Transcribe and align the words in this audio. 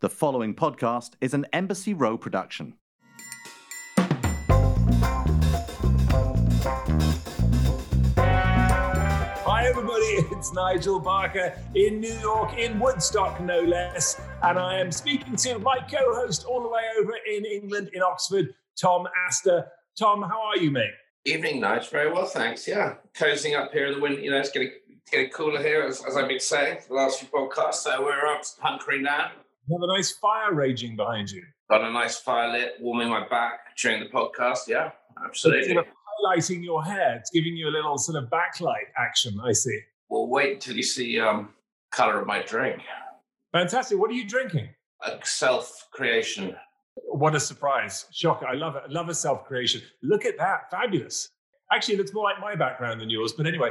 The 0.00 0.08
following 0.08 0.54
podcast 0.54 1.10
is 1.20 1.34
an 1.34 1.44
Embassy 1.52 1.92
Row 1.92 2.16
production. 2.16 2.72
Hi, 9.44 9.66
everybody. 9.66 10.06
It's 10.38 10.54
Nigel 10.54 11.00
Barker 11.00 11.54
in 11.74 12.00
New 12.00 12.14
York, 12.14 12.56
in 12.56 12.80
Woodstock, 12.80 13.42
no 13.42 13.60
less. 13.60 14.18
And 14.42 14.58
I 14.58 14.78
am 14.78 14.90
speaking 14.90 15.36
to 15.36 15.58
my 15.58 15.76
co 15.80 16.14
host 16.14 16.46
all 16.46 16.62
the 16.62 16.68
way 16.70 16.80
over 16.98 17.12
in 17.30 17.44
England, 17.44 17.90
in 17.92 18.00
Oxford, 18.00 18.54
Tom 18.80 19.06
Astor. 19.26 19.66
Tom, 19.98 20.22
how 20.22 20.40
are 20.40 20.56
you, 20.56 20.70
mate? 20.70 20.94
Evening, 21.26 21.60
Nigel. 21.60 21.90
Very 21.90 22.10
well, 22.10 22.24
thanks. 22.24 22.66
Yeah, 22.66 22.94
cozying 23.12 23.54
up 23.54 23.70
here 23.70 23.88
in 23.88 23.96
the 23.96 24.00
winter. 24.00 24.22
You 24.22 24.30
know, 24.30 24.38
it's 24.38 24.50
getting 24.50 24.70
getting 25.12 25.28
cooler 25.28 25.62
here, 25.62 25.82
as, 25.82 26.02
as 26.06 26.16
I've 26.16 26.28
been 26.28 26.40
saying 26.40 26.78
for 26.80 26.88
the 26.88 26.94
last 26.94 27.20
few 27.20 27.28
podcasts. 27.28 27.74
So 27.74 28.02
we're 28.02 28.26
up 28.26 28.44
hunkering 28.64 29.04
down. 29.04 29.32
Have 29.70 29.82
a 29.82 29.86
nice 29.86 30.10
fire 30.10 30.52
raging 30.52 30.96
behind 30.96 31.30
you. 31.30 31.42
Got 31.70 31.82
a 31.82 31.92
nice 31.92 32.18
fire 32.18 32.50
lit, 32.50 32.74
warming 32.80 33.08
my 33.08 33.28
back 33.28 33.76
during 33.80 34.00
the 34.00 34.08
podcast. 34.08 34.66
Yeah, 34.66 34.90
absolutely. 35.24 35.74
Sort 35.74 35.86
of 35.86 35.92
highlighting 36.26 36.64
your 36.64 36.82
hair. 36.82 37.16
It's 37.16 37.30
giving 37.30 37.56
you 37.56 37.68
a 37.68 37.70
little 37.70 37.96
sort 37.96 38.20
of 38.20 38.28
backlight 38.30 38.88
action, 38.98 39.38
I 39.44 39.52
see. 39.52 39.78
We'll 40.08 40.28
wait 40.28 40.54
until 40.54 40.76
you 40.76 40.82
see 40.82 41.20
um, 41.20 41.50
color 41.92 42.20
of 42.20 42.26
my 42.26 42.42
drink. 42.42 42.80
Fantastic. 43.52 43.96
What 43.98 44.10
are 44.10 44.14
you 44.14 44.26
drinking? 44.26 44.70
A 45.06 45.18
self 45.22 45.88
creation. 45.92 46.56
What 47.06 47.36
a 47.36 47.40
surprise. 47.40 48.06
Shocker. 48.12 48.48
I 48.48 48.54
love 48.54 48.74
it. 48.74 48.82
I 48.88 48.90
love 48.90 49.08
a 49.08 49.14
self 49.14 49.44
creation. 49.44 49.82
Look 50.02 50.24
at 50.24 50.36
that. 50.38 50.70
Fabulous. 50.70 51.30
Actually, 51.72 51.94
it 51.94 51.98
looks 51.98 52.12
more 52.12 52.24
like 52.24 52.40
my 52.40 52.56
background 52.56 53.00
than 53.00 53.08
yours. 53.08 53.32
But 53.32 53.46
anyway, 53.46 53.70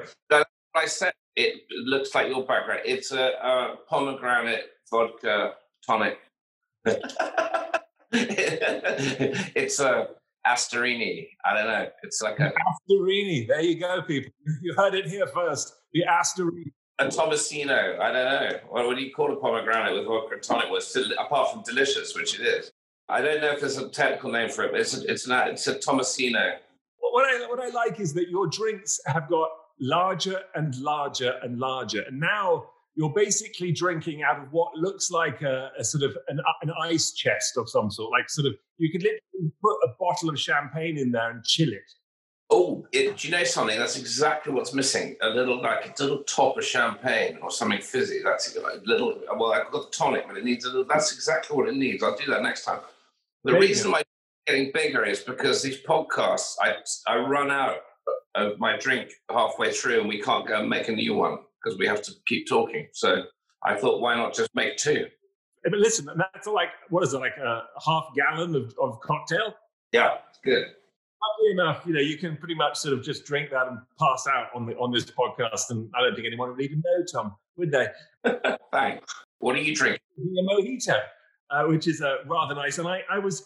I 0.76 0.86
said 0.86 1.12
it 1.36 1.64
looks 1.86 2.16
like 2.16 2.30
your 2.30 2.46
background. 2.46 2.82
It's 2.86 3.12
a, 3.12 3.32
a 3.44 3.76
pomegranate 3.90 4.70
vodka 4.90 5.56
tonic. 5.86 6.20
it's 8.12 9.80
a 9.80 10.08
Astorini. 10.46 11.28
I 11.46 11.54
don't 11.54 11.68
know. 11.68 11.88
It's 12.04 12.22
like 12.22 12.40
a, 12.40 12.52
Astorini. 12.52 13.48
There 13.48 13.62
you 13.62 13.80
go, 13.80 14.02
people. 14.02 14.32
You 14.62 14.74
heard 14.76 14.96
it 14.96 15.06
here 15.08 15.28
first. 15.28 15.76
The 15.94 16.06
Astorini. 16.10 16.72
a 17.00 17.06
Tomasino. 17.06 18.00
I 18.00 18.12
don't 18.12 18.26
know. 18.26 18.60
What, 18.70 18.88
what 18.88 18.98
do 18.98 19.04
you 19.04 19.14
call 19.14 19.32
a 19.34 19.36
pomegranate 19.36 19.96
with 19.96 20.06
vodka 20.06 20.36
and 20.36 20.44
tonic? 20.44 20.66
Well, 20.66 20.78
it's 20.78 20.88
still, 20.88 21.06
apart 21.20 21.52
from 21.52 21.64
delicious, 21.64 22.16
which 22.16 22.40
it 22.40 22.44
is. 22.44 22.72
I 23.08 23.22
don't 23.22 23.42
know 23.42 23.52
if 23.52 23.60
there's 23.60 23.78
a 23.78 23.90
technical 23.90 24.32
name 24.32 24.50
for 24.50 24.64
it, 24.64 24.72
but 24.72 24.80
it's 24.80 24.96
a, 24.98 25.12
it's 25.12 25.28
not. 25.28 25.50
It's 25.50 25.68
a 25.68 25.76
Tomasino. 25.76 26.58
What 27.00 27.26
I, 27.26 27.48
what 27.48 27.60
I 27.60 27.70
like 27.70 28.00
is 28.00 28.14
that 28.14 28.30
your 28.30 28.48
drinks 28.48 29.00
have 29.08 29.28
got 29.30 29.50
larger 29.80 30.42
and 30.56 30.76
larger 30.78 31.40
and 31.42 31.58
larger. 31.60 32.02
And 32.02 32.20
now 32.20 32.66
you're 33.00 33.14
basically 33.14 33.72
drinking 33.72 34.24
out 34.24 34.40
of 34.40 34.52
what 34.52 34.76
looks 34.76 35.10
like 35.10 35.42
a, 35.42 35.72
a 35.80 35.86
sort 35.86 36.04
of 36.04 36.18
an, 36.28 36.38
uh, 36.42 36.52
an 36.64 36.74
ice 36.82 37.14
chest 37.14 37.56
of 37.56 37.70
some 37.70 37.90
sort. 37.90 38.12
Like 38.12 38.30
sort 38.30 38.46
of, 38.46 38.56
you 38.78 38.92
could 38.92 39.02
literally 39.02 39.54
put 39.64 39.78
a 39.86 39.96
bottle 39.98 40.30
of 40.30 40.38
champagne 40.38 40.98
in 40.98 41.10
there 41.10 41.32
and 41.32 41.42
chill 41.46 41.72
it. 41.72 41.90
Oh, 42.50 42.86
it, 42.92 43.16
do 43.16 43.30
you 43.30 43.32
know 43.32 43.46
something? 43.46 43.80
That's 43.80 43.98
exactly 43.98 44.52
what's 44.52 44.74
missing. 44.74 45.16
A 45.22 45.30
little 45.30 45.62
like 45.62 45.98
a 45.98 46.04
little 46.04 46.24
top 46.24 46.58
of 46.58 46.66
champagne 46.66 47.40
or 47.42 47.52
something 47.52 47.80
fizzy. 47.80 48.20
That's 48.22 48.54
a 48.58 48.82
little. 48.84 49.18
Well, 49.34 49.54
I've 49.54 49.72
got 49.72 49.90
the 49.90 49.98
tonic, 49.98 50.28
but 50.28 50.36
it 50.36 50.44
needs 50.44 50.66
a 50.66 50.68
little. 50.68 50.84
That's 50.84 51.14
exactly 51.14 51.56
what 51.56 51.70
it 51.70 51.78
needs. 51.78 52.04
I'll 52.04 52.18
do 52.18 52.30
that 52.32 52.44
next 52.44 52.66
time. 52.66 52.82
The 53.46 53.54
you 53.54 53.60
reason 53.62 53.92
my 53.92 54.04
getting 54.46 54.72
bigger 54.74 55.06
is 55.06 55.22
because 55.22 55.62
these 55.62 55.82
podcasts, 55.84 56.56
I 56.62 56.74
I 57.08 57.20
run 57.20 57.50
out 57.50 57.78
of 58.36 58.60
my 58.60 58.76
drink 58.76 59.12
halfway 59.32 59.72
through, 59.72 60.02
and 60.02 60.10
we 60.10 60.22
can't 60.22 60.46
go 60.46 60.60
and 60.60 60.70
make 60.70 60.90
a 60.90 60.92
new 60.92 61.14
one 61.14 61.38
because 61.64 61.78
we 61.78 61.88
have 61.88 62.02
to 62.04 62.12
keep 62.28 62.48
talking. 62.48 62.88
So 62.94 63.24
I 63.64 63.76
thought, 63.76 64.02
why 64.02 64.16
not 64.16 64.34
just 64.34 64.50
make 64.56 64.78
two? 64.78 65.08
But 65.64 65.74
listen, 65.74 66.08
that's 66.16 66.48
like, 66.48 66.70
what 66.90 67.04
is 67.04 67.14
it, 67.14 67.20
like 67.20 67.38
a 67.38 67.64
half 67.86 68.06
gallon 68.16 68.56
of, 68.56 68.74
of 68.82 69.00
cocktail? 69.02 69.56
Yeah, 69.92 70.16
it's 70.30 70.40
good. 70.44 70.64
Luckily 70.64 71.52
enough, 71.52 71.84
you 71.86 71.94
know, 71.94 72.00
you 72.00 72.18
can 72.18 72.38
pretty 72.38 72.56
much 72.56 72.78
sort 72.78 72.94
of 72.94 73.04
just 73.04 73.26
drink 73.26 73.50
that 73.52 73.68
and 73.68 73.80
pass 74.00 74.26
out 74.28 74.48
on 74.56 74.66
the 74.66 74.74
on 74.78 74.92
this 74.92 75.06
podcast, 75.06 75.70
and 75.70 75.90
I 75.94 76.02
don't 76.02 76.16
think 76.16 76.28
anyone 76.28 76.50
would 76.50 76.62
even 76.62 76.82
know, 76.86 77.06
Tom, 77.12 77.36
would 77.58 77.72
they? 77.72 77.88
Thanks. 78.72 79.14
What 79.40 79.56
are 79.56 79.62
you 79.62 79.76
drinking? 79.76 80.00
a 80.18 80.44
mojito, 80.44 81.00
uh, 81.50 81.64
which 81.64 81.88
is 81.88 82.02
uh, 82.02 82.18
rather 82.26 82.56
nice. 82.56 82.78
And 82.78 82.88
I, 82.88 83.02
I 83.12 83.20
was, 83.20 83.46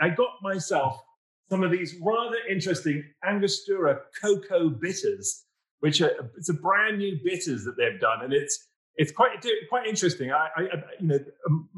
I 0.00 0.10
got 0.10 0.30
myself 0.42 1.02
some 1.48 1.62
of 1.62 1.70
these 1.70 1.96
rather 2.02 2.36
interesting 2.50 3.04
Angostura 3.24 4.00
cocoa 4.20 4.68
bitters, 4.68 5.44
which 5.86 6.00
are 6.00 6.10
it's 6.36 6.48
a 6.48 6.54
brand 6.54 6.98
new 6.98 7.16
bitters 7.22 7.62
that 7.64 7.76
they've 7.76 8.00
done, 8.00 8.24
and 8.24 8.32
it's 8.32 8.70
it's 8.96 9.12
quite 9.12 9.46
quite 9.68 9.86
interesting. 9.86 10.32
I, 10.32 10.48
I 10.56 10.62
you 10.98 11.06
know, 11.06 11.18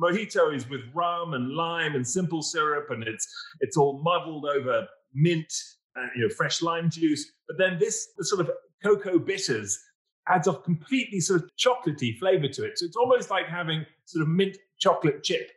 mojito 0.01 0.55
is 0.55 0.67
with 0.67 0.81
rum 0.95 1.35
and 1.35 1.51
lime 1.51 1.95
and 1.95 2.09
simple 2.09 2.41
syrup, 2.41 2.87
and 2.91 3.03
it's 3.03 3.29
it's 3.61 3.77
all 3.77 4.01
muddled 4.03 4.47
over 4.47 4.87
mint 5.13 5.53
and 5.95 6.11
you 6.17 6.23
know 6.23 6.35
fresh 6.35 6.63
lime 6.63 6.89
juice. 6.89 7.31
But 7.47 7.59
then 7.59 7.79
this 7.79 8.09
sort 8.23 8.41
of 8.41 8.51
cocoa 8.83 9.19
bitters 9.19 9.79
adds 10.27 10.49
a 10.49 10.55
completely 10.55 11.21
sort 11.21 11.43
of 11.43 11.51
chocolatey 11.59 12.19
flavor 12.19 12.49
to 12.49 12.65
it. 12.65 12.79
So 12.79 12.87
it's 12.87 12.97
almost 12.97 13.29
like 13.29 13.47
having 13.47 13.85
sort 14.07 14.23
of 14.23 14.29
mint 14.29 14.57
chocolate 14.79 15.23
chip 15.23 15.51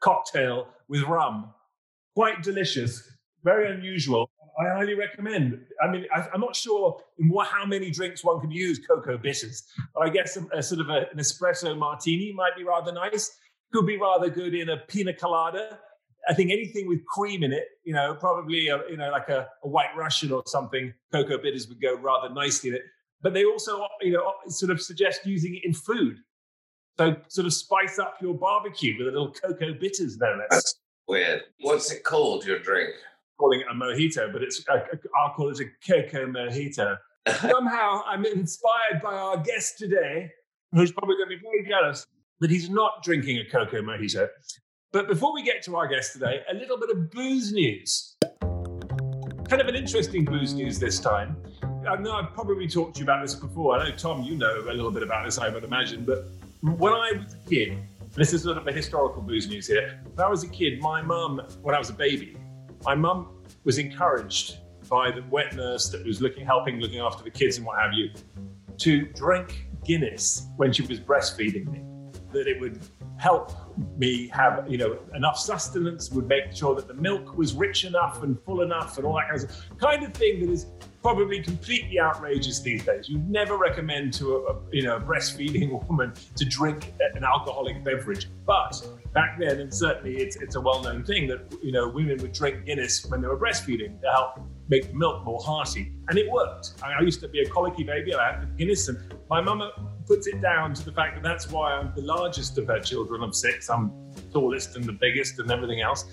cocktail 0.00 0.66
with 0.88 1.02
rum. 1.02 1.54
Quite 2.16 2.42
delicious, 2.42 3.08
very 3.44 3.72
unusual. 3.72 4.30
I 4.58 4.68
highly 4.68 4.94
recommend. 4.94 5.60
I 5.82 5.90
mean, 5.90 6.06
I, 6.14 6.26
I'm 6.32 6.40
not 6.40 6.54
sure 6.54 7.00
in 7.18 7.28
what, 7.28 7.48
how 7.48 7.66
many 7.66 7.90
drinks 7.90 8.24
one 8.24 8.40
can 8.40 8.50
use 8.50 8.78
cocoa 8.78 9.18
bitters, 9.18 9.64
but 9.94 10.00
I 10.02 10.10
guess 10.10 10.36
a, 10.36 10.46
a 10.56 10.62
sort 10.62 10.80
of 10.80 10.90
a, 10.90 11.06
an 11.10 11.18
espresso 11.18 11.76
martini 11.76 12.32
might 12.32 12.56
be 12.56 12.64
rather 12.64 12.92
nice. 12.92 13.36
Could 13.72 13.86
be 13.86 13.96
rather 13.96 14.30
good 14.30 14.54
in 14.54 14.68
a 14.68 14.76
pina 14.76 15.12
colada. 15.12 15.78
I 16.28 16.34
think 16.34 16.50
anything 16.52 16.86
with 16.88 17.04
cream 17.06 17.42
in 17.42 17.52
it, 17.52 17.64
you 17.82 17.92
know, 17.92 18.14
probably 18.14 18.68
a, 18.68 18.80
you 18.88 18.96
know 18.96 19.10
like 19.10 19.28
a, 19.28 19.48
a 19.62 19.68
White 19.68 19.94
Russian 19.96 20.32
or 20.32 20.42
something, 20.46 20.94
cocoa 21.12 21.38
bitters 21.38 21.68
would 21.68 21.80
go 21.80 21.96
rather 21.96 22.32
nicely 22.32 22.70
in 22.70 22.76
it. 22.76 22.82
But 23.22 23.34
they 23.34 23.44
also, 23.44 23.86
you 24.00 24.12
know, 24.12 24.32
sort 24.48 24.70
of 24.70 24.80
suggest 24.80 25.26
using 25.26 25.56
it 25.56 25.64
in 25.64 25.72
food. 25.72 26.18
So 26.98 27.16
sort 27.28 27.46
of 27.46 27.52
spice 27.52 27.98
up 27.98 28.18
your 28.22 28.34
barbecue 28.34 28.96
with 28.96 29.08
a 29.08 29.10
little 29.10 29.32
cocoa 29.32 29.74
bitters, 29.74 30.16
no. 30.18 30.38
That's 30.50 30.78
weird. 31.08 31.42
What's 31.60 31.90
it 31.90 32.04
called? 32.04 32.46
Your 32.46 32.60
drink? 32.60 32.94
Calling 33.38 33.60
it 33.60 33.66
a 33.70 33.74
mojito, 33.74 34.32
but 34.32 34.42
it's 34.42 34.64
uh, 34.68 34.74
i 34.74 35.20
I'll 35.20 35.34
call 35.34 35.50
it 35.50 35.60
a 35.60 35.66
cocoa 35.86 36.26
mojito. 36.26 36.96
Somehow 37.40 38.02
I'm 38.06 38.24
inspired 38.24 39.02
by 39.02 39.14
our 39.14 39.36
guest 39.38 39.78
today, 39.78 40.30
who's 40.72 40.92
probably 40.92 41.16
going 41.16 41.30
to 41.30 41.36
be 41.36 41.42
very 41.42 41.66
jealous 41.66 42.06
that 42.40 42.50
he's 42.50 42.68
not 42.68 43.02
drinking 43.02 43.38
a 43.38 43.44
cocoa 43.44 43.80
mojito. 43.80 44.28
But 44.92 45.08
before 45.08 45.32
we 45.32 45.42
get 45.42 45.62
to 45.64 45.76
our 45.76 45.88
guest 45.88 46.12
today, 46.12 46.42
a 46.50 46.54
little 46.54 46.78
bit 46.78 46.90
of 46.90 47.10
booze 47.10 47.52
news. 47.52 48.16
Kind 49.48 49.60
of 49.60 49.68
an 49.68 49.74
interesting 49.74 50.24
booze 50.24 50.54
news 50.54 50.78
this 50.78 51.00
time. 51.00 51.36
I 51.88 51.96
know 51.96 52.12
I've 52.12 52.32
probably 52.32 52.66
talked 52.66 52.94
to 52.94 53.00
you 53.00 53.04
about 53.04 53.22
this 53.22 53.34
before. 53.34 53.76
I 53.76 53.88
know, 53.88 53.96
Tom, 53.96 54.22
you 54.22 54.36
know 54.36 54.60
a 54.60 54.72
little 54.72 54.90
bit 54.90 55.02
about 55.02 55.24
this, 55.24 55.38
I 55.38 55.48
would 55.48 55.64
imagine. 55.64 56.04
But 56.04 56.26
when 56.62 56.92
I 56.92 57.12
was 57.12 57.34
a 57.34 57.48
kid, 57.48 57.78
this 58.14 58.32
is 58.32 58.42
sort 58.42 58.56
of 58.56 58.66
a 58.66 58.72
historical 58.72 59.20
booze 59.20 59.48
news 59.48 59.66
here. 59.66 60.00
When 60.14 60.24
I 60.24 60.30
was 60.30 60.44
a 60.44 60.48
kid, 60.48 60.80
my 60.80 61.02
mum, 61.02 61.42
when 61.62 61.74
I 61.74 61.78
was 61.78 61.90
a 61.90 61.94
baby, 61.94 62.36
my 62.84 62.94
mum 62.94 63.28
was 63.64 63.78
encouraged 63.78 64.58
by 64.88 65.10
the 65.10 65.22
wet 65.30 65.54
nurse 65.54 65.88
that 65.88 66.04
was 66.04 66.20
looking, 66.20 66.44
helping, 66.44 66.80
looking 66.80 67.00
after 67.00 67.24
the 67.24 67.30
kids 67.30 67.56
and 67.56 67.66
what 67.66 67.78
have 67.78 67.92
you, 67.94 68.10
to 68.78 69.06
drink 69.06 69.68
Guinness 69.84 70.46
when 70.56 70.72
she 70.72 70.82
was 70.82 71.00
breastfeeding 71.00 71.66
me. 71.70 71.82
That 72.32 72.46
it 72.48 72.60
would 72.60 72.80
help 73.16 73.52
me 73.96 74.28
have, 74.28 74.64
you 74.68 74.76
know, 74.76 74.98
enough 75.14 75.38
sustenance, 75.38 76.10
would 76.10 76.26
make 76.26 76.52
sure 76.52 76.74
that 76.74 76.88
the 76.88 76.94
milk 76.94 77.36
was 77.36 77.54
rich 77.54 77.84
enough 77.84 78.22
and 78.22 78.40
full 78.44 78.62
enough 78.62 78.98
and 78.98 79.06
all 79.06 79.14
that 79.14 79.28
kind 79.28 79.42
of 79.42 79.78
kind 79.78 80.04
of 80.04 80.12
thing 80.14 80.40
that 80.40 80.50
is 80.50 80.66
probably 81.04 81.42
completely 81.42 82.00
outrageous 82.00 82.60
these 82.60 82.82
days. 82.82 83.10
You'd 83.10 83.28
never 83.28 83.58
recommend 83.58 84.14
to 84.14 84.36
a, 84.36 84.52
a 84.52 84.60
you 84.72 84.82
know 84.82 84.96
a 84.96 85.00
breastfeeding 85.00 85.86
woman 85.88 86.14
to 86.34 86.44
drink 86.46 86.94
an 87.14 87.22
alcoholic 87.22 87.84
beverage, 87.84 88.30
but 88.46 88.72
back 89.12 89.38
then, 89.38 89.60
and 89.60 89.72
certainly 89.72 90.16
it's 90.16 90.36
it's 90.36 90.54
a 90.56 90.60
well-known 90.60 91.04
thing 91.04 91.28
that 91.28 91.40
you 91.62 91.72
know 91.72 91.86
women 91.88 92.16
would 92.22 92.32
drink 92.32 92.64
Guinness 92.64 93.04
when 93.04 93.20
they 93.20 93.28
were 93.28 93.38
breastfeeding 93.38 94.00
to 94.00 94.10
help 94.10 94.40
make 94.68 94.88
the 94.88 94.94
milk 94.94 95.22
more 95.26 95.40
hearty, 95.44 95.92
and 96.08 96.18
it 96.18 96.30
worked. 96.30 96.72
I, 96.82 96.94
I 96.94 97.00
used 97.02 97.20
to 97.20 97.28
be 97.28 97.40
a 97.40 97.48
colicky 97.50 97.84
baby, 97.84 98.14
I 98.14 98.32
had 98.32 98.56
Guinness, 98.56 98.88
and 98.88 98.98
my 99.28 99.42
mama 99.42 99.72
puts 100.06 100.26
it 100.26 100.40
down 100.40 100.72
to 100.72 100.84
the 100.86 100.92
fact 100.92 101.16
that 101.16 101.22
that's 101.22 101.50
why 101.50 101.74
I'm 101.74 101.92
the 101.94 102.02
largest 102.02 102.56
of 102.56 102.66
her 102.68 102.80
children 102.80 103.22
of 103.22 103.36
six. 103.36 103.68
I'm 103.68 103.92
tallest 104.34 104.76
and 104.76 104.84
the 104.84 104.92
biggest 104.92 105.38
and 105.38 105.50
everything 105.50 105.80
else. 105.80 106.04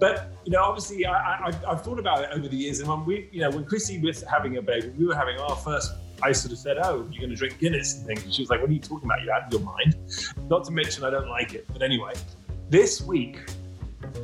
But 0.00 0.32
you 0.44 0.52
know, 0.52 0.62
obviously, 0.62 1.06
I, 1.06 1.48
I, 1.48 1.52
I've 1.68 1.82
thought 1.82 1.98
about 1.98 2.24
it 2.24 2.30
over 2.32 2.48
the 2.48 2.56
years, 2.56 2.80
and 2.80 2.88
when 2.88 3.04
we, 3.04 3.28
you 3.32 3.40
know, 3.40 3.50
when 3.50 3.64
Chrissy 3.64 4.00
was 4.00 4.22
having 4.22 4.56
a 4.56 4.62
baby, 4.62 4.88
we 4.98 5.06
were 5.06 5.14
having 5.14 5.38
our 5.38 5.56
first. 5.56 5.92
I 6.20 6.32
sort 6.32 6.52
of 6.52 6.58
said, 6.58 6.78
"Oh, 6.82 7.06
you're 7.12 7.20
going 7.20 7.30
to 7.30 7.36
drink 7.36 7.58
Guinness 7.58 7.98
and 7.98 8.06
things." 8.06 8.24
And 8.24 8.34
she 8.34 8.42
was 8.42 8.50
like, 8.50 8.60
"What 8.60 8.70
are 8.70 8.72
you 8.72 8.80
talking 8.80 9.04
about? 9.04 9.22
You 9.22 9.30
out 9.30 9.42
of 9.46 9.52
your 9.52 9.62
mind?" 9.62 9.96
Not 10.48 10.64
to 10.64 10.72
mention, 10.72 11.04
I 11.04 11.10
don't 11.10 11.28
like 11.28 11.54
it. 11.54 11.66
But 11.72 11.82
anyway, 11.82 12.14
this 12.70 13.00
week, 13.00 13.38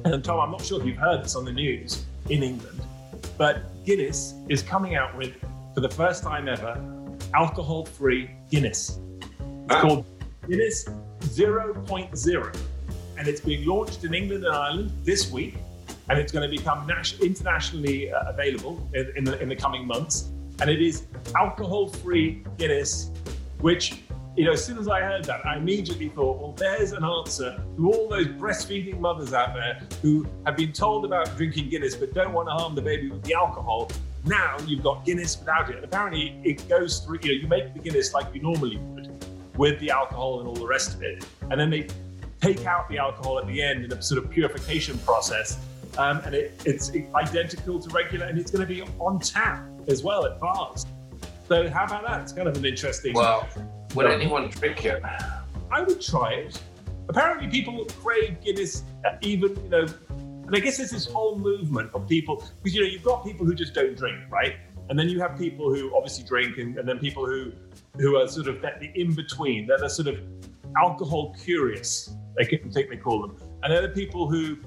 and 0.05 0.25
Tom, 0.25 0.41
I'm 0.41 0.51
not 0.51 0.63
sure 0.63 0.81
if 0.81 0.87
you've 0.87 0.97
heard 0.97 1.25
this 1.25 1.37
on 1.37 1.45
the 1.45 1.53
news 1.53 2.05
in 2.31 2.43
England, 2.43 2.81
but 3.39 3.63
Guinness 3.85 4.35
is 4.49 4.63
coming 4.63 4.97
out 4.97 5.17
with, 5.17 5.37
for 5.75 5.81
the 5.81 5.89
first 5.89 6.23
time 6.23 6.49
ever, 6.49 6.81
alcohol-free 7.35 8.31
Guinness. 8.51 8.99
It's 9.71 9.81
called 9.81 10.05
Guinness 10.49 10.85
0.0. 11.21 12.57
and 13.19 13.29
it's 13.29 13.41
being 13.41 13.67
launched 13.67 14.05
in 14.05 14.15
England 14.15 14.45
and 14.45 14.55
Ireland 14.55 14.93
this 15.05 15.31
week, 15.31 15.57
and 16.09 16.19
it's 16.19 16.33
going 16.33 16.49
to 16.49 16.57
become 16.57 16.89
internationally 17.23 18.13
uh, 18.13 18.31
available 18.31 18.89
in, 18.95 19.13
in, 19.17 19.25
the, 19.25 19.41
in 19.41 19.49
the 19.49 19.57
coming 19.57 19.87
months. 19.87 20.31
And 20.61 20.71
it 20.71 20.81
is 20.81 21.07
alcohol-free 21.35 22.45
Guinness, 22.59 23.11
which 23.61 24.05
you 24.37 24.45
know, 24.45 24.53
as 24.53 24.65
soon 24.65 24.79
as 24.79 24.89
I 24.89 25.01
heard 25.01 25.25
that, 25.27 25.47
I 25.47 25.57
immediately 25.57 26.09
thought, 26.09 26.41
well, 26.41 26.53
there's 26.53 26.93
an 26.93 27.05
answer 27.05 27.57
to 27.77 27.93
all 27.93 28.09
those 28.09 28.27
breastfeeding 28.27 28.99
mothers 28.99 29.33
out 29.33 29.55
there 29.55 29.81
who 30.03 30.27
have 30.45 30.57
been 30.57 30.73
told 30.73 31.05
about 31.05 31.37
drinking 31.37 31.69
Guinness 31.69 31.95
but 31.95 32.13
don't 32.15 32.33
want 32.33 32.49
to 32.49 32.53
harm 32.53 32.75
the 32.75 32.83
baby 32.83 33.11
with 33.11 33.23
the 33.23 33.35
alcohol. 33.35 33.91
Now 34.25 34.57
you've 34.67 34.83
got 34.83 35.05
Guinness 35.05 35.39
without 35.39 35.71
it. 35.71 35.77
And 35.77 35.85
apparently 35.85 36.41
it 36.43 36.69
goes 36.69 36.99
through, 36.99 37.21
you 37.23 37.29
know, 37.29 37.43
you 37.43 37.49
make 37.49 37.75
the 37.75 37.81
Guinness 37.81 38.13
like 38.13 38.35
you 38.35 38.43
normally 38.43 38.77
would 38.77 39.25
with 39.57 39.79
the 39.79 39.91
alcohol 39.91 40.41
and 40.41 40.49
all 40.49 40.57
the 40.57 40.67
rest 40.67 40.95
of 40.95 41.03
it. 41.03 41.25
And 41.51 41.61
then 41.61 41.71
they 41.71 41.87
take 42.45 42.67
out 42.67 42.89
the 42.91 42.99
alcohol 42.99 43.39
at 43.39 43.47
the 43.47 43.63
end 43.63 43.85
in 43.85 43.93
a 43.93 44.03
sort 44.03 44.23
of 44.23 44.31
purification 44.31 44.99
process. 44.99 45.59
Um, 45.97 46.19
and 46.25 46.35
it, 46.35 46.61
it's 46.67 46.91
identical 47.15 47.81
to 47.81 47.89
regular 47.91 48.27
and 48.27 48.39
it's 48.39 48.51
going 48.51 48.67
to 48.67 48.75
be 48.75 48.83
on 48.99 49.19
tap 49.19 49.65
as 49.89 50.03
well 50.03 50.27
at 50.27 50.41
bars. 50.41 50.85
So 51.49 51.69
how 51.71 51.85
about 51.85 52.07
that? 52.07 52.21
It's 52.23 52.33
kind 52.33 52.49
of 52.49 52.57
an 52.57 52.65
interesting. 52.65 53.15
Well, 53.15 53.49
would 53.95 54.07
anyone 54.07 54.51
drink 54.51 54.85
it? 54.85 55.03
I 55.71 55.83
would 55.83 56.01
try 56.01 56.33
it. 56.35 56.61
Apparently, 57.09 57.49
people 57.49 57.85
crave 58.03 58.41
Guinness, 58.43 58.83
uh, 59.05 59.17
even 59.21 59.55
you 59.63 59.69
know. 59.69 59.87
And 60.47 60.55
I 60.55 60.59
guess 60.59 60.79
there's 60.79 60.91
this 60.91 61.07
whole 61.07 61.39
movement 61.39 61.91
of 61.95 62.09
people 62.09 62.45
because 62.63 62.75
you 62.75 62.83
know 62.83 62.89
you've 62.89 63.03
got 63.03 63.25
people 63.25 63.47
who 63.47 63.55
just 63.55 63.75
don't 63.75 63.97
drink, 63.97 64.19
right? 64.31 64.57
And 64.89 64.99
then 64.99 65.09
you 65.09 65.21
have 65.21 65.39
people 65.39 65.75
who 65.75 65.95
obviously 65.97 66.25
drink, 66.25 66.59
and, 66.59 66.79
and 66.79 66.89
then 66.89 66.99
people 66.99 67.27
who 67.27 67.53
who 67.97 68.17
are 68.17 68.27
sort 68.27 68.49
of 68.49 68.61
the 68.63 68.91
in 68.95 69.15
between. 69.15 69.67
They're 69.67 69.79
the 69.79 69.89
sort 69.89 70.09
of 70.09 70.19
alcohol 70.77 71.35
curious. 71.45 72.15
They 72.37 72.45
think 72.45 72.73
they 72.73 72.97
call 72.97 73.23
them, 73.23 73.37
and 73.63 73.73
they're 73.73 73.83
the 73.83 73.89
people 73.89 74.29
who 74.29 74.59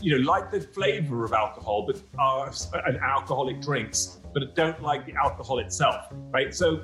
you 0.00 0.16
know 0.16 0.24
like 0.24 0.50
the 0.50 0.60
flavour 0.60 1.24
of 1.24 1.32
alcohol, 1.32 1.86
but 1.86 2.00
are 2.18 2.52
an 2.86 2.96
alcoholic 2.96 3.60
drinks, 3.60 4.20
but 4.32 4.54
don't 4.54 4.80
like 4.82 5.06
the 5.06 5.14
alcohol 5.14 5.58
itself, 5.58 6.06
right? 6.30 6.54
So 6.54 6.82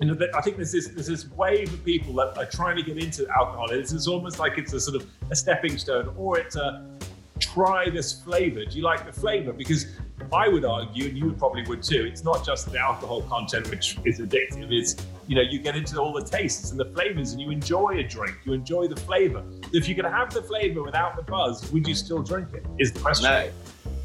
you 0.00 0.08
know, 0.08 0.26
I 0.34 0.40
think 0.42 0.56
there's 0.56 0.72
this 0.72 0.88
there's 0.88 1.06
this 1.06 1.28
wave 1.30 1.72
of 1.72 1.84
people 1.84 2.14
that 2.14 2.36
are 2.36 2.46
trying 2.46 2.76
to 2.76 2.82
get 2.82 3.02
into 3.02 3.26
alcohol. 3.36 3.70
It's, 3.70 3.92
it's 3.92 4.06
almost 4.06 4.38
like 4.38 4.58
it's 4.58 4.72
a 4.72 4.80
sort 4.80 5.02
of 5.02 5.08
a 5.30 5.36
stepping 5.36 5.78
stone, 5.78 6.14
or 6.16 6.38
it's 6.38 6.56
a 6.56 6.95
try 7.38 7.90
this 7.90 8.12
flavor. 8.12 8.64
Do 8.64 8.76
you 8.76 8.82
like 8.82 9.06
the 9.06 9.12
flavor? 9.12 9.52
Because 9.52 9.86
I 10.32 10.48
would 10.48 10.64
argue, 10.64 11.08
and 11.08 11.18
you 11.18 11.32
probably 11.32 11.62
would 11.64 11.82
too, 11.82 12.04
it's 12.04 12.24
not 12.24 12.44
just 12.44 12.70
the 12.72 12.78
alcohol 12.78 13.22
content 13.22 13.70
which 13.70 13.98
is 14.04 14.20
addictive. 14.20 14.72
It's 14.72 14.96
you 15.26 15.36
know 15.36 15.42
you 15.42 15.58
get 15.58 15.76
into 15.76 16.00
all 16.00 16.12
the 16.12 16.24
tastes 16.24 16.70
and 16.70 16.80
the 16.80 16.86
flavors, 16.86 17.32
and 17.32 17.40
you 17.40 17.50
enjoy 17.50 17.98
a 17.98 18.02
drink. 18.02 18.36
You 18.44 18.52
enjoy 18.52 18.88
the 18.88 18.96
flavor. 18.96 19.44
If 19.72 19.88
you 19.88 19.94
could 19.94 20.04
have 20.04 20.32
the 20.32 20.42
flavor 20.42 20.82
without 20.82 21.16
the 21.16 21.22
buzz, 21.22 21.70
would 21.72 21.86
you 21.86 21.94
still 21.94 22.22
drink 22.22 22.48
it? 22.54 22.64
Is 22.78 22.92
the 22.92 23.00
question? 23.00 23.30
No, 23.30 23.48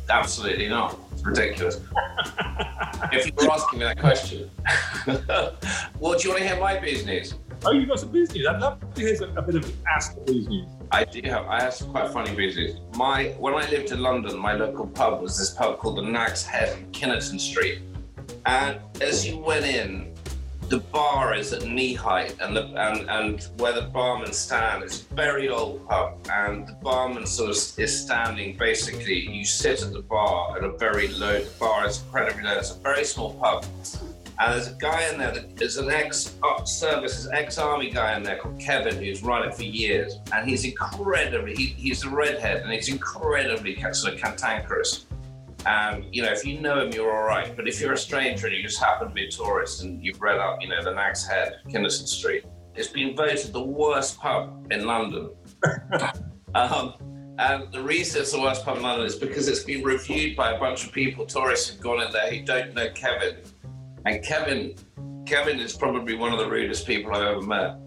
absolutely 0.09 0.67
not. 0.67 0.97
It's 1.13 1.25
ridiculous. 1.25 1.79
if 3.11 3.27
you 3.27 3.33
were 3.37 3.51
asking 3.51 3.79
me 3.79 3.85
that 3.85 3.99
question, 3.99 4.49
well, 5.99 6.17
do 6.17 6.27
you 6.27 6.29
want 6.29 6.41
to 6.41 6.47
hear 6.47 6.59
my 6.59 6.77
business? 6.79 7.35
Oh, 7.63 7.71
you 7.71 7.85
got 7.85 7.99
some 7.99 8.11
business. 8.11 8.47
I'd 8.47 8.59
love 8.59 8.79
to 8.95 9.01
hear 9.01 9.15
a 9.35 9.41
bit 9.41 9.55
of 9.55 9.71
Ask 9.87 10.17
business. 10.25 10.65
I 10.91 11.03
do 11.03 11.21
have. 11.29 11.45
I 11.45 11.61
have 11.61 11.73
some 11.73 11.91
quite 11.91 12.09
funny 12.11 12.35
business. 12.35 12.79
My 12.95 13.35
when 13.37 13.53
I 13.53 13.69
lived 13.69 13.91
in 13.91 14.01
London, 14.01 14.37
my 14.37 14.53
local 14.53 14.87
pub 14.87 15.21
was 15.21 15.37
this 15.37 15.51
pub 15.51 15.77
called 15.77 15.97
the 15.97 16.01
Nag's 16.01 16.43
Head 16.43 16.77
in 16.77 16.91
Kinnerton 16.91 17.39
Street, 17.39 17.81
and 18.47 18.79
as 18.99 19.27
you 19.27 19.37
went 19.37 19.65
in, 19.65 20.11
the 20.69 20.79
bar 20.79 21.35
is 21.35 21.53
at 21.53 21.65
knee 21.65 21.93
height, 21.93 22.35
and 22.41 22.55
the 22.55 22.63
and, 22.63 23.07
and 23.09 23.47
where 23.57 23.73
the 23.73 23.87
barman 23.89 24.33
stand 24.33 24.83
is 24.83 25.01
very 25.01 25.47
old 25.47 25.87
pub, 25.87 26.17
and 26.31 26.67
the 26.67 26.73
barman 26.81 27.27
sort 27.27 27.51
of 27.51 27.57
is 27.79 28.03
standing. 28.03 28.57
Basically, 28.57 29.19
you 29.29 29.45
sit 29.45 29.83
at 29.83 29.93
the 29.93 30.01
bar 30.01 30.57
at 30.57 30.63
a 30.63 30.71
very 30.77 31.09
low. 31.09 31.39
The 31.41 31.59
bar 31.59 31.85
is 31.85 32.01
incredibly 32.01 32.43
low. 32.43 32.57
It's 32.57 32.71
a 32.71 32.79
very 32.79 33.03
small 33.03 33.35
pub, 33.35 33.65
and 34.41 34.53
there's 34.53 34.69
a 34.69 34.75
guy 34.75 35.07
in 35.07 35.19
there 35.19 35.31
that 35.31 35.61
is 35.61 35.77
an 35.77 35.91
ex 35.91 36.35
services 36.65 37.29
ex 37.31 37.59
army 37.59 37.91
guy 37.91 38.17
in 38.17 38.23
there 38.23 38.37
called 38.37 38.59
Kevin, 38.59 38.95
who's 38.95 39.21
run 39.21 39.47
it 39.47 39.53
for 39.53 39.63
years, 39.63 40.17
and 40.33 40.49
he's 40.49 40.65
incredibly. 40.65 41.55
He, 41.55 41.65
he's 41.67 42.03
a 42.03 42.09
redhead, 42.09 42.63
and 42.63 42.73
he's 42.73 42.89
incredibly 42.89 43.79
sort 43.93 44.15
of 44.15 44.19
cantankerous. 44.19 45.05
And 45.67 46.05
you 46.11 46.23
know, 46.23 46.31
if 46.31 46.43
you 46.43 46.59
know 46.59 46.83
him, 46.83 46.91
you're 46.91 47.15
all 47.15 47.27
right. 47.27 47.55
But 47.55 47.67
if 47.67 47.79
you're 47.79 47.93
a 47.93 47.97
stranger 47.97 48.47
and 48.47 48.55
you 48.55 48.63
just 48.63 48.79
happen 48.79 49.09
to 49.09 49.13
be 49.13 49.25
a 49.25 49.29
tourist 49.29 49.83
and 49.83 50.03
you've 50.03 50.19
read 50.19 50.39
up, 50.39 50.59
you 50.59 50.69
know, 50.69 50.83
the 50.83 50.91
Nag's 50.91 51.27
Head, 51.27 51.59
Kinnerton 51.67 52.07
Street, 52.07 52.43
it's 52.73 52.87
been 52.87 53.15
voted 53.15 53.53
the 53.53 53.61
worst 53.61 54.19
pub 54.19 54.71
in 54.71 54.87
London. 54.87 55.29
um, 56.55 56.95
and 57.37 57.71
the 57.71 57.81
reason 57.81 58.21
it's 58.21 58.31
the 58.31 58.41
worst 58.41 58.65
pub 58.65 58.77
in 58.77 58.83
London 58.83 59.05
is 59.05 59.15
because 59.15 59.47
it's 59.47 59.63
been 59.63 59.83
reviewed 59.83 60.35
by 60.35 60.53
a 60.53 60.59
bunch 60.59 60.83
of 60.83 60.91
people, 60.91 61.27
tourists 61.27 61.69
who've 61.69 61.79
gone 61.79 62.01
in 62.01 62.11
there 62.11 62.31
who 62.31 62.43
don't 62.43 62.73
know 62.73 62.89
Kevin. 62.95 63.35
And 64.05 64.23
Kevin, 64.23 64.75
Kevin 65.25 65.59
is 65.59 65.75
probably 65.75 66.15
one 66.15 66.33
of 66.33 66.39
the 66.39 66.49
rudest 66.49 66.87
people 66.87 67.13
I've 67.13 67.23
ever 67.23 67.41
met. 67.41 67.77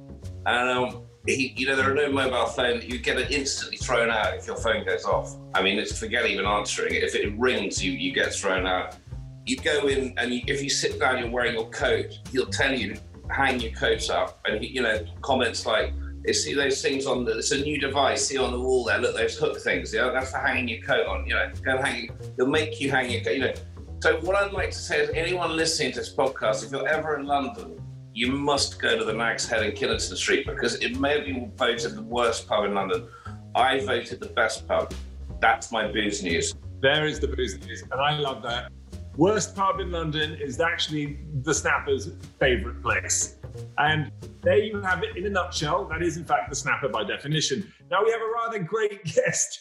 And 0.46 0.70
um, 0.70 1.04
he, 1.26 1.54
you 1.56 1.66
know, 1.66 1.76
there 1.76 1.90
are 1.90 1.94
no 1.94 2.10
mobile 2.10 2.46
phones. 2.46 2.84
You 2.84 2.98
get 2.98 3.18
it 3.18 3.30
instantly 3.30 3.78
thrown 3.78 4.10
out 4.10 4.36
if 4.36 4.46
your 4.46 4.56
phone 4.56 4.84
goes 4.84 5.04
off. 5.04 5.34
I 5.54 5.62
mean, 5.62 5.78
it's 5.78 5.98
forget 5.98 6.26
even 6.26 6.44
answering 6.44 6.94
it. 6.94 7.02
If 7.02 7.14
it 7.14 7.36
rings, 7.38 7.82
you 7.82 7.92
you 7.92 8.12
get 8.12 8.32
thrown 8.32 8.66
out. 8.66 8.96
You 9.46 9.56
go 9.56 9.88
in 9.88 10.14
and 10.18 10.32
you, 10.32 10.42
if 10.46 10.62
you 10.62 10.70
sit 10.70 10.98
down, 11.00 11.18
you're 11.18 11.30
wearing 11.30 11.54
your 11.54 11.68
coat. 11.70 12.06
He'll 12.30 12.46
tell 12.46 12.74
you 12.74 12.96
hang 13.30 13.58
your 13.60 13.72
coat 13.72 14.08
up, 14.10 14.40
and 14.44 14.62
he, 14.62 14.70
you 14.70 14.82
know 14.82 15.04
comments 15.22 15.64
like, 15.64 15.92
"See 16.30 16.54
those 16.54 16.82
things 16.82 17.06
on 17.06 17.24
the, 17.24 17.38
it's 17.38 17.52
a 17.52 17.60
new 17.60 17.80
device. 17.80 18.26
See 18.26 18.36
on 18.36 18.52
the 18.52 18.60
wall 18.60 18.84
there. 18.84 18.98
Look 18.98 19.16
those 19.16 19.38
hook 19.38 19.58
things. 19.60 19.92
That's 19.92 20.30
for 20.30 20.38
hanging 20.38 20.68
your 20.68 20.82
coat 20.82 21.06
on. 21.06 21.26
You 21.26 21.34
know, 21.34 21.52
go 21.64 21.80
hang. 21.80 22.10
He'll 22.36 22.46
make 22.46 22.80
you 22.80 22.90
hang 22.90 23.10
your 23.10 23.22
coat. 23.22 23.34
You 23.34 23.40
know." 23.40 23.54
So 24.04 24.20
what 24.20 24.36
I'd 24.36 24.52
like 24.52 24.70
to 24.70 24.76
say 24.76 25.00
is, 25.00 25.10
anyone 25.14 25.56
listening 25.56 25.92
to 25.92 26.00
this 26.00 26.12
podcast, 26.12 26.62
if 26.62 26.70
you're 26.70 26.86
ever 26.86 27.18
in 27.18 27.24
London 27.24 27.80
you 28.12 28.30
must 28.30 28.78
go 28.78 28.98
to 28.98 29.02
the 29.02 29.14
Nag's 29.14 29.48
Head 29.48 29.62
in 29.62 29.72
Kinnerton 29.72 30.14
Street 30.14 30.46
because 30.46 30.74
it 30.74 31.00
may 31.00 31.16
have 31.16 31.24
been 31.24 31.50
voted 31.56 31.96
the 31.96 32.02
worst 32.02 32.46
pub 32.46 32.66
in 32.66 32.74
London. 32.74 33.08
I 33.54 33.80
voted 33.80 34.20
the 34.20 34.28
best 34.28 34.68
pub. 34.68 34.92
That's 35.40 35.72
my 35.72 35.90
booze 35.90 36.22
news. 36.22 36.54
There 36.82 37.06
is 37.06 37.18
the 37.18 37.28
booze 37.28 37.58
news, 37.66 37.80
and 37.80 37.94
I 37.94 38.18
love 38.18 38.42
that. 38.42 38.70
Worst 39.16 39.56
pub 39.56 39.80
in 39.80 39.90
London 39.90 40.34
is 40.34 40.60
actually 40.60 41.20
the 41.42 41.54
Snapper's 41.54 42.10
favourite 42.38 42.82
place. 42.82 43.38
And 43.78 44.10
there 44.42 44.58
you 44.58 44.80
have 44.80 45.02
it 45.02 45.16
in 45.16 45.26
a 45.26 45.30
nutshell. 45.30 45.86
That 45.86 46.02
is, 46.02 46.16
in 46.16 46.24
fact, 46.24 46.50
the 46.50 46.56
Snapper 46.56 46.88
by 46.88 47.04
definition. 47.04 47.72
Now, 47.90 48.04
we 48.04 48.10
have 48.10 48.20
a 48.20 48.32
rather 48.32 48.58
great 48.58 49.04
guest 49.14 49.60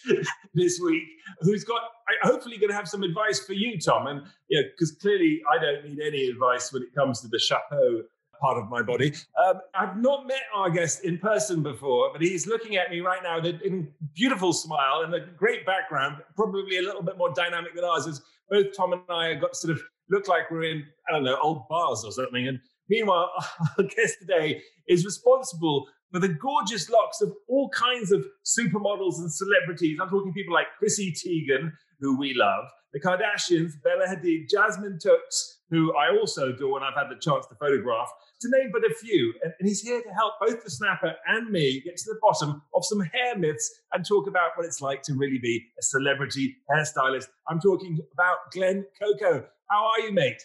this 0.54 0.80
week 0.80 1.04
who's 1.42 1.64
got, 1.64 1.82
hopefully, 2.22 2.58
going 2.58 2.70
to 2.70 2.76
have 2.76 2.88
some 2.88 3.04
advice 3.04 3.40
for 3.40 3.54
you, 3.54 3.80
Tom. 3.80 4.08
And, 4.08 4.22
yeah, 4.50 4.62
because 4.72 4.92
clearly 4.94 5.42
I 5.52 5.62
don't 5.62 5.86
need 5.86 6.00
any 6.00 6.28
advice 6.28 6.72
when 6.74 6.84
it 6.84 6.94
comes 6.96 7.22
to 7.22 7.28
the 7.28 7.40
chapeau 7.40 8.04
part 8.42 8.58
of 8.58 8.70
my 8.70 8.82
body. 8.82 9.14
Um, 9.46 9.62
I've 9.74 9.98
not 9.98 10.28
met 10.28 10.42
our 10.54 10.70
guest 10.70 11.06
in 11.06 11.18
person 11.18 11.64
before, 11.64 12.12
but 12.12 12.22
he's 12.22 12.46
looking 12.46 12.76
at 12.76 12.92
me 12.92 13.00
right 13.00 13.24
now 13.24 13.42
with 13.42 13.56
a 13.56 13.88
beautiful 14.14 14.52
smile 14.52 15.04
and 15.04 15.14
a 15.14 15.22
great 15.38 15.66
background, 15.66 16.18
probably 16.36 16.78
a 16.78 16.82
little 16.82 17.02
bit 17.02 17.18
more 17.18 17.34
dynamic 17.34 17.74
than 17.74 17.86
ours. 17.86 18.06
As 18.06 18.22
both 18.50 18.76
Tom 18.76 18.92
and 18.92 19.02
I 19.10 19.30
have 19.30 19.42
got 19.42 19.56
sort 19.56 19.72
of 19.72 19.82
look 20.10 20.28
like 20.28 20.52
we're 20.52 20.64
in, 20.64 20.84
I 21.08 21.14
don't 21.14 21.24
know, 21.24 21.38
old 21.42 21.68
bars 21.70 22.04
or 22.06 22.12
something. 22.12 22.48
And 22.48 22.60
meanwhile, 22.90 23.32
our 23.78 23.84
guest 23.84 24.18
today 24.20 24.62
is 24.88 25.06
responsible 25.06 25.88
for 26.12 26.20
the 26.20 26.30
gorgeous 26.30 26.90
locks 26.90 27.22
of 27.22 27.34
all 27.50 27.70
kinds 27.70 28.12
of 28.12 28.26
supermodels 28.46 29.18
and 29.18 29.32
celebrities. 29.32 29.98
I'm 30.02 30.10
talking 30.10 30.32
people 30.32 30.54
like 30.54 30.68
Chrissy 30.78 31.12
Teigen, 31.12 31.72
who 32.00 32.18
we 32.18 32.34
love, 32.36 32.66
the 32.94 33.00
Kardashians, 33.00 33.72
Bella 33.84 34.06
Hadid, 34.08 34.50
Jasmine 34.50 35.00
Tookes, 35.04 35.56
who 35.72 35.96
I 35.96 36.16
also 36.16 36.54
adore 36.54 36.78
and 36.78 36.86
I've 36.86 36.94
had 36.94 37.10
the 37.10 37.20
chance 37.20 37.48
to 37.48 37.56
photograph, 37.56 38.10
to 38.42 38.50
name 38.52 38.70
but 38.72 38.84
a 38.84 38.94
few. 38.94 39.34
And, 39.44 39.54
and, 39.60 39.68
he's 39.68 39.82
here 39.82 40.02
to 40.02 40.10
help 40.14 40.34
both 40.40 40.64
the 40.64 40.70
snapper 40.70 41.16
and 41.26 41.50
me 41.50 41.82
get 41.82 41.98
to 41.98 42.06
the 42.06 42.20
bottom 42.22 42.62
of 42.76 42.86
some 42.86 43.00
hair 43.00 43.38
myths 43.38 43.72
and 43.94 44.06
talk 44.06 44.28
about 44.28 44.52
what 44.56 44.68
it's 44.68 44.82
like 44.82 45.02
to 45.04 45.16
really 45.16 45.40
be 45.40 45.66
a 45.80 45.82
celebrity 45.82 46.58
hairstylist. 46.72 47.28
I'm 47.50 47.60
talking 47.60 47.98
about 48.14 48.38
Glenn 48.52 48.86
Coco. 49.02 49.48
How 49.70 49.86
are 49.88 50.00
you, 50.02 50.14
mate? 50.14 50.44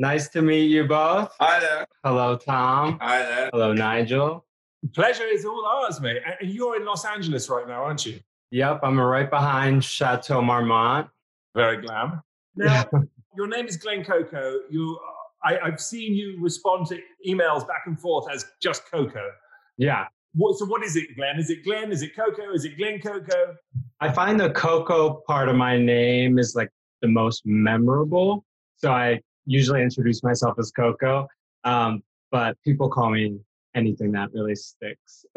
Nice 0.00 0.28
to 0.28 0.42
meet 0.42 0.66
you 0.66 0.84
both. 0.84 1.34
Hi 1.40 1.58
there. 1.58 1.84
Hello, 2.04 2.36
Tom. 2.36 3.00
Hi 3.02 3.18
there. 3.18 3.50
Hello, 3.52 3.72
Nigel. 3.72 4.46
Pleasure 4.94 5.24
is 5.24 5.44
all 5.44 5.66
ours, 5.66 6.00
mate. 6.00 6.18
And 6.40 6.52
you're 6.52 6.76
in 6.76 6.84
Los 6.84 7.04
Angeles 7.04 7.48
right 7.48 7.66
now, 7.66 7.82
aren't 7.82 8.06
you? 8.06 8.20
Yep, 8.52 8.78
I'm 8.84 9.00
right 9.00 9.28
behind 9.28 9.82
Chateau 9.82 10.40
Marmont. 10.40 11.08
Very 11.56 11.78
glam. 11.78 12.22
Now, 12.54 12.84
your 13.36 13.48
name 13.48 13.66
is 13.66 13.76
Glenn 13.76 14.04
Coco. 14.04 14.60
You 14.70 14.96
I, 15.42 15.58
have 15.64 15.80
seen 15.80 16.14
you 16.14 16.38
respond 16.40 16.86
to 16.90 17.00
emails 17.26 17.66
back 17.66 17.82
and 17.86 17.98
forth 17.98 18.32
as 18.32 18.46
just 18.62 18.88
Coco. 18.88 19.32
Yeah. 19.78 20.06
What, 20.34 20.58
so 20.58 20.66
what 20.66 20.84
is 20.84 20.94
it, 20.94 21.16
Glenn? 21.16 21.40
Is 21.40 21.50
it 21.50 21.64
Glenn? 21.64 21.90
Is 21.90 22.02
it 22.02 22.14
Coco? 22.14 22.52
Is 22.52 22.64
it 22.64 22.78
Glenn 22.78 23.00
Coco? 23.00 23.56
I 23.98 24.12
find 24.12 24.38
the 24.38 24.50
Coco 24.50 25.24
part 25.26 25.48
of 25.48 25.56
my 25.56 25.76
name 25.76 26.38
is 26.38 26.54
like 26.54 26.70
the 27.02 27.08
most 27.08 27.42
memorable. 27.44 28.44
So 28.76 28.92
I 28.92 29.20
usually 29.48 29.82
introduce 29.82 30.22
myself 30.22 30.58
as 30.58 30.70
Coco, 30.70 31.26
um, 31.64 32.02
but 32.30 32.56
people 32.64 32.88
call 32.88 33.10
me 33.10 33.38
anything 33.74 34.12
that 34.12 34.28
really 34.32 34.54
sticks. 34.54 35.24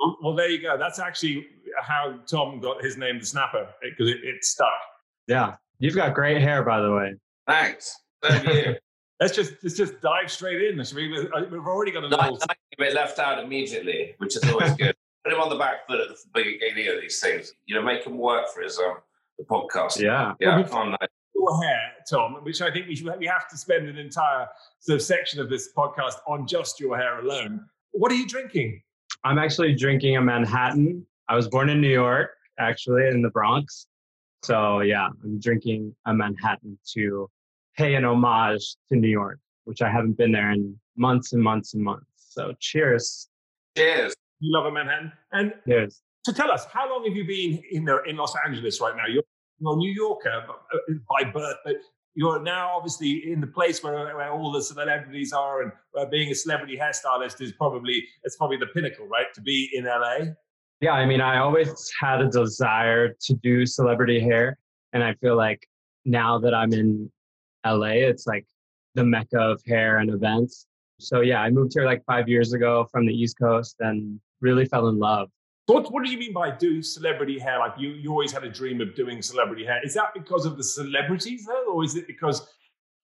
Well, 0.00 0.16
well, 0.22 0.34
there 0.34 0.48
you 0.48 0.62
go. 0.62 0.78
That's 0.78 0.98
actually 0.98 1.46
how 1.82 2.20
Tom 2.26 2.58
got 2.58 2.82
his 2.82 2.96
name, 2.96 3.18
the 3.18 3.26
Snapper, 3.26 3.68
because 3.82 4.08
it, 4.08 4.24
it, 4.24 4.42
stuck. 4.42 4.66
Yeah, 5.26 5.56
you've 5.78 5.94
got 5.94 6.14
great 6.14 6.40
hair, 6.40 6.62
by 6.62 6.80
the 6.80 6.90
way. 6.90 7.14
Thanks. 7.46 7.94
Thank 8.22 8.46
you. 8.48 8.76
let's 9.20 9.36
just 9.36 9.52
let's 9.62 9.76
just 9.76 10.00
dive 10.00 10.30
straight 10.30 10.62
in. 10.62 10.82
We, 10.94 11.08
we've 11.08 11.66
already 11.66 11.92
got 11.92 12.04
a 12.04 12.06
little. 12.06 12.38
No, 12.38 12.38
bit 12.78 12.94
left 12.94 13.18
out 13.18 13.44
immediately, 13.44 14.14
which 14.16 14.36
is 14.36 14.44
always 14.50 14.72
good. 14.72 14.96
Put 15.24 15.34
him 15.34 15.40
on 15.40 15.50
the 15.50 15.56
back 15.56 15.86
foot 15.86 16.00
at 16.00 16.08
the 16.08 16.16
beginning 16.32 16.88
of 16.88 17.02
these 17.02 17.20
things. 17.20 17.52
You 17.66 17.74
know, 17.74 17.82
make 17.82 18.06
him 18.06 18.16
work 18.16 18.48
for 18.48 18.62
his 18.62 18.78
um 18.78 18.96
the 19.38 19.44
podcast. 19.44 20.00
Yeah, 20.00 20.32
yeah. 20.40 20.64
Well, 20.70 20.96
your 21.40 21.62
hair, 21.62 21.92
Tom, 22.08 22.34
which 22.42 22.60
I 22.60 22.70
think 22.70 22.86
we 22.86 22.94
should 22.94 23.12
we 23.18 23.26
have 23.26 23.48
to 23.48 23.56
spend 23.56 23.88
an 23.88 23.96
entire 23.96 24.46
sort 24.78 24.96
of 24.96 25.02
section 25.02 25.40
of 25.40 25.48
this 25.48 25.72
podcast 25.76 26.16
on 26.26 26.46
just 26.46 26.78
your 26.78 26.96
hair 26.96 27.20
alone. 27.20 27.64
What 27.92 28.12
are 28.12 28.14
you 28.14 28.26
drinking? 28.26 28.82
I'm 29.24 29.38
actually 29.38 29.74
drinking 29.74 30.16
a 30.16 30.20
Manhattan. 30.20 31.06
I 31.28 31.36
was 31.36 31.48
born 31.48 31.68
in 31.68 31.80
New 31.80 31.90
York, 31.90 32.30
actually, 32.58 33.08
in 33.08 33.22
the 33.22 33.30
Bronx. 33.30 33.86
So 34.42 34.80
yeah, 34.80 35.08
I'm 35.22 35.38
drinking 35.40 35.94
a 36.06 36.14
Manhattan 36.14 36.78
to 36.94 37.28
pay 37.76 37.94
an 37.94 38.04
homage 38.04 38.76
to 38.88 38.96
New 38.96 39.08
York, 39.08 39.38
which 39.64 39.82
I 39.82 39.90
haven't 39.90 40.16
been 40.16 40.32
there 40.32 40.50
in 40.50 40.78
months 40.96 41.32
and 41.32 41.42
months 41.42 41.74
and 41.74 41.82
months. 41.82 42.06
So 42.16 42.54
cheers. 42.60 43.28
Cheers. 43.76 44.14
You 44.40 44.52
love 44.56 44.66
a 44.66 44.72
Manhattan. 44.72 45.12
And 45.32 45.54
cheers. 45.66 46.02
So 46.24 46.32
tell 46.32 46.50
us, 46.50 46.66
how 46.66 46.88
long 46.90 47.04
have 47.06 47.16
you 47.16 47.24
been 47.26 47.62
in 47.70 47.84
the, 47.84 48.02
in 48.02 48.16
Los 48.16 48.34
Angeles 48.44 48.80
right 48.80 48.94
now? 48.94 49.06
You're, 49.06 49.22
you're 49.60 49.74
a 49.74 49.76
New 49.76 49.92
Yorker 49.92 50.44
uh, 50.48 50.94
by 51.08 51.30
birth, 51.30 51.56
but 51.64 51.76
you're 52.14 52.42
now 52.42 52.76
obviously 52.76 53.32
in 53.32 53.40
the 53.40 53.46
place 53.46 53.82
where, 53.82 54.16
where 54.16 54.32
all 54.32 54.50
the 54.50 54.62
celebrities 54.62 55.32
are, 55.32 55.62
and 55.62 55.72
uh, 55.96 56.04
being 56.06 56.30
a 56.30 56.34
celebrity 56.34 56.76
hairstylist 56.76 57.40
is 57.40 57.52
probably 57.52 58.04
it's 58.24 58.36
probably 58.36 58.56
the 58.56 58.66
pinnacle, 58.66 59.06
right? 59.06 59.32
To 59.34 59.40
be 59.40 59.70
in 59.72 59.84
LA. 59.84 60.32
Yeah, 60.80 60.92
I 60.92 61.04
mean, 61.06 61.20
I 61.20 61.38
always 61.38 61.90
had 62.00 62.22
a 62.22 62.28
desire 62.28 63.14
to 63.20 63.34
do 63.34 63.66
celebrity 63.66 64.18
hair, 64.18 64.58
and 64.92 65.04
I 65.04 65.14
feel 65.14 65.36
like 65.36 65.66
now 66.04 66.38
that 66.38 66.54
I'm 66.54 66.72
in 66.72 67.10
LA, 67.66 68.08
it's 68.08 68.26
like 68.26 68.46
the 68.94 69.04
mecca 69.04 69.38
of 69.38 69.62
hair 69.66 69.98
and 69.98 70.10
events. 70.10 70.66
So 70.98 71.20
yeah, 71.20 71.40
I 71.40 71.50
moved 71.50 71.72
here 71.74 71.84
like 71.84 72.04
five 72.04 72.28
years 72.28 72.52
ago 72.52 72.86
from 72.90 73.06
the 73.06 73.14
East 73.14 73.38
Coast 73.38 73.76
and 73.80 74.20
really 74.40 74.66
fell 74.66 74.88
in 74.88 74.98
love. 74.98 75.30
What, 75.70 75.92
what 75.92 76.04
do 76.04 76.10
you 76.10 76.18
mean 76.18 76.32
by 76.32 76.50
do 76.50 76.82
celebrity 76.82 77.38
hair? 77.38 77.58
Like 77.60 77.74
you, 77.78 77.90
you 77.90 78.10
always 78.10 78.32
had 78.32 78.42
a 78.42 78.50
dream 78.50 78.80
of 78.80 78.94
doing 78.96 79.22
celebrity 79.22 79.64
hair. 79.64 79.80
Is 79.84 79.94
that 79.94 80.12
because 80.14 80.44
of 80.44 80.56
the 80.56 80.64
celebrities 80.64 81.46
though, 81.46 81.74
or 81.74 81.84
is 81.84 81.94
it 81.94 82.06
because 82.06 82.48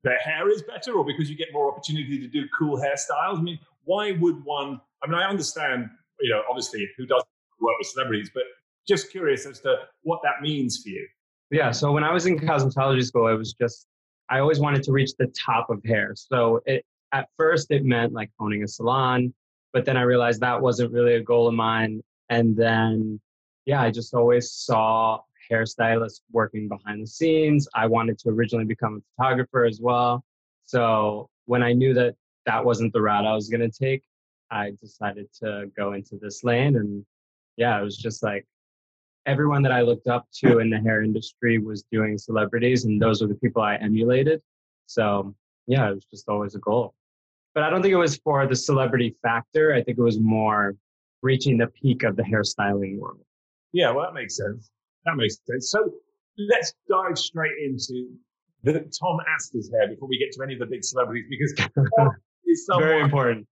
their 0.02 0.18
hair 0.18 0.48
is 0.50 0.62
better, 0.62 0.92
or 0.94 1.04
because 1.04 1.30
you 1.30 1.36
get 1.36 1.48
more 1.52 1.70
opportunity 1.70 2.18
to 2.18 2.26
do 2.26 2.46
cool 2.58 2.76
hairstyles? 2.76 3.38
I 3.38 3.42
mean, 3.42 3.58
why 3.84 4.12
would 4.12 4.44
one? 4.44 4.80
I 5.02 5.06
mean, 5.06 5.16
I 5.16 5.28
understand, 5.28 5.88
you 6.20 6.30
know, 6.30 6.42
obviously 6.50 6.88
who 6.96 7.06
doesn't 7.06 7.28
work 7.60 7.74
with 7.78 7.86
celebrities, 7.86 8.30
but 8.34 8.42
just 8.88 9.10
curious 9.10 9.46
as 9.46 9.60
to 9.60 9.76
what 10.02 10.20
that 10.24 10.42
means 10.42 10.82
for 10.82 10.88
you. 10.88 11.06
Yeah. 11.50 11.70
So 11.70 11.92
when 11.92 12.02
I 12.02 12.12
was 12.12 12.26
in 12.26 12.38
cosmetology 12.38 13.04
school, 13.04 13.26
I 13.26 13.34
was 13.34 13.52
just 13.52 13.86
I 14.28 14.40
always 14.40 14.58
wanted 14.58 14.82
to 14.84 14.92
reach 14.92 15.12
the 15.18 15.28
top 15.28 15.70
of 15.70 15.80
hair. 15.84 16.14
So 16.16 16.62
it, 16.66 16.84
at 17.12 17.28
first 17.36 17.70
it 17.70 17.84
meant 17.84 18.12
like 18.12 18.30
owning 18.40 18.64
a 18.64 18.68
salon, 18.68 19.32
but 19.72 19.84
then 19.84 19.96
I 19.96 20.02
realized 20.02 20.40
that 20.40 20.60
wasn't 20.60 20.92
really 20.92 21.14
a 21.14 21.22
goal 21.22 21.46
of 21.46 21.54
mine. 21.54 22.02
And 22.28 22.56
then, 22.56 23.20
yeah, 23.64 23.82
I 23.82 23.90
just 23.90 24.14
always 24.14 24.50
saw 24.52 25.20
hairstylists 25.50 26.20
working 26.32 26.68
behind 26.68 27.02
the 27.02 27.06
scenes. 27.06 27.68
I 27.74 27.86
wanted 27.86 28.18
to 28.20 28.30
originally 28.30 28.64
become 28.64 28.96
a 28.96 29.22
photographer 29.22 29.64
as 29.64 29.80
well. 29.80 30.24
So 30.64 31.28
when 31.44 31.62
I 31.62 31.72
knew 31.72 31.94
that 31.94 32.16
that 32.46 32.64
wasn't 32.64 32.92
the 32.92 33.00
route 33.00 33.26
I 33.26 33.34
was 33.34 33.48
going 33.48 33.68
to 33.68 33.70
take, 33.70 34.02
I 34.50 34.72
decided 34.80 35.28
to 35.42 35.70
go 35.76 35.92
into 35.92 36.18
this 36.20 36.42
lane. 36.44 36.76
And 36.76 37.04
yeah, 37.56 37.78
it 37.78 37.82
was 37.84 37.96
just 37.96 38.22
like 38.22 38.46
everyone 39.26 39.62
that 39.62 39.72
I 39.72 39.82
looked 39.82 40.06
up 40.06 40.26
to 40.40 40.58
in 40.58 40.70
the 40.70 40.78
hair 40.78 41.02
industry 41.02 41.58
was 41.58 41.84
doing 41.90 42.16
celebrities, 42.18 42.84
and 42.84 43.00
those 43.00 43.20
were 43.20 43.28
the 43.28 43.34
people 43.34 43.62
I 43.62 43.76
emulated. 43.76 44.40
So 44.86 45.34
yeah, 45.66 45.88
it 45.90 45.94
was 45.94 46.04
just 46.04 46.28
always 46.28 46.54
a 46.54 46.60
goal. 46.60 46.94
But 47.54 47.64
I 47.64 47.70
don't 47.70 47.82
think 47.82 47.92
it 47.92 47.96
was 47.96 48.16
for 48.18 48.46
the 48.46 48.54
celebrity 48.54 49.16
factor. 49.22 49.74
I 49.74 49.82
think 49.82 49.98
it 49.98 50.02
was 50.02 50.18
more 50.20 50.76
reaching 51.22 51.58
the 51.58 51.66
peak 51.66 52.02
of 52.02 52.16
the 52.16 52.22
hairstyling 52.22 52.98
world. 52.98 53.20
Yeah, 53.72 53.90
well, 53.90 54.04
that 54.04 54.14
makes 54.14 54.36
sense. 54.36 54.70
That 55.04 55.16
makes 55.16 55.36
sense. 55.48 55.70
So 55.70 55.92
let's 56.38 56.74
dive 56.88 57.18
straight 57.18 57.52
into 57.64 58.08
the 58.62 58.72
Tom 58.72 59.18
Astor's 59.34 59.70
hair 59.70 59.88
before 59.88 60.08
we 60.08 60.18
get 60.18 60.32
to 60.32 60.42
any 60.42 60.54
of 60.54 60.60
the 60.60 60.66
big 60.66 60.84
celebrities, 60.84 61.26
because 61.30 61.52
is 62.46 62.68
very 62.78 63.02
important. 63.02 63.46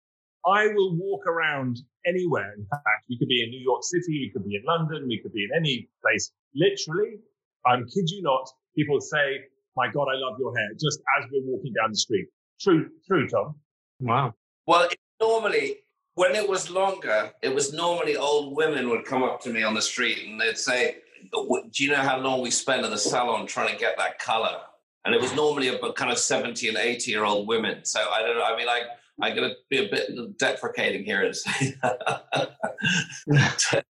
I 0.46 0.68
will 0.68 0.96
walk 0.98 1.26
around 1.26 1.80
anywhere. 2.06 2.54
In 2.58 2.66
fact, 2.66 3.06
we 3.10 3.18
could 3.18 3.30
be 3.30 3.44
in 3.44 3.50
New 3.50 3.62
York 3.62 3.84
City, 3.84 4.28
we 4.28 4.32
could 4.34 4.46
be 4.48 4.56
in 4.56 4.64
London, 4.66 5.08
we 5.08 5.20
could 5.22 5.32
be 5.32 5.44
in 5.44 5.50
any 5.56 5.90
place. 6.02 6.32
Literally, 6.54 7.20
I'm 7.66 7.86
kid 7.86 8.10
you 8.10 8.22
not, 8.22 8.50
people 8.76 9.00
say, 9.00 9.46
"My 9.78 9.88
God, 9.88 10.08
I 10.14 10.18
love 10.18 10.38
your 10.40 10.56
hair," 10.56 10.70
just 10.74 11.00
as 11.18 11.30
we're 11.32 11.46
walking 11.46 11.74
down 11.74 11.92
the 11.92 11.98
street. 11.98 12.28
True, 12.60 12.90
true, 13.08 13.28
Tom. 13.28 13.56
Wow. 14.00 14.34
Well, 14.68 14.90
normally 15.22 15.83
when 16.16 16.36
it 16.36 16.48
was 16.48 16.70
longer, 16.70 17.32
it 17.42 17.54
was 17.54 17.74
normally 17.74 18.16
old 18.16 18.56
women 18.56 18.90
would 18.90 19.06
come 19.06 19.24
up 19.24 19.42
to 19.42 19.50
me 19.50 19.64
on 19.64 19.74
the 19.74 19.82
street 19.82 20.28
and 20.28 20.40
they'd 20.40 20.58
say, 20.58 20.98
"Do 21.32 21.84
you 21.84 21.92
know 21.92 21.98
how 21.98 22.20
long 22.20 22.42
we 22.42 22.52
spend 22.52 22.86
in 22.86 22.92
the 22.92 22.98
salon 22.98 23.48
trying 23.48 23.74
to 23.74 23.80
get 23.80 23.98
that 23.98 24.20
color?" 24.20 24.60
And 25.06 25.14
it 25.14 25.22
was 25.22 25.34
normally 25.34 25.70
about 25.70 25.96
kind 25.96 26.12
of 26.12 26.18
seventy 26.18 26.68
and 26.68 26.78
eighty 26.78 27.12
year 27.12 27.24
old 27.24 27.48
women. 27.48 27.84
So 27.86 28.00
I 28.00 28.22
don't 28.22 28.38
know. 28.38 28.44
I 28.44 28.56
mean, 28.56 28.68
like 28.68 28.84
I'm 29.22 29.36
going 29.36 29.50
to 29.50 29.56
be 29.70 29.86
a 29.86 29.90
bit 29.90 30.38
deprecating 30.38 31.04
here 31.04 31.24
and 31.24 31.36
say 31.36 31.76
a 31.84 32.48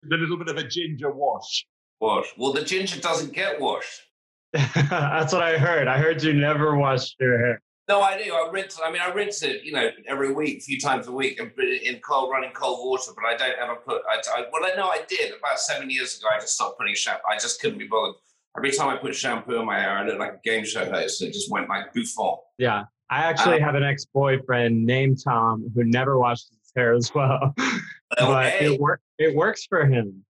little 0.03 0.37
bit 0.37 0.49
of 0.49 0.57
a 0.57 0.67
ginger 0.67 1.11
wash. 1.11 1.65
Wash. 1.99 2.27
Well, 2.37 2.53
the 2.53 2.63
ginger 2.63 2.99
doesn't 2.99 3.33
get 3.33 3.59
washed. 3.59 4.01
That's 4.53 5.33
what 5.33 5.41
I 5.41 5.57
heard. 5.57 5.87
I 5.87 5.97
heard 5.97 6.21
you 6.21 6.33
never 6.33 6.75
washed 6.77 7.15
your 7.19 7.37
hair. 7.39 7.61
No, 7.89 7.99
I 8.01 8.21
do. 8.21 8.33
I 8.33 8.49
rinse. 8.49 8.79
I 8.83 8.89
mean, 8.91 9.01
I 9.01 9.11
rinse 9.11 9.43
it, 9.43 9.63
you 9.63 9.73
know, 9.73 9.89
every 10.07 10.33
week, 10.33 10.59
a 10.59 10.61
few 10.61 10.79
times 10.79 11.07
a 11.07 11.11
week, 11.11 11.39
and 11.39 11.51
in 11.59 11.99
cold, 11.99 12.31
running 12.31 12.51
cold 12.53 12.79
water. 12.87 13.11
But 13.13 13.25
I 13.25 13.35
don't 13.35 13.59
ever 13.59 13.75
put. 13.75 14.01
I, 14.09 14.21
I 14.37 14.45
well, 14.51 14.63
I 14.63 14.75
know 14.75 14.87
I 14.87 15.01
did 15.07 15.33
about 15.37 15.59
seven 15.59 15.89
years 15.89 16.17
ago. 16.17 16.27
I 16.33 16.39
just 16.39 16.55
stopped 16.55 16.79
putting 16.79 16.95
shampoo. 16.95 17.21
I 17.29 17.35
just 17.35 17.61
couldn't 17.61 17.79
be 17.79 17.87
bothered. 17.87 18.15
Every 18.57 18.71
time 18.71 18.87
I 18.87 18.95
put 18.95 19.13
shampoo 19.15 19.59
in 19.59 19.65
my 19.65 19.79
hair, 19.79 19.97
I 19.97 20.05
looked 20.05 20.19
like 20.19 20.33
a 20.33 20.39
game 20.45 20.63
show 20.63 20.89
host. 20.89 21.21
It 21.21 21.33
just 21.33 21.51
went 21.51 21.67
like 21.67 21.93
bouffant. 21.93 22.39
Yeah, 22.57 22.83
I 23.09 23.23
actually 23.23 23.55
um, 23.55 23.63
have 23.63 23.75
an 23.75 23.83
ex-boyfriend 23.83 24.85
named 24.85 25.17
Tom 25.21 25.69
who 25.75 25.83
never 25.83 26.17
washes 26.17 26.51
his 26.51 26.71
hair 26.75 26.93
as 26.93 27.11
well, 27.13 27.53
but 28.17 28.61
it 28.61 28.79
works. 28.79 29.03
It 29.17 29.35
works 29.35 29.65
for 29.65 29.85
him. 29.85 30.23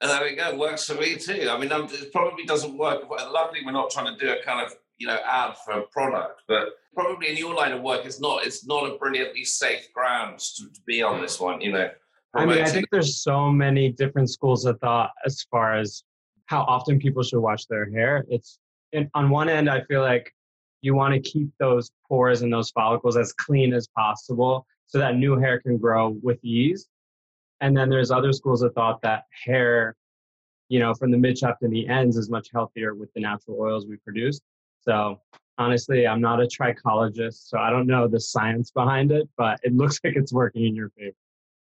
And 0.00 0.10
there 0.10 0.22
we 0.22 0.36
go. 0.36 0.50
It 0.50 0.58
works 0.58 0.84
for 0.84 0.94
me 0.94 1.16
too. 1.16 1.48
I 1.50 1.58
mean, 1.58 1.72
I'm, 1.72 1.84
it 1.84 2.12
probably 2.12 2.44
doesn't 2.44 2.76
work. 2.76 3.08
Luckily, 3.10 3.60
we're 3.64 3.72
not 3.72 3.90
trying 3.90 4.14
to 4.14 4.24
do 4.24 4.30
a 4.30 4.42
kind 4.44 4.64
of 4.64 4.74
you 4.98 5.06
know 5.06 5.18
ad 5.24 5.56
for 5.64 5.72
a 5.72 5.82
product, 5.86 6.42
but 6.46 6.68
probably 6.98 7.28
in 7.28 7.36
your 7.36 7.54
line 7.54 7.72
of 7.72 7.80
work, 7.80 8.04
it's 8.04 8.20
not. 8.20 8.44
It's 8.44 8.66
not 8.66 8.90
a 8.90 8.96
brilliantly 8.96 9.44
safe 9.44 9.92
ground 9.92 10.40
to, 10.56 10.64
to 10.64 10.80
be 10.84 11.02
on 11.02 11.20
this 11.20 11.38
one. 11.38 11.60
You 11.60 11.72
know. 11.72 11.90
I 12.34 12.44
mean, 12.44 12.58
I 12.58 12.68
think 12.68 12.86
there's 12.90 13.22
so 13.22 13.50
many 13.50 13.90
different 13.92 14.30
schools 14.30 14.64
of 14.64 14.78
thought 14.80 15.10
as 15.24 15.46
far 15.50 15.76
as 15.76 16.02
how 16.46 16.62
often 16.62 16.98
people 16.98 17.22
should 17.22 17.40
wash 17.40 17.66
their 17.66 17.90
hair. 17.90 18.24
It's 18.28 18.58
in, 18.92 19.10
on 19.14 19.30
one 19.30 19.48
end, 19.48 19.70
I 19.70 19.82
feel 19.82 20.02
like 20.02 20.32
you 20.82 20.94
want 20.94 21.14
to 21.14 21.20
keep 21.20 21.48
those 21.58 21.90
pores 22.06 22.42
and 22.42 22.52
those 22.52 22.70
follicles 22.70 23.16
as 23.16 23.32
clean 23.32 23.72
as 23.72 23.86
possible 23.88 24.66
so 24.86 24.98
that 24.98 25.16
new 25.16 25.36
hair 25.36 25.60
can 25.60 25.78
grow 25.78 26.16
with 26.22 26.42
ease. 26.44 26.86
And 27.60 27.76
then 27.76 27.88
there's 27.88 28.10
other 28.10 28.32
schools 28.32 28.62
of 28.62 28.72
thought 28.74 29.00
that 29.02 29.24
hair, 29.44 29.96
you 30.68 30.78
know, 30.78 30.94
from 30.94 31.10
the 31.10 31.18
mid 31.18 31.38
shaft 31.38 31.60
to 31.62 31.68
the 31.68 31.88
ends 31.88 32.16
is 32.16 32.28
much 32.28 32.48
healthier 32.52 32.94
with 32.94 33.12
the 33.14 33.20
natural 33.20 33.58
oils 33.60 33.86
we 33.86 33.96
produce. 33.96 34.40
So 34.80 35.20
honestly, 35.58 36.06
I'm 36.06 36.20
not 36.20 36.40
a 36.40 36.46
trichologist, 36.46 37.48
so 37.48 37.58
I 37.58 37.70
don't 37.70 37.86
know 37.86 38.08
the 38.08 38.20
science 38.20 38.70
behind 38.70 39.12
it, 39.12 39.28
but 39.36 39.60
it 39.62 39.74
looks 39.74 40.00
like 40.04 40.14
it's 40.16 40.32
working 40.32 40.64
in 40.64 40.74
your 40.74 40.90
favor. 40.90 41.16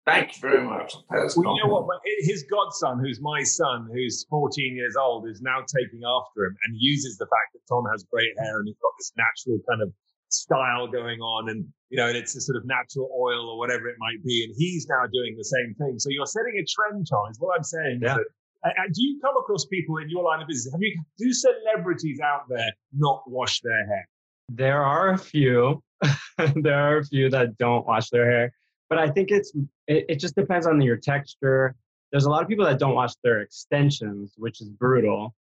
Thank 0.06 0.36
you 0.36 0.40
very 0.40 0.64
much. 0.64 0.94
Well, 1.10 1.28
you 1.36 1.64
know 1.64 1.68
what? 1.68 2.00
His 2.20 2.42
godson, 2.50 2.98
who's 2.98 3.20
my 3.20 3.42
son, 3.42 3.90
who's 3.92 4.24
14 4.30 4.74
years 4.74 4.96
old, 4.96 5.28
is 5.28 5.42
now 5.42 5.58
taking 5.60 6.00
after 6.00 6.46
him 6.46 6.56
and 6.64 6.76
uses 6.78 7.18
the 7.18 7.26
fact 7.26 7.52
that 7.52 7.60
Tom 7.68 7.84
has 7.92 8.04
great 8.10 8.32
hair 8.38 8.58
and 8.58 8.66
he's 8.66 8.78
got 8.80 8.92
this 8.98 9.12
natural 9.18 9.58
kind 9.68 9.82
of 9.82 9.92
style 10.30 10.86
going 10.86 11.20
on 11.20 11.48
and 11.48 11.64
you 11.88 11.96
know 11.96 12.06
and 12.06 12.16
it's 12.16 12.36
a 12.36 12.40
sort 12.40 12.56
of 12.56 12.62
natural 12.66 13.08
oil 13.18 13.48
or 13.48 13.58
whatever 13.58 13.88
it 13.88 13.96
might 13.98 14.22
be 14.24 14.44
and 14.44 14.54
he's 14.58 14.86
now 14.86 15.06
doing 15.10 15.34
the 15.38 15.44
same 15.44 15.74
thing 15.78 15.98
so 15.98 16.10
you're 16.10 16.26
setting 16.26 16.52
a 16.60 16.64
trend 16.68 17.06
tom 17.08 17.30
is 17.30 17.38
what 17.40 17.56
i'm 17.56 17.64
saying 17.64 17.98
yeah. 18.02 18.18
Uh, 18.64 18.70
do 18.92 19.02
you 19.02 19.20
come 19.22 19.36
across 19.36 19.66
people 19.66 19.98
in 19.98 20.10
your 20.10 20.24
line 20.24 20.42
of 20.42 20.48
business 20.48 20.72
have 20.72 20.82
you 20.82 21.00
do 21.18 21.32
celebrities 21.32 22.18
out 22.20 22.42
there 22.48 22.70
not 22.92 23.22
wash 23.26 23.60
their 23.62 23.86
hair 23.86 24.08
there 24.48 24.82
are 24.82 25.10
a 25.10 25.18
few 25.18 25.82
there 26.56 26.78
are 26.78 26.98
a 26.98 27.04
few 27.04 27.30
that 27.30 27.56
don't 27.58 27.86
wash 27.86 28.10
their 28.10 28.30
hair 28.30 28.52
but 28.88 28.98
I 28.98 29.08
think 29.08 29.30
it's 29.30 29.52
it, 29.86 30.06
it 30.08 30.20
just 30.20 30.34
depends 30.34 30.66
on 30.66 30.80
your 30.80 30.96
texture. 30.96 31.74
There's 32.10 32.24
a 32.24 32.30
lot 32.30 32.42
of 32.42 32.48
people 32.48 32.64
that 32.64 32.78
don't 32.78 32.94
wash 32.94 33.12
their 33.22 33.40
extensions, 33.40 34.32
which 34.36 34.60
is 34.60 34.70
brutal. 34.70 35.34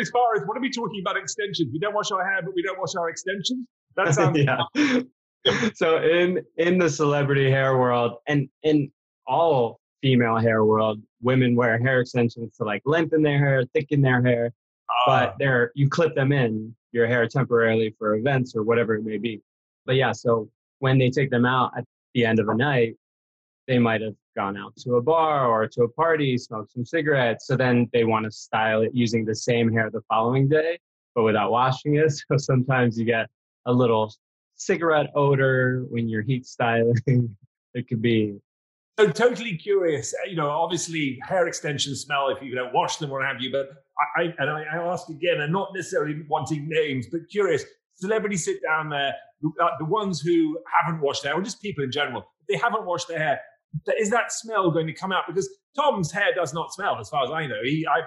As 0.00 0.10
far 0.10 0.36
as 0.36 0.42
what 0.46 0.56
are 0.56 0.60
we 0.60 0.70
talking 0.70 1.02
about 1.04 1.16
extensions? 1.16 1.70
We 1.72 1.80
don't 1.80 1.94
wash 1.94 2.12
our 2.12 2.24
hair, 2.24 2.40
but 2.42 2.54
we 2.54 2.62
don't 2.62 2.78
wash 2.78 2.94
our 2.96 3.08
extensions. 3.08 3.66
That 3.96 4.14
sounds 4.14 4.38
yeah. 4.38 5.00
so 5.74 6.02
in 6.02 6.42
in 6.56 6.78
the 6.78 6.88
celebrity 6.88 7.50
hair 7.50 7.76
world 7.76 8.18
and 8.28 8.48
in 8.62 8.90
all 9.26 9.79
female 10.02 10.36
hair 10.36 10.64
world, 10.64 11.00
women 11.20 11.54
wear 11.54 11.78
hair 11.78 12.00
extensions 12.00 12.56
to 12.56 12.64
like 12.64 12.82
lengthen 12.84 13.22
their 13.22 13.38
hair, 13.38 13.64
thicken 13.74 14.00
their 14.00 14.22
hair, 14.22 14.52
but 15.06 15.30
Ah, 15.30 15.34
they're 15.38 15.72
you 15.74 15.88
clip 15.88 16.14
them 16.14 16.32
in 16.32 16.74
your 16.92 17.06
hair 17.06 17.26
temporarily 17.26 17.94
for 17.98 18.14
events 18.14 18.54
or 18.56 18.62
whatever 18.62 18.94
it 18.96 19.04
may 19.04 19.18
be. 19.18 19.40
But 19.86 19.96
yeah, 19.96 20.12
so 20.12 20.50
when 20.80 20.98
they 20.98 21.10
take 21.10 21.30
them 21.30 21.46
out 21.46 21.72
at 21.76 21.84
the 22.14 22.24
end 22.24 22.38
of 22.38 22.48
a 22.48 22.54
night, 22.54 22.96
they 23.68 23.78
might 23.78 24.00
have 24.00 24.14
gone 24.36 24.56
out 24.56 24.74
to 24.76 24.96
a 24.96 25.02
bar 25.02 25.46
or 25.46 25.66
to 25.68 25.82
a 25.82 25.88
party, 25.88 26.36
smoked 26.36 26.72
some 26.72 26.84
cigarettes. 26.84 27.46
So 27.46 27.56
then 27.56 27.88
they 27.92 28.04
want 28.04 28.24
to 28.24 28.30
style 28.30 28.82
it 28.82 28.90
using 28.94 29.24
the 29.24 29.34
same 29.34 29.72
hair 29.72 29.90
the 29.90 30.02
following 30.08 30.48
day, 30.48 30.78
but 31.14 31.22
without 31.22 31.50
washing 31.50 31.96
it. 31.96 32.12
So 32.28 32.36
sometimes 32.36 32.98
you 32.98 33.04
get 33.04 33.28
a 33.66 33.72
little 33.72 34.12
cigarette 34.56 35.10
odor 35.14 35.84
when 35.88 36.08
you're 36.08 36.22
heat 36.22 36.46
styling. 36.46 37.36
it 37.74 37.88
could 37.88 38.02
be 38.02 38.36
so 39.06 39.10
totally 39.10 39.56
curious. 39.56 40.14
uh, 40.14 40.28
You 40.28 40.36
know, 40.36 40.48
obviously 40.50 41.18
hair 41.22 41.46
extensions 41.46 42.00
smell 42.02 42.28
if 42.28 42.42
you 42.42 42.54
don't 42.54 42.72
wash 42.72 42.96
them 42.96 43.10
or 43.12 43.24
have 43.24 43.40
you. 43.40 43.50
But 43.52 43.68
I, 44.16 44.22
I 44.22 44.34
and 44.38 44.50
I, 44.50 44.64
I 44.72 44.76
ask 44.92 45.08
again, 45.08 45.40
and 45.40 45.52
not 45.52 45.70
necessarily 45.74 46.22
wanting 46.28 46.68
names, 46.68 47.06
but 47.10 47.20
curious. 47.30 47.64
Celebrities 47.96 48.44
sit 48.44 48.62
down 48.62 48.88
there, 48.88 49.12
uh, 49.60 49.68
the 49.78 49.84
ones 49.84 50.20
who 50.20 50.58
haven't 50.80 51.00
washed 51.02 51.22
their 51.22 51.32
hair, 51.32 51.40
or 51.40 51.44
just 51.44 51.60
people 51.60 51.84
in 51.84 51.92
general, 51.92 52.24
they 52.48 52.56
haven't 52.56 52.86
washed 52.86 53.08
their 53.08 53.18
hair, 53.18 53.40
is 53.98 54.08
that 54.10 54.32
smell 54.32 54.70
going 54.70 54.86
to 54.86 54.94
come 54.94 55.12
out? 55.12 55.24
Because 55.26 55.48
Tom's 55.76 56.10
hair 56.10 56.34
does 56.34 56.54
not 56.54 56.72
smell, 56.72 56.98
as 56.98 57.10
far 57.10 57.24
as 57.24 57.30
I 57.30 57.46
know. 57.46 57.60
He, 57.62 57.86
I 57.86 58.00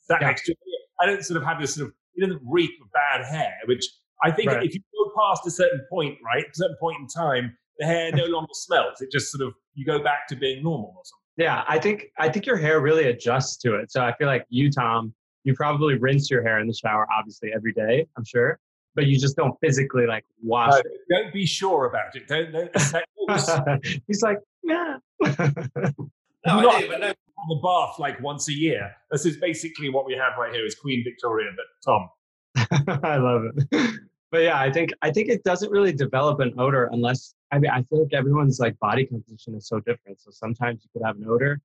sat 0.00 0.20
Yeah. 0.20 0.26
next 0.28 0.44
to 0.44 0.52
him. 0.52 0.58
I 1.00 1.06
don't 1.06 1.24
sort 1.24 1.38
of 1.40 1.44
have 1.46 1.58
this 1.58 1.74
sort 1.74 1.88
of, 1.88 1.94
he 2.12 2.20
doesn't 2.20 2.42
reek 2.46 2.70
of 2.82 2.88
bad 2.92 3.24
hair, 3.24 3.54
which 3.64 3.86
I 4.22 4.30
think 4.30 4.48
Right. 4.50 4.62
if 4.62 4.74
you 4.74 4.80
go 4.80 5.10
past 5.18 5.46
a 5.46 5.50
certain 5.50 5.80
point, 5.90 6.18
right, 6.24 6.44
a 6.44 6.54
certain 6.54 6.76
point 6.78 6.98
in 7.00 7.06
time, 7.06 7.56
the 7.80 7.86
hair 7.86 8.12
no 8.12 8.26
longer 8.26 8.52
smells. 8.52 9.00
It 9.00 9.10
just 9.10 9.32
sort 9.32 9.46
of 9.48 9.54
you 9.74 9.84
go 9.84 10.00
back 10.02 10.28
to 10.28 10.36
being 10.36 10.62
normal 10.62 10.94
or 10.96 11.02
something. 11.04 11.16
Yeah, 11.36 11.64
I 11.66 11.78
think 11.78 12.06
I 12.18 12.28
think 12.28 12.46
your 12.46 12.56
hair 12.56 12.80
really 12.80 13.04
adjusts 13.04 13.56
to 13.58 13.74
it. 13.76 13.90
So 13.90 14.02
I 14.02 14.14
feel 14.16 14.26
like 14.28 14.44
you, 14.50 14.70
Tom, 14.70 15.12
you 15.44 15.54
probably 15.54 15.94
rinse 15.98 16.30
your 16.30 16.42
hair 16.42 16.60
in 16.60 16.68
the 16.68 16.74
shower, 16.74 17.08
obviously 17.16 17.50
every 17.54 17.72
day. 17.72 18.06
I'm 18.16 18.24
sure, 18.24 18.58
but 18.94 19.06
you 19.06 19.18
just 19.18 19.36
don't 19.36 19.54
physically 19.62 20.06
like 20.06 20.24
wash 20.42 20.74
Uh, 20.74 20.82
don't 21.10 21.32
be 21.32 21.46
sure 21.46 21.86
about 21.86 22.14
it. 22.14 22.28
Don't. 22.28 22.52
don't. 22.52 23.86
He's 24.06 24.22
like, 24.22 24.38
yeah. 24.62 24.98
No, 26.46 26.60
Not- 26.62 26.74
I 26.74 26.80
do, 26.80 26.88
but 26.88 27.00
no, 27.00 27.08
the 27.48 27.60
bath 27.62 27.98
like 27.98 28.18
once 28.22 28.48
a 28.48 28.52
year. 28.54 28.90
This 29.10 29.26
is 29.26 29.36
basically 29.36 29.90
what 29.90 30.06
we 30.06 30.14
have 30.14 30.38
right 30.38 30.50
here 30.50 30.64
is 30.64 30.74
Queen 30.74 31.04
Victoria, 31.04 31.50
but 31.54 31.66
Tom. 31.84 32.08
I 33.04 33.16
love 33.18 33.42
it. 33.70 34.00
But 34.30 34.42
yeah, 34.42 34.60
I 34.60 34.70
think 34.70 34.90
I 35.02 35.10
think 35.10 35.28
it 35.28 35.42
doesn't 35.42 35.70
really 35.70 35.92
develop 35.92 36.40
an 36.40 36.54
odor 36.58 36.88
unless 36.92 37.34
I 37.50 37.58
mean 37.58 37.70
I 37.70 37.82
feel 37.82 38.02
like 38.04 38.14
everyone's 38.14 38.60
like 38.60 38.78
body 38.78 39.04
composition 39.04 39.54
is 39.54 39.66
so 39.66 39.80
different. 39.80 40.20
So 40.20 40.30
sometimes 40.30 40.84
you 40.84 40.90
could 40.92 41.04
have 41.04 41.16
an 41.16 41.26
odor, 41.28 41.60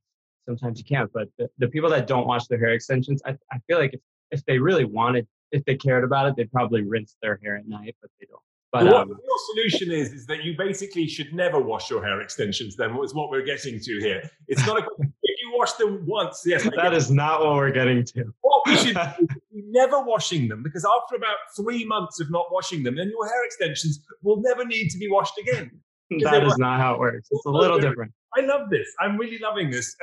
sometimes 0.46 0.80
you 0.80 0.86
can't. 0.86 1.12
But 1.14 1.30
the, 1.38 1.48
the 1.60 1.68
people 1.68 1.90
that 1.92 2.08
don't 2.08 2.28
wash 2.28 2.48
their 2.48 2.60
hair 2.60 2.74
extensions, 2.74 3.22
I, 3.26 3.38
I 3.52 3.60
feel 3.68 3.78
like 3.78 3.94
if, 3.94 4.00
if 4.32 4.46
they 4.46 4.58
really 4.58 4.86
wanted, 4.86 5.28
if 5.52 5.64
they 5.66 5.76
cared 5.76 6.04
about 6.04 6.28
it, 6.28 6.36
they'd 6.36 6.52
probably 6.52 6.82
rinse 6.82 7.16
their 7.22 7.40
hair 7.44 7.58
at 7.58 7.68
night, 7.68 7.96
but 8.02 8.10
they 8.20 8.26
don't. 8.26 8.42
But 8.76 8.86
what 8.92 9.02
um, 9.04 9.08
the 9.10 9.16
real 9.16 9.40
solution 9.54 9.92
is 9.92 10.12
is 10.12 10.26
that 10.26 10.44
you 10.44 10.56
basically 10.58 11.08
should 11.08 11.34
never 11.34 11.60
wash 11.60 11.90
your 11.90 12.04
hair 12.04 12.20
extensions. 12.22 12.76
Then 12.76 12.98
is 13.04 13.14
what 13.14 13.30
we're 13.30 13.46
getting 13.46 13.80
to 13.80 14.00
here. 14.00 14.30
It's 14.48 14.66
not 14.68 14.80
a 14.82 14.86
if 15.00 15.42
you 15.42 15.54
wash 15.58 15.74
them 15.74 16.06
once. 16.06 16.44
Yes, 16.46 16.68
that 16.76 16.94
is 16.94 17.10
not 17.10 17.40
what 17.40 17.56
we're 17.56 17.72
getting 17.72 18.04
to. 18.06 18.34
What 18.42 18.62
we 18.68 18.78
should 18.78 18.96
do 19.20 19.28
never 19.76 20.02
washing 20.02 20.48
them 20.48 20.64
because 20.64 20.86
after 20.86 21.16
about 21.16 21.36
three 21.56 21.86
months 21.86 22.20
of 22.20 22.32
not 22.32 22.48
washing 22.52 22.84
them, 22.84 22.96
then 22.96 23.10
your 23.10 23.28
hair 23.28 23.46
extensions 23.46 24.00
will 24.24 24.42
never 24.42 24.66
need 24.66 24.90
to 24.90 24.98
be 24.98 25.10
washed 25.10 25.38
again. 25.38 25.72
That 26.22 26.44
is 26.44 26.58
not 26.60 26.80
how 26.80 26.94
it 26.94 27.00
works. 27.00 27.28
It's 27.32 27.46
a 27.46 27.50
little 27.50 27.80
different. 27.80 28.12
I 28.38 28.42
love 28.42 28.70
this. 28.70 28.88
I'm 29.00 29.18
really 29.18 29.40
loving 29.40 29.72
this. 29.72 29.96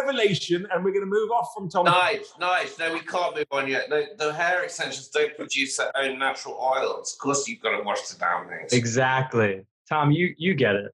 And 0.00 0.08
It's 0.08 0.10
a 0.10 0.12
revelation, 0.12 0.66
and 0.72 0.84
we're 0.84 0.92
going 0.92 1.04
to 1.04 1.10
move 1.10 1.30
off 1.30 1.48
from 1.54 1.68
Tom. 1.68 1.84
nice, 1.84 2.32
nice. 2.40 2.78
No, 2.78 2.92
we 2.92 3.00
can't 3.00 3.36
move 3.36 3.46
on 3.50 3.68
yet. 3.68 3.88
No, 3.90 4.04
the 4.18 4.32
hair 4.32 4.62
extensions 4.62 5.08
don't 5.08 5.34
produce 5.36 5.76
their 5.76 5.90
own 5.96 6.18
natural 6.18 6.54
oils. 6.54 7.14
Of 7.14 7.18
course, 7.20 7.48
you've 7.48 7.60
got 7.60 7.76
to 7.76 7.82
wash 7.82 8.08
the 8.08 8.18
damn 8.18 8.48
things. 8.48 8.72
Exactly. 8.72 9.64
Tom, 9.88 10.10
you 10.12 10.34
you 10.38 10.54
get 10.54 10.76
it. 10.76 10.92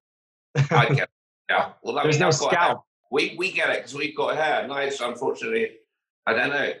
I 0.71 0.87
get 0.87 1.03
it. 1.03 1.09
Yeah. 1.49 1.71
Well, 1.83 1.99
I 1.99 2.03
There's 2.03 2.15
mean, 2.15 2.21
no 2.21 2.27
I've 2.27 2.39
got 2.39 2.53
hair. 2.55 2.63
scalp. 2.63 2.83
We 3.11 3.35
we 3.37 3.51
get 3.51 3.69
it 3.69 3.77
because 3.77 3.95
we've 3.95 4.15
got 4.15 4.35
hair. 4.35 4.67
Nice. 4.67 4.99
Unfortunately, 5.01 5.71
I 6.27 6.33
don't 6.33 6.49
know. 6.49 6.71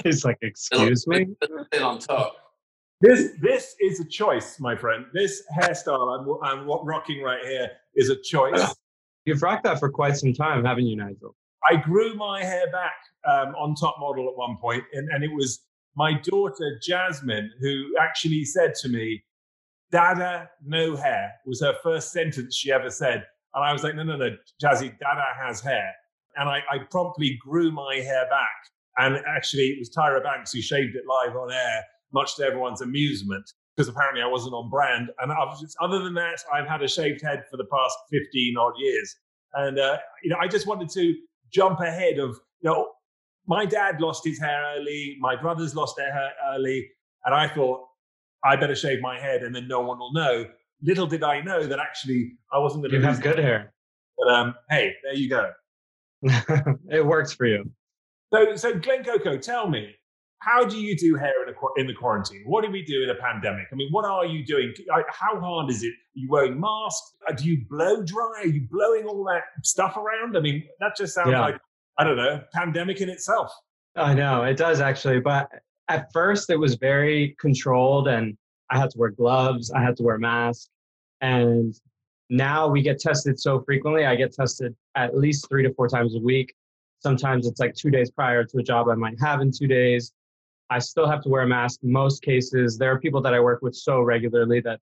He's 0.04 0.24
like, 0.24 0.38
excuse 0.42 1.06
me. 1.06 1.26
Still 1.72 1.86
on 1.86 1.98
top. 1.98 2.36
This 3.00 3.30
this 3.40 3.74
is 3.80 4.00
a 4.00 4.04
choice, 4.08 4.60
my 4.60 4.76
friend. 4.76 5.06
This 5.14 5.42
hairstyle 5.58 6.18
I'm, 6.42 6.60
I'm 6.60 6.66
rocking 6.86 7.22
right 7.22 7.44
here 7.44 7.70
is 7.96 8.10
a 8.10 8.16
choice. 8.22 8.74
You've 9.24 9.42
rocked 9.42 9.64
that 9.64 9.78
for 9.78 9.88
quite 9.90 10.16
some 10.16 10.32
time, 10.32 10.64
haven't 10.64 10.86
you, 10.86 10.96
Nigel? 10.96 11.34
I 11.70 11.76
grew 11.76 12.14
my 12.14 12.42
hair 12.42 12.70
back 12.70 12.96
um, 13.24 13.54
on 13.54 13.74
top 13.74 13.96
model 14.00 14.28
at 14.28 14.36
one 14.36 14.56
point, 14.60 14.84
and, 14.92 15.08
and 15.10 15.22
it 15.22 15.30
was 15.32 15.60
my 15.96 16.14
daughter 16.24 16.78
Jasmine 16.82 17.50
who 17.60 17.94
actually 18.00 18.44
said 18.44 18.74
to 18.82 18.88
me, 18.88 19.22
"Dada, 19.90 20.50
no 20.64 20.96
hair," 20.96 21.32
was 21.46 21.60
her 21.60 21.74
first 21.82 22.12
sentence 22.12 22.56
she 22.56 22.72
ever 22.72 22.90
said, 22.90 23.26
and 23.54 23.64
I 23.64 23.72
was 23.72 23.82
like, 23.82 23.94
"No, 23.94 24.02
no, 24.02 24.16
no, 24.16 24.30
Jazzy, 24.62 24.98
Dada 24.98 25.26
has 25.40 25.60
hair," 25.60 25.92
and 26.36 26.48
I, 26.48 26.62
I 26.70 26.78
promptly 26.90 27.38
grew 27.40 27.70
my 27.70 27.96
hair 27.96 28.26
back, 28.28 28.56
and 28.98 29.22
actually 29.26 29.64
it 29.64 29.78
was 29.78 29.90
Tyra 29.90 30.22
Banks 30.22 30.52
who 30.52 30.60
shaved 30.60 30.96
it 30.96 31.04
live 31.08 31.36
on 31.36 31.52
air, 31.52 31.84
much 32.12 32.36
to 32.36 32.44
everyone's 32.44 32.80
amusement. 32.80 33.52
Because 33.74 33.88
apparently 33.88 34.20
I 34.20 34.26
wasn't 34.26 34.52
on 34.52 34.68
brand, 34.68 35.08
and 35.20 35.32
other 35.80 35.98
than 36.00 36.12
that, 36.12 36.40
I've 36.52 36.68
had 36.68 36.82
a 36.82 36.88
shaved 36.88 37.22
head 37.22 37.44
for 37.50 37.56
the 37.56 37.64
past 37.64 37.96
fifteen 38.10 38.54
odd 38.58 38.74
years, 38.76 39.16
and 39.54 39.78
uh, 39.78 39.96
you 40.22 40.28
know 40.28 40.36
I 40.38 40.46
just 40.46 40.66
wanted 40.66 40.90
to 40.90 41.14
jump 41.52 41.80
ahead 41.80 42.18
of 42.18 42.30
you 42.60 42.70
know 42.70 42.88
my 43.46 43.64
dad 43.64 44.00
lost 44.00 44.24
his 44.24 44.38
hair 44.38 44.62
early 44.76 45.16
my 45.20 45.36
brothers 45.36 45.74
lost 45.74 45.96
their 45.96 46.12
hair 46.12 46.30
early 46.52 46.88
and 47.24 47.34
i 47.34 47.46
thought 47.48 47.80
i 48.44 48.56
better 48.56 48.74
shave 48.74 49.00
my 49.00 49.18
head 49.18 49.42
and 49.42 49.54
then 49.54 49.68
no 49.68 49.80
one 49.80 49.98
will 49.98 50.12
know 50.12 50.44
little 50.82 51.06
did 51.06 51.22
i 51.22 51.40
know 51.40 51.66
that 51.66 51.78
actually 51.78 52.32
i 52.52 52.58
wasn't 52.58 52.82
going 52.82 52.92
to 53.00 53.06
have 53.06 53.20
good 53.20 53.38
hair. 53.38 53.72
but 54.18 54.32
um 54.32 54.54
hey 54.70 54.92
there 55.04 55.14
you 55.14 55.28
go 55.28 55.50
it 56.90 57.04
works 57.04 57.32
for 57.32 57.46
you. 57.46 57.68
so 58.32 58.54
so 58.56 58.74
glen 58.78 59.04
coco 59.04 59.36
tell 59.36 59.68
me 59.68 59.94
how 60.44 60.64
do 60.64 60.78
you 60.80 60.96
do 60.96 61.14
hair 61.14 61.46
in, 61.46 61.54
a, 61.54 61.80
in 61.80 61.86
the 61.86 61.94
quarantine 61.94 62.42
what 62.46 62.64
do 62.64 62.70
we 62.70 62.82
do 62.84 63.02
in 63.02 63.10
a 63.10 63.14
pandemic 63.14 63.66
i 63.72 63.74
mean 63.74 63.88
what 63.90 64.04
are 64.04 64.26
you 64.26 64.44
doing 64.44 64.72
how 65.08 65.38
hard 65.40 65.70
is 65.70 65.82
it 65.82 65.88
are 65.92 66.20
you 66.22 66.28
wearing 66.28 66.58
masks 66.60 67.14
Uh, 67.28 67.32
do 67.32 67.44
you 67.44 67.64
blow 67.70 68.02
dry 68.02 68.40
are 68.42 68.46
you 68.46 68.66
blowing 68.70 69.04
all 69.06 69.24
that 69.24 69.42
stuff 69.64 69.96
around 69.96 70.36
i 70.36 70.40
mean 70.40 70.64
that 70.80 70.96
just 70.96 71.14
sounds 71.14 71.30
Yeah. 71.30 71.40
like 71.40 71.58
i 71.98 72.04
don't 72.04 72.16
know 72.16 72.42
pandemic 72.52 73.00
in 73.00 73.08
itself 73.08 73.52
I 73.94 74.14
know 74.14 74.42
it 74.44 74.56
does 74.56 74.80
actually, 74.80 75.20
but 75.20 75.50
at 75.88 76.10
first 76.14 76.48
it 76.48 76.56
was 76.56 76.76
very 76.76 77.36
controlled, 77.38 78.08
and 78.08 78.36
I 78.70 78.78
had 78.78 78.88
to 78.92 78.98
wear 78.98 79.10
gloves, 79.10 79.70
I 79.70 79.82
had 79.82 79.98
to 79.98 80.02
wear 80.02 80.14
a 80.14 80.18
mask, 80.18 80.68
and 81.20 81.74
now 82.30 82.68
we 82.68 82.80
get 82.80 82.98
tested 82.98 83.38
so 83.38 83.60
frequently. 83.60 84.06
I 84.06 84.14
get 84.16 84.32
tested 84.32 84.74
at 84.94 85.14
least 85.18 85.46
three 85.46 85.62
to 85.64 85.74
four 85.74 85.88
times 85.88 86.14
a 86.14 86.20
week. 86.20 86.54
Sometimes 87.00 87.46
it's 87.46 87.60
like 87.60 87.74
two 87.74 87.90
days 87.90 88.10
prior 88.10 88.44
to 88.44 88.58
a 88.58 88.62
job 88.62 88.88
I 88.88 88.94
might 88.94 89.20
have 89.20 89.42
in 89.42 89.50
two 89.52 89.66
days. 89.66 90.12
I 90.72 90.78
still 90.78 91.06
have 91.06 91.22
to 91.22 91.28
wear 91.28 91.42
a 91.42 91.46
mask. 91.46 91.80
Most 91.82 92.22
cases, 92.22 92.78
there 92.78 92.90
are 92.92 92.98
people 92.98 93.20
that 93.22 93.34
I 93.34 93.40
work 93.40 93.60
with 93.60 93.74
so 93.74 94.00
regularly 94.00 94.60
that 94.60 94.80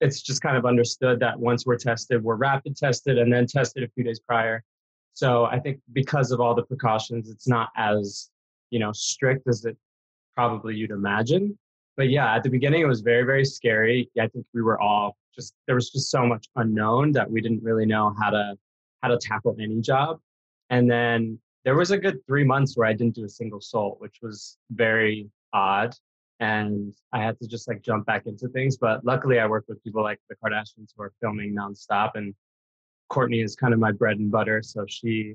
it's 0.00 0.20
just 0.20 0.42
kind 0.42 0.56
of 0.56 0.66
understood 0.66 1.18
that 1.20 1.38
once 1.38 1.64
we're 1.64 1.78
tested, 1.78 2.22
we're 2.22 2.36
rapid 2.36 2.76
tested 2.76 3.18
and 3.18 3.32
then 3.32 3.46
tested 3.46 3.82
a 3.82 3.88
few 3.88 4.04
days 4.04 4.20
prior. 4.20 4.62
So 5.14 5.46
I 5.46 5.58
think 5.58 5.80
because 5.92 6.30
of 6.30 6.40
all 6.40 6.54
the 6.54 6.62
precautions, 6.62 7.30
it's 7.30 7.48
not 7.48 7.70
as 7.76 8.30
you 8.70 8.78
know 8.78 8.92
strict 8.92 9.48
as 9.48 9.64
it 9.64 9.76
probably 10.34 10.76
you'd 10.76 10.90
imagine. 10.90 11.58
But 11.96 12.10
yeah, 12.10 12.34
at 12.34 12.42
the 12.42 12.50
beginning 12.50 12.82
it 12.82 12.86
was 12.86 13.00
very 13.00 13.24
very 13.24 13.44
scary. 13.44 14.10
I 14.20 14.28
think 14.28 14.46
we 14.54 14.62
were 14.62 14.80
all 14.80 15.16
just 15.34 15.54
there 15.66 15.74
was 15.74 15.90
just 15.90 16.10
so 16.10 16.26
much 16.26 16.46
unknown 16.56 17.12
that 17.12 17.30
we 17.30 17.40
didn't 17.40 17.62
really 17.62 17.86
know 17.86 18.14
how 18.20 18.30
to 18.30 18.56
how 19.02 19.08
to 19.08 19.18
tackle 19.18 19.56
any 19.58 19.80
job. 19.80 20.18
And 20.70 20.90
then 20.90 21.38
there 21.64 21.76
was 21.76 21.90
a 21.90 21.98
good 21.98 22.24
three 22.26 22.44
months 22.44 22.76
where 22.76 22.86
I 22.86 22.92
didn't 22.92 23.14
do 23.14 23.24
a 23.24 23.28
single 23.28 23.60
soul, 23.60 23.96
which 23.98 24.16
was 24.22 24.58
very 24.70 25.28
odd. 25.52 25.94
And 26.40 26.94
I 27.12 27.22
had 27.22 27.38
to 27.40 27.46
just 27.46 27.68
like 27.68 27.82
jump 27.82 28.06
back 28.06 28.26
into 28.26 28.48
things. 28.48 28.78
But 28.78 29.04
luckily, 29.04 29.38
I 29.38 29.46
work 29.46 29.66
with 29.68 29.82
people 29.84 30.02
like 30.02 30.18
the 30.28 30.36
Kardashians 30.36 30.92
who 30.96 31.02
are 31.02 31.12
filming 31.20 31.54
nonstop. 31.54 32.12
And 32.14 32.34
Kourtney 33.12 33.44
is 33.44 33.54
kind 33.56 33.74
of 33.74 33.80
my 33.80 33.92
bread 33.92 34.18
and 34.18 34.30
butter. 34.30 34.62
So 34.62 34.86
she 34.88 35.34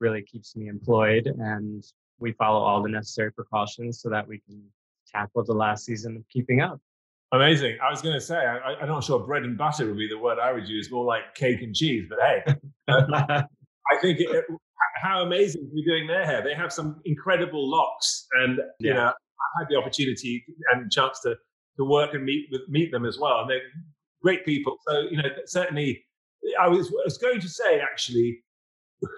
really 0.00 0.22
keeps 0.22 0.56
me 0.56 0.68
employed. 0.68 1.26
And 1.26 1.84
we 2.18 2.32
follow 2.32 2.60
all 2.64 2.82
the 2.82 2.88
necessary 2.88 3.32
precautions 3.32 4.00
so 4.00 4.08
that 4.08 4.26
we 4.26 4.40
can 4.48 4.62
tackle 5.06 5.44
the 5.44 5.52
last 5.52 5.84
season 5.84 6.16
of 6.16 6.26
keeping 6.30 6.62
up. 6.62 6.80
Amazing. 7.32 7.76
I 7.82 7.90
was 7.90 8.00
going 8.00 8.14
to 8.14 8.20
say, 8.20 8.36
I, 8.36 8.76
I'm 8.80 8.88
not 8.88 9.04
sure 9.04 9.18
bread 9.18 9.42
and 9.42 9.58
butter 9.58 9.86
would 9.86 9.98
be 9.98 10.08
the 10.08 10.16
word 10.16 10.38
I 10.38 10.52
would 10.52 10.68
use, 10.68 10.90
more 10.90 11.04
like 11.04 11.34
cake 11.34 11.60
and 11.60 11.74
cheese. 11.74 12.08
But 12.08 12.18
hey, 12.20 12.54
I 13.92 13.98
think 14.00 14.20
it, 14.20 14.44
how 15.02 15.22
amazing 15.22 15.68
to 15.68 15.74
be 15.74 15.84
doing 15.84 16.06
their 16.06 16.24
hair. 16.24 16.42
They 16.42 16.54
have 16.54 16.72
some 16.72 17.00
incredible 17.04 17.68
locks, 17.68 18.26
and 18.40 18.58
you 18.78 18.90
Yeah. 18.90 18.94
know, 18.94 19.06
I 19.06 19.60
had 19.60 19.68
the 19.68 19.76
opportunity 19.76 20.44
and 20.72 20.90
chance 20.90 21.20
to 21.20 21.36
to 21.76 21.84
work 21.84 22.14
and 22.14 22.24
meet 22.24 22.48
with 22.50 22.62
meet 22.68 22.90
them 22.90 23.04
as 23.04 23.18
well, 23.18 23.40
and 23.40 23.50
they're 23.50 23.62
great 24.22 24.44
people. 24.44 24.76
So 24.88 25.00
you 25.10 25.16
know, 25.18 25.28
certainly, 25.44 26.04
I 26.60 26.68
was, 26.68 26.88
I 26.88 27.04
was 27.04 27.18
going 27.18 27.40
to 27.40 27.48
say 27.48 27.80
actually, 27.80 28.42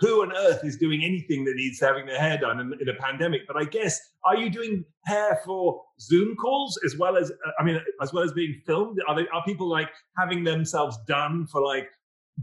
who 0.01 0.23
on 0.23 0.37
earth 0.37 0.65
is 0.65 0.77
doing 0.77 1.05
anything 1.05 1.45
that 1.45 1.55
needs 1.55 1.81
having 1.81 2.07
their 2.07 2.19
hair 2.21 2.37
done 2.39 2.61
in, 2.61 2.73
in, 2.81 2.89
a 2.89 2.95
pandemic? 2.95 3.43
But 3.47 3.57
I 3.57 3.65
guess 3.65 4.01
are 4.25 4.37
you 4.37 4.51
doing 4.51 4.85
hair 5.07 5.41
for 5.45 5.83
Zoom 6.01 6.35
calls 6.37 6.79
as 6.85 6.97
well 6.97 7.17
as 7.17 7.31
uh, 7.31 7.51
I 7.59 7.65
mean 7.65 7.81
as 8.03 8.13
well 8.13 8.25
as 8.25 8.33
being 8.33 8.61
filmed? 8.67 8.99
Are 9.07 9.15
they, 9.15 9.29
are 9.29 9.43
people 9.45 9.69
like 9.69 9.91
having 10.19 10.45
themselves 10.45 10.99
done 11.07 11.47
for 11.47 11.63
like 11.65 11.89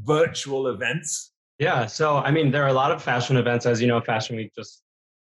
virtual 0.03 0.67
events? 0.67 1.33
Yeah, 1.59 1.85
so 1.85 2.17
I 2.17 2.31
mean 2.31 2.51
there 2.51 2.63
are 2.63 2.69
a 2.69 2.73
lot 2.73 2.91
of 2.91 3.01
fashion 3.01 3.37
events 3.37 3.65
as 3.65 3.81
you 3.81 3.87
know 3.87 4.01
Fashion 4.01 4.35
Week 4.35 4.51
just 4.55 4.83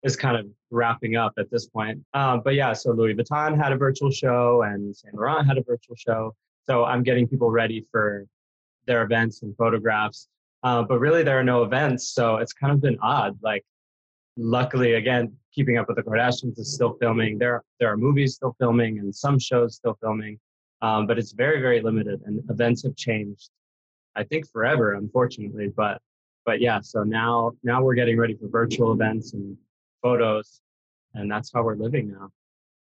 is 0.03 0.15
kind 0.15 0.38
of 0.38 0.45
wrapping 0.69 1.15
up 1.15 1.33
at 1.38 1.49
this 1.51 1.67
point. 1.67 1.99
Um, 2.13 2.41
but 2.43 2.53
yeah, 2.53 2.73
so 2.73 2.91
Louis 2.91 3.15
Vuitton 3.15 3.57
had 3.57 3.71
a 3.71 3.77
virtual 3.77 4.11
show 4.11 4.61
and 4.61 4.95
Saint 4.95 5.15
Laurent 5.15 5.47
had 5.47 5.57
a 5.57 5.63
virtual 5.63 5.95
show. 5.95 6.35
So 6.67 6.85
I'm 6.85 7.03
getting 7.03 7.27
people 7.27 7.49
ready 7.49 7.85
for 7.91 8.25
their 8.85 9.03
events 9.03 9.41
and 9.41 9.55
photographs. 9.57 10.27
Uh, 10.63 10.83
but 10.83 10.99
really, 10.99 11.23
there 11.23 11.39
are 11.39 11.43
no 11.43 11.63
events, 11.63 12.09
so 12.09 12.38
it's 12.38 12.53
kind 12.53 12.73
of 12.73 12.81
been 12.81 12.97
odd. 13.01 13.38
Like, 13.43 13.63
luckily, 14.35 14.93
again, 14.93 15.31
keeping 15.53 15.77
up 15.77 15.88
with 15.88 15.97
the 15.97 16.03
Kardashians 16.03 16.57
is 16.57 16.73
still 16.73 16.97
filming. 16.99 17.38
There, 17.38 17.63
there 17.79 17.91
are 17.91 17.97
movies 17.97 18.35
still 18.35 18.55
filming 18.59 18.97
and 18.99 19.13
some 19.15 19.38
shows 19.38 19.75
still 19.75 19.95
filming, 20.01 20.39
um, 20.81 21.05
but 21.05 21.19
it's 21.19 21.33
very, 21.33 21.61
very 21.61 21.81
limited. 21.81 22.21
And 22.25 22.41
events 22.49 22.83
have 22.83 22.95
changed, 22.95 23.49
I 24.15 24.23
think, 24.23 24.49
forever, 24.49 24.93
unfortunately. 24.93 25.71
But, 25.75 26.01
but 26.45 26.62
yeah. 26.62 26.79
So 26.81 27.03
now, 27.03 27.51
now 27.63 27.81
we're 27.81 27.95
getting 27.95 28.17
ready 28.17 28.36
for 28.36 28.47
virtual 28.47 28.93
events 28.93 29.34
and 29.34 29.58
photos, 30.01 30.62
and 31.13 31.29
that's 31.29 31.51
how 31.53 31.63
we're 31.63 31.75
living 31.75 32.12
now. 32.12 32.29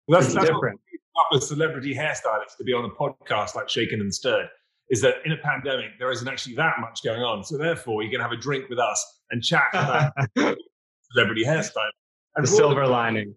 Well, 0.07 0.19
that's, 0.19 0.33
that's 0.33 0.47
different. 0.47 0.79
A 1.33 1.39
celebrity 1.39 1.93
hairstylist 1.93 2.57
to 2.57 2.63
be 2.63 2.73
on 2.73 2.85
a 2.85 2.89
podcast 2.89 3.55
like 3.55 3.69
Shaken 3.69 4.01
and 4.01 4.13
Stirred 4.13 4.47
is 4.89 5.01
that 5.01 5.15
in 5.23 5.31
a 5.31 5.37
pandemic, 5.37 5.97
there 5.99 6.11
isn't 6.11 6.27
actually 6.27 6.55
that 6.55 6.75
much 6.81 7.01
going 7.03 7.21
on. 7.21 7.43
So 7.43 7.57
therefore, 7.57 8.03
you 8.03 8.09
can 8.09 8.19
have 8.19 8.33
a 8.33 8.37
drink 8.37 8.69
with 8.69 8.79
us 8.79 9.19
and 9.29 9.41
chat 9.41 9.67
about 9.73 10.11
celebrity 11.13 11.45
hairstyle. 11.45 11.89
And 12.35 12.45
the 12.45 12.47
silver 12.47 12.85
lining. 12.85 13.33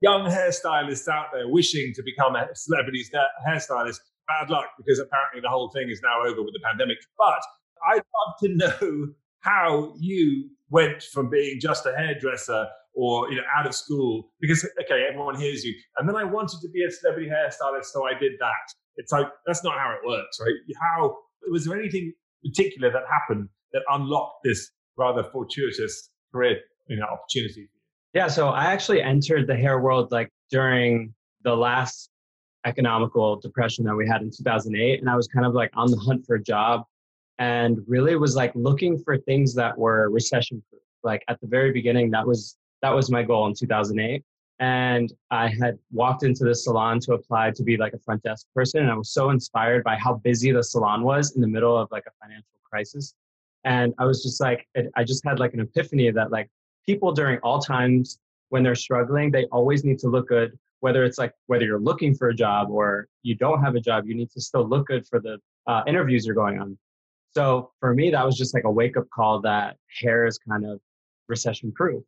Young 0.00 0.30
hairstylists 0.30 1.08
out 1.08 1.26
there 1.32 1.48
wishing 1.48 1.92
to 1.94 2.02
become 2.02 2.36
a 2.36 2.46
celebrity 2.54 3.04
hairstylist, 3.46 3.98
bad 4.28 4.50
luck 4.50 4.66
because 4.76 4.98
apparently 4.98 5.40
the 5.40 5.48
whole 5.48 5.70
thing 5.70 5.88
is 5.90 6.00
now 6.02 6.22
over 6.24 6.42
with 6.42 6.52
the 6.52 6.60
pandemic. 6.62 6.98
But 7.16 7.40
I'd 7.90 7.96
love 7.96 8.34
to 8.42 8.48
know 8.48 9.08
how 9.40 9.94
you 9.98 10.48
went 10.70 11.02
from 11.02 11.30
being 11.30 11.58
just 11.60 11.86
a 11.86 11.92
hairdresser 11.96 12.66
or 12.94 13.30
you 13.30 13.36
know 13.36 13.42
out 13.56 13.66
of 13.66 13.74
school 13.74 14.30
because 14.40 14.68
okay 14.80 15.06
everyone 15.08 15.38
hears 15.38 15.64
you 15.64 15.74
and 15.96 16.08
then 16.08 16.16
i 16.16 16.24
wanted 16.24 16.58
to 16.60 16.68
be 16.70 16.82
a 16.82 16.90
celebrity 16.90 17.28
hairstylist 17.28 17.86
so 17.86 18.04
i 18.06 18.12
did 18.18 18.32
that 18.40 18.74
it's 18.98 19.12
like 19.12 19.28
that's 19.46 19.64
not 19.64 19.78
how 19.78 19.92
it 19.92 20.06
works, 20.06 20.38
right? 20.40 20.52
How 20.80 21.16
was 21.50 21.64
there 21.64 21.78
anything 21.78 22.12
particular 22.44 22.90
that 22.90 23.02
happened 23.10 23.48
that 23.72 23.82
unlocked 23.90 24.40
this 24.44 24.70
rather 24.96 25.22
fortuitous 25.22 26.10
career 26.32 26.58
you 26.88 26.96
know, 26.96 27.06
opportunity? 27.06 27.70
Yeah, 28.12 28.26
so 28.26 28.48
I 28.48 28.64
actually 28.64 29.00
entered 29.00 29.46
the 29.46 29.54
hair 29.54 29.80
world 29.80 30.10
like 30.10 30.30
during 30.50 31.14
the 31.44 31.54
last 31.54 32.10
economical 32.66 33.38
depression 33.40 33.84
that 33.84 33.94
we 33.94 34.06
had 34.06 34.20
in 34.20 34.30
2008 34.36 35.00
and 35.00 35.08
I 35.08 35.14
was 35.14 35.28
kind 35.28 35.46
of 35.46 35.54
like 35.54 35.70
on 35.74 35.90
the 35.90 35.96
hunt 35.96 36.26
for 36.26 36.34
a 36.34 36.42
job 36.42 36.82
and 37.38 37.78
really 37.86 38.16
was 38.16 38.34
like 38.36 38.52
looking 38.54 38.98
for 38.98 39.16
things 39.16 39.54
that 39.54 39.76
were 39.76 40.10
recession 40.10 40.62
proof. 40.68 40.82
Like 41.02 41.24
at 41.28 41.40
the 41.40 41.46
very 41.46 41.72
beginning 41.72 42.10
that 42.10 42.26
was 42.26 42.56
that 42.82 42.94
was 42.94 43.10
my 43.10 43.22
goal 43.22 43.46
in 43.46 43.54
2008 43.54 44.22
and 44.60 45.12
I 45.30 45.48
had 45.48 45.78
walked 45.92 46.24
into 46.24 46.44
the 46.44 46.54
salon 46.54 46.98
to 47.00 47.12
apply 47.12 47.52
to 47.52 47.62
be 47.62 47.76
like 47.76 47.92
a 47.92 47.98
front 47.98 48.22
desk 48.24 48.46
person. 48.54 48.80
And 48.80 48.90
I 48.90 48.94
was 48.94 49.10
so 49.10 49.30
inspired 49.30 49.84
by 49.84 49.96
how 49.96 50.14
busy 50.14 50.50
the 50.50 50.62
salon 50.62 51.02
was 51.02 51.36
in 51.36 51.40
the 51.40 51.46
middle 51.46 51.76
of 51.76 51.88
like 51.92 52.04
a 52.06 52.10
financial 52.20 52.48
crisis. 52.68 53.14
And 53.64 53.94
I 53.98 54.04
was 54.04 54.22
just 54.22 54.40
like, 54.40 54.66
I 54.96 55.04
just 55.04 55.24
had 55.24 55.38
like 55.38 55.54
an 55.54 55.60
epiphany 55.60 56.10
that 56.10 56.32
like 56.32 56.48
people 56.86 57.12
during 57.12 57.38
all 57.40 57.60
times 57.60 58.18
when 58.48 58.62
they're 58.62 58.74
struggling, 58.74 59.30
they 59.30 59.44
always 59.52 59.84
need 59.84 59.98
to 60.00 60.08
look 60.08 60.28
good. 60.28 60.58
Whether 60.80 61.04
it's 61.04 61.18
like 61.18 61.32
whether 61.46 61.64
you're 61.64 61.80
looking 61.80 62.14
for 62.14 62.28
a 62.28 62.34
job 62.34 62.70
or 62.70 63.08
you 63.22 63.34
don't 63.34 63.62
have 63.62 63.74
a 63.74 63.80
job, 63.80 64.06
you 64.06 64.14
need 64.14 64.30
to 64.30 64.40
still 64.40 64.66
look 64.66 64.86
good 64.86 65.06
for 65.06 65.20
the 65.20 65.38
uh, 65.66 65.82
interviews 65.86 66.24
you're 66.24 66.36
going 66.36 66.60
on. 66.60 66.78
So 67.38 67.70
for 67.78 67.94
me, 67.94 68.10
that 68.10 68.26
was 68.26 68.36
just 68.36 68.52
like 68.52 68.64
a 68.64 68.70
wake 68.70 68.96
up 68.96 69.08
call 69.14 69.40
that 69.42 69.76
hair 70.00 70.26
is 70.26 70.38
kind 70.38 70.66
of 70.66 70.80
recession 71.28 71.70
proof. 71.70 72.02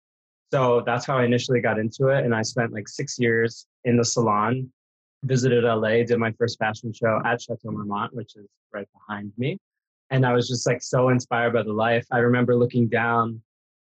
So 0.53 0.83
that's 0.85 1.07
how 1.07 1.19
I 1.19 1.25
initially 1.25 1.61
got 1.61 1.79
into 1.79 2.09
it. 2.09 2.25
And 2.25 2.35
I 2.35 2.43
spent 2.43 2.73
like 2.73 2.89
six 2.89 3.17
years 3.17 3.65
in 3.85 3.97
the 3.97 4.05
salon, 4.05 4.73
visited 5.23 5.63
LA, 5.63 6.03
did 6.03 6.19
my 6.19 6.33
first 6.33 6.59
fashion 6.59 6.93
show 6.93 7.21
at 7.25 7.41
Chateau 7.41 7.71
Marmont, 7.71 8.13
which 8.13 8.35
is 8.35 8.49
right 8.75 8.89
behind 8.93 9.33
me. 9.39 9.57
And 10.11 10.27
I 10.27 10.33
was 10.33 10.49
just 10.49 10.67
like 10.67 10.83
so 10.83 11.11
inspired 11.11 11.53
by 11.53 11.63
the 11.63 11.73
life. 11.73 12.05
I 12.11 12.19
remember 12.19 12.57
looking 12.57 12.89
down 12.89 13.41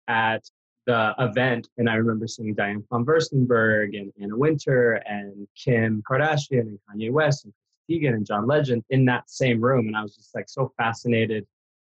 at 0.06 0.44
the 0.86 1.16
event 1.18 1.66
and 1.78 1.90
I 1.90 1.94
remember 1.94 2.28
seeing 2.28 2.54
Diane 2.54 2.84
von 2.88 3.04
Furstenberg 3.04 3.98
and 3.98 4.12
Anna 4.22 4.36
Wintour 4.36 5.02
and 5.04 5.48
Kim 5.56 6.00
Kardashian 6.08 6.60
and 6.60 6.78
Kanye 6.88 7.10
West 7.10 7.44
and 7.44 7.52
Teigen 7.90 8.14
and 8.14 8.26
John 8.26 8.46
Legend 8.46 8.84
in 8.90 9.04
that 9.06 9.30
same 9.30 9.60
room. 9.60 9.86
And 9.86 9.96
I 9.96 10.02
was 10.02 10.14
just 10.16 10.34
like 10.34 10.48
so 10.48 10.72
fascinated 10.76 11.46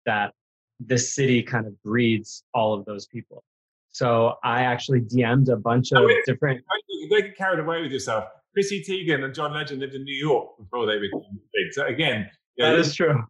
that 0.07 0.33
this 0.79 1.15
city 1.15 1.43
kind 1.43 1.67
of 1.67 1.81
breeds 1.83 2.45
all 2.55 2.75
of 2.75 2.85
those 2.85 3.07
people. 3.07 3.45
So 3.89 4.35
I 4.45 4.63
actually 4.63 5.01
DM'd 5.03 5.49
a 5.49 5.57
bunch 5.57 5.93
of 5.93 5.99
oh, 6.03 6.23
different. 6.27 6.63
They 7.11 7.23
get 7.23 7.37
carried 7.37 7.59
away 7.61 7.83
with 7.83 7.93
yourself. 7.93 8.25
Chrissy 8.55 8.85
Teigen 8.89 9.25
and 9.25 9.35
John 9.35 9.53
Legend 9.53 9.81
lived 9.81 9.95
in 9.95 10.05
New 10.05 10.15
York 10.15 10.57
before 10.59 10.87
they 10.87 10.99
became 10.99 11.23
big. 11.55 11.73
So 11.73 11.87
again, 11.87 12.29
that 12.59 12.75
is 12.75 12.95
true. 12.95 13.23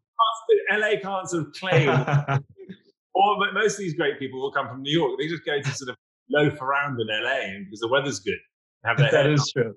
LA 0.70 1.00
can't 1.02 1.28
sort 1.28 1.46
of 1.46 1.52
claim. 1.52 1.88
or 3.14 3.52
most 3.52 3.74
of 3.74 3.78
these 3.78 3.94
great 3.94 4.18
people 4.18 4.40
will 4.40 4.52
come 4.52 4.68
from 4.68 4.82
New 4.82 4.92
York. 4.92 5.18
They 5.18 5.28
just 5.28 5.44
go 5.44 5.60
to 5.60 5.70
sort 5.74 5.90
of 5.90 5.96
loaf 6.30 6.60
around 6.60 7.00
in 7.00 7.06
LA 7.08 7.58
because 7.64 7.80
the 7.80 7.88
weather's 7.88 8.20
good. 8.20 8.38
Have 8.84 8.98
that 8.98 9.26
is 9.26 9.50
true. 9.52 9.74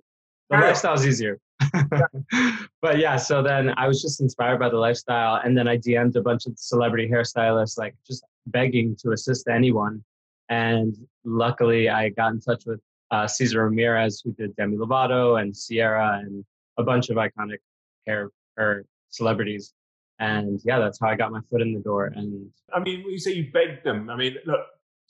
The 0.50 0.58
lifestyle's 0.58 1.06
easier. 1.06 1.40
but 2.82 3.00
yeah, 3.00 3.18
so 3.18 3.42
then 3.42 3.74
I 3.78 3.88
was 3.88 4.02
just 4.02 4.22
inspired 4.22 4.60
by 4.60 4.70
the 4.70 4.78
lifestyle, 4.78 5.42
and 5.44 5.58
then 5.58 5.68
I 5.68 5.78
DM'd 5.78 6.16
a 6.16 6.22
bunch 6.22 6.46
of 6.46 6.58
celebrity 6.58 7.10
hairstylists, 7.10 7.78
like 7.78 7.96
just 8.06 8.24
begging 8.48 8.96
to 9.02 9.12
assist 9.12 9.48
anyone 9.48 10.04
and 10.50 10.96
luckily, 11.24 11.90
I 11.90 12.10
got 12.10 12.34
in 12.34 12.40
touch 12.40 12.64
with 12.66 12.80
uh, 13.12 13.28
Cesar 13.28 13.64
Ramirez, 13.64 14.22
who 14.24 14.34
did 14.34 14.56
Demi 14.56 14.78
Lovato 14.78 15.42
and 15.42 15.56
Ciara 15.56 16.20
and 16.24 16.44
a 16.78 16.84
bunch 16.84 17.10
of 17.10 17.18
iconic 17.18 17.60
hair 18.06 18.30
or 18.58 18.86
celebrities. 19.10 19.74
And 20.20 20.60
yeah, 20.64 20.80
that's 20.80 21.00
how 21.00 21.08
I 21.08 21.16
got 21.16 21.32
my 21.32 21.40
foot 21.50 21.62
in 21.62 21.74
the 21.74 21.80
door. 21.80 22.06
And 22.06 22.50
I 22.74 22.80
mean, 22.80 23.04
you 23.08 23.20
say 23.20 23.32
you 23.32 23.52
begged 23.52 23.84
them, 23.84 24.10
I 24.10 24.16
mean, 24.16 24.36
look, 24.46 24.62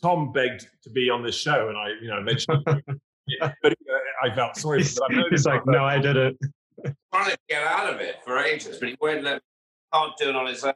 Tom 0.02 0.32
begged 0.32 0.68
to 0.84 0.90
be 0.90 1.10
on 1.10 1.24
this 1.24 1.36
show, 1.36 1.70
and 1.70 1.78
I, 1.78 1.90
you 2.02 2.10
know, 2.10 2.22
mentioned, 2.22 2.66
but 3.62 3.72
uh, 3.72 3.96
I 4.24 4.36
felt 4.36 4.56
sorry. 4.58 4.84
for 4.84 5.02
He's, 5.10 5.24
he's 5.30 5.46
like, 5.46 5.66
no, 5.66 5.84
I 5.84 6.00
didn't. 6.00 6.38
Trying 7.14 7.32
to 7.32 7.38
get 7.50 7.64
out 7.64 7.94
of 7.94 8.02
it 8.02 8.18
for 8.26 8.38
ages, 8.38 8.78
but 8.80 8.90
he 8.90 8.98
won't 9.00 9.24
let. 9.24 9.42
Can't 9.94 10.12
do 10.18 10.30
it 10.30 10.36
on 10.36 10.48
his 10.48 10.64
own. 10.64 10.74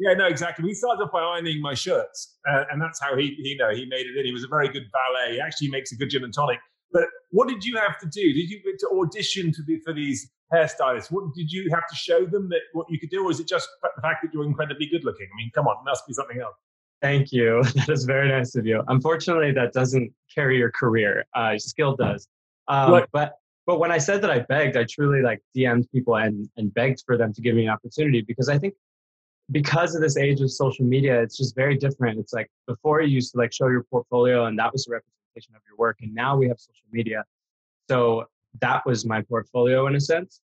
Yeah, 0.00 0.14
no, 0.14 0.26
exactly. 0.26 0.66
He 0.66 0.74
started 0.74 1.02
off 1.02 1.12
by 1.12 1.20
ironing 1.20 1.60
my 1.60 1.74
shirts, 1.74 2.38
uh, 2.48 2.64
and 2.70 2.80
that's 2.80 3.00
how 3.00 3.16
he, 3.16 3.34
he, 3.42 3.50
you 3.50 3.56
know, 3.56 3.70
he 3.70 3.86
made 3.86 4.06
it 4.06 4.16
in. 4.16 4.26
He 4.26 4.32
was 4.32 4.44
a 4.44 4.48
very 4.48 4.68
good 4.68 4.84
valet. 4.92 5.34
He 5.34 5.40
actually 5.40 5.70
makes 5.70 5.92
a 5.92 5.96
good 5.96 6.10
gin 6.10 6.24
and 6.24 6.34
tonic. 6.34 6.58
But 6.92 7.04
what 7.30 7.48
did 7.48 7.64
you 7.64 7.76
have 7.76 7.98
to 7.98 8.06
do? 8.06 8.32
Did 8.32 8.48
you 8.48 8.60
to 8.78 8.88
audition 9.00 9.52
to 9.52 9.62
be 9.64 9.80
for 9.84 9.92
these 9.92 10.30
hairstylists? 10.52 11.10
What 11.10 11.34
did 11.34 11.50
you 11.50 11.68
have 11.72 11.86
to 11.88 11.96
show 11.96 12.24
them 12.24 12.48
that 12.50 12.60
what 12.72 12.86
you 12.90 12.98
could 12.98 13.10
do, 13.10 13.24
or 13.24 13.30
is 13.30 13.40
it 13.40 13.48
just 13.48 13.68
the 13.82 14.02
fact 14.02 14.22
that 14.22 14.32
you're 14.32 14.44
incredibly 14.44 14.86
good 14.86 15.04
looking? 15.04 15.26
I 15.32 15.36
mean, 15.36 15.50
come 15.54 15.66
on, 15.66 15.76
it 15.80 15.88
must 15.88 16.06
be 16.06 16.14
something 16.14 16.40
else. 16.40 16.54
Thank 17.00 17.32
you. 17.32 17.62
That 17.74 17.88
is 17.88 18.04
very 18.04 18.28
nice 18.28 18.54
of 18.56 18.66
you. 18.66 18.82
Unfortunately, 18.88 19.52
that 19.52 19.72
doesn't 19.72 20.12
carry 20.34 20.58
your 20.58 20.70
career. 20.70 21.24
Uh, 21.34 21.58
skill 21.58 21.96
does. 21.96 22.28
Um, 22.68 23.04
but 23.12 23.34
but 23.66 23.78
when 23.78 23.90
I 23.90 23.98
said 23.98 24.22
that 24.22 24.30
I 24.30 24.40
begged, 24.40 24.76
I 24.76 24.84
truly 24.88 25.22
like 25.22 25.40
DM'd 25.56 25.90
people 25.90 26.16
and 26.16 26.48
and 26.56 26.72
begged 26.72 27.02
for 27.06 27.16
them 27.16 27.32
to 27.34 27.40
give 27.40 27.54
me 27.54 27.64
an 27.64 27.70
opportunity 27.70 28.22
because 28.22 28.48
I 28.48 28.58
think 28.58 28.74
because 29.50 29.94
of 29.94 30.02
this 30.02 30.16
age 30.16 30.40
of 30.40 30.50
social 30.50 30.84
media, 30.84 31.20
it's 31.22 31.36
just 31.36 31.54
very 31.54 31.76
different. 31.76 32.18
It's 32.18 32.32
like 32.32 32.50
before 32.66 33.00
you 33.00 33.08
used 33.14 33.32
to 33.32 33.38
like 33.38 33.52
show 33.52 33.68
your 33.68 33.84
portfolio 33.84 34.46
and 34.46 34.58
that 34.58 34.72
was 34.72 34.86
a 34.86 34.90
representation 34.90 35.54
of 35.54 35.62
your 35.66 35.76
work. 35.76 35.98
And 36.02 36.14
now 36.14 36.36
we 36.36 36.48
have 36.48 36.58
social 36.58 36.86
media. 36.92 37.24
So 37.88 38.26
that 38.60 38.84
was 38.84 39.06
my 39.06 39.22
portfolio 39.22 39.86
in 39.86 39.96
a 39.96 40.00
sense. 40.00 40.40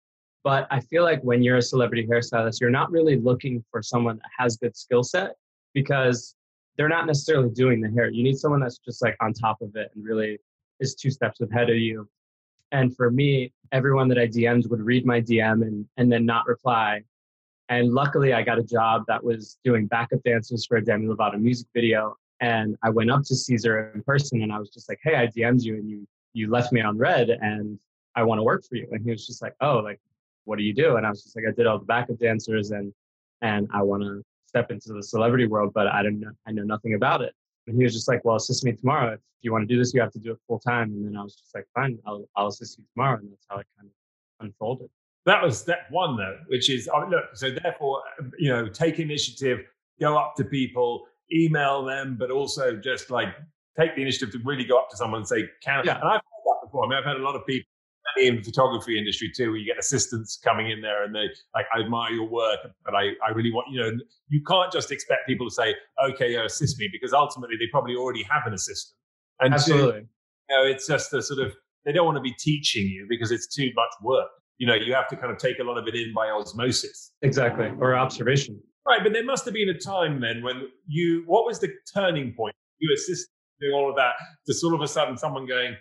But 0.43 0.67
I 0.71 0.79
feel 0.79 1.03
like 1.03 1.21
when 1.21 1.43
you're 1.43 1.57
a 1.57 1.61
celebrity 1.61 2.07
hairstylist, 2.07 2.59
you're 2.59 2.69
not 2.69 2.91
really 2.91 3.17
looking 3.17 3.63
for 3.71 3.81
someone 3.81 4.17
that 4.17 4.29
has 4.37 4.57
good 4.57 4.75
skill 4.75 5.03
set 5.03 5.35
because 5.73 6.35
they're 6.79 6.89
not 6.89 7.05
necessarily 7.05 7.51
doing 7.51 7.81
the 7.81 7.91
hair. 7.91 8.09
You 8.09 8.23
need 8.23 8.39
someone 8.39 8.61
that's 8.61 8.79
just 8.79 9.03
like 9.03 9.15
on 9.21 9.33
top 9.33 9.61
of 9.61 9.75
it 9.75 9.91
and 9.93 10.03
really 10.03 10.39
is 10.79 10.95
two 10.95 11.11
steps 11.11 11.39
ahead 11.41 11.69
of 11.69 11.75
you. 11.75 12.09
And 12.71 12.95
for 12.95 13.11
me, 13.11 13.53
everyone 13.71 14.07
that 14.07 14.17
I 14.17 14.27
DM'd 14.27 14.67
would 14.71 14.81
read 14.81 15.05
my 15.05 15.21
DM 15.21 15.61
and, 15.61 15.85
and 15.97 16.11
then 16.11 16.25
not 16.25 16.47
reply 16.47 17.03
and 17.69 17.93
luckily, 17.93 18.33
I 18.33 18.41
got 18.41 18.57
a 18.57 18.63
job 18.63 19.03
that 19.07 19.23
was 19.23 19.59
doing 19.63 19.85
backup 19.85 20.23
dancers 20.23 20.65
for 20.65 20.77
a 20.77 20.83
Demi 20.83 21.05
Lovato 21.05 21.39
music 21.39 21.67
video. 21.73 22.15
And 22.41 22.75
I 22.83 22.89
went 22.89 23.11
up 23.11 23.21
to 23.25 23.35
Cesar 23.35 23.91
in 23.93 24.01
person 24.01 24.41
and 24.41 24.51
I 24.51 24.57
was 24.57 24.71
just 24.71 24.89
like, 24.89 24.99
hey, 25.03 25.15
I 25.15 25.27
DM'd 25.27 25.63
you 25.63 25.75
and 25.75 25.89
you 25.89 26.07
you 26.33 26.49
left 26.49 26.71
me 26.71 26.81
on 26.81 26.97
read 26.97 27.29
and 27.29 27.77
I 28.15 28.23
want 28.23 28.39
to 28.39 28.43
work 28.43 28.63
for 28.65 28.75
you. 28.75 28.87
And 28.91 29.03
he 29.03 29.11
was 29.11 29.25
just 29.25 29.41
like, 29.41 29.55
oh, 29.61 29.79
like, 29.79 29.99
what 30.45 30.57
do 30.57 30.63
you 30.63 30.73
do? 30.73 30.95
And 30.95 31.05
I 31.05 31.09
was 31.09 31.23
just 31.23 31.35
like, 31.35 31.45
I 31.47 31.51
did 31.51 31.67
all 31.67 31.77
the 31.79 31.85
backup 31.85 32.17
dancers 32.17 32.71
and 32.71 32.91
and 33.41 33.67
I 33.71 33.83
want 33.83 34.03
to 34.03 34.23
step 34.49 34.71
into 34.71 34.93
the 34.93 35.03
celebrity 35.03 35.45
world, 35.45 35.71
but 35.73 35.87
I 35.87 36.01
don't 36.01 36.19
know, 36.19 36.31
I 36.47 36.51
know 36.51 36.63
nothing 36.63 36.95
about 36.95 37.21
it. 37.21 37.33
And 37.67 37.77
he 37.77 37.83
was 37.83 37.93
just 37.93 38.07
like, 38.07 38.25
well, 38.25 38.35
assist 38.35 38.63
me 38.65 38.73
tomorrow. 38.73 39.13
If 39.13 39.19
you 39.41 39.51
want 39.51 39.67
to 39.67 39.73
do 39.73 39.79
this, 39.79 39.93
you 39.93 40.01
have 40.01 40.11
to 40.13 40.19
do 40.19 40.31
it 40.31 40.39
full 40.47 40.59
time. 40.59 40.91
And 40.91 41.05
then 41.05 41.15
I 41.15 41.23
was 41.23 41.35
just 41.35 41.53
like, 41.53 41.65
fine, 41.75 41.99
I'll, 42.05 42.27
I'll 42.35 42.47
assist 42.47 42.79
you 42.79 42.83
tomorrow. 42.95 43.19
And 43.19 43.31
that's 43.31 43.45
how 43.47 43.59
it 43.59 43.67
kind 43.77 43.89
of 43.89 44.45
unfolded. 44.45 44.89
That 45.25 45.43
was 45.43 45.59
step 45.59 45.81
one, 45.91 46.17
though, 46.17 46.37
which 46.47 46.69
is 46.69 46.89
oh, 46.91 47.05
look. 47.07 47.25
So 47.35 47.51
therefore, 47.51 48.01
you 48.39 48.49
know, 48.49 48.67
take 48.67 48.99
initiative, 48.99 49.59
go 49.99 50.17
up 50.17 50.33
to 50.37 50.43
people, 50.43 51.05
email 51.31 51.85
them, 51.85 52.15
but 52.19 52.31
also 52.31 52.75
just 52.75 53.11
like 53.11 53.29
take 53.79 53.95
the 53.95 54.01
initiative 54.01 54.31
to 54.31 54.39
really 54.43 54.63
go 54.63 54.79
up 54.79 54.89
to 54.89 54.97
someone 54.97 55.19
and 55.19 55.27
say, 55.27 55.47
"Can?" 55.61 55.83
Yeah. 55.85 55.99
And 55.99 56.05
I've 56.05 56.13
heard 56.15 56.45
that 56.45 56.59
before. 56.63 56.85
I 56.85 56.89
mean, 56.89 56.97
I've 56.97 57.05
had 57.05 57.17
a 57.17 57.23
lot 57.23 57.35
of 57.35 57.45
people 57.45 57.69
in 58.17 58.37
the 58.37 58.41
photography 58.43 58.97
industry 58.97 59.31
too, 59.35 59.51
where 59.51 59.57
you 59.57 59.65
get 59.65 59.77
assistants 59.77 60.39
coming 60.43 60.69
in 60.69 60.81
there 60.81 61.03
and 61.03 61.13
they 61.13 61.27
like, 61.53 61.65
I 61.75 61.81
admire 61.81 62.11
your 62.11 62.27
work, 62.27 62.59
but 62.83 62.95
I, 62.95 63.11
I 63.25 63.31
really 63.33 63.51
want, 63.51 63.67
you 63.71 63.79
know, 63.81 63.91
you 64.27 64.41
can't 64.47 64.71
just 64.71 64.91
expect 64.91 65.27
people 65.27 65.47
to 65.47 65.53
say, 65.53 65.75
okay, 66.03 66.33
yeah, 66.33 66.45
assist 66.45 66.79
me, 66.79 66.89
because 66.91 67.13
ultimately 67.13 67.55
they 67.57 67.67
probably 67.71 67.95
already 67.95 68.23
have 68.23 68.43
an 68.45 68.53
assistant. 68.53 68.95
And 69.39 69.53
Absolutely. 69.53 70.01
you 70.49 70.57
know, 70.57 70.65
it's 70.65 70.87
just 70.87 71.13
a 71.13 71.21
sort 71.21 71.39
of, 71.39 71.53
they 71.85 71.91
don't 71.91 72.05
want 72.05 72.17
to 72.17 72.21
be 72.21 72.33
teaching 72.33 72.87
you 72.87 73.05
because 73.09 73.31
it's 73.31 73.47
too 73.47 73.71
much 73.75 73.91
work. 74.01 74.29
You 74.57 74.67
know, 74.67 74.75
you 74.75 74.93
have 74.93 75.07
to 75.07 75.15
kind 75.15 75.31
of 75.31 75.37
take 75.37 75.59
a 75.59 75.63
lot 75.63 75.77
of 75.77 75.87
it 75.87 75.95
in 75.95 76.13
by 76.13 76.29
osmosis. 76.29 77.11
Exactly. 77.21 77.71
Or 77.79 77.95
observation. 77.95 78.59
Right. 78.85 78.99
But 79.01 79.13
there 79.13 79.23
must 79.23 79.45
have 79.45 79.53
been 79.53 79.69
a 79.69 79.77
time 79.77 80.19
then 80.19 80.43
when 80.43 80.67
you, 80.87 81.23
what 81.27 81.45
was 81.45 81.59
the 81.59 81.69
turning 81.93 82.33
point? 82.33 82.55
You 82.79 82.93
assist 82.93 83.29
doing 83.61 83.73
all 83.73 83.89
of 83.89 83.95
that 83.95 84.13
to 84.47 84.53
sort 84.53 84.73
of 84.73 84.81
a 84.81 84.87
sudden 84.87 85.17
someone 85.17 85.45
going, 85.45 85.75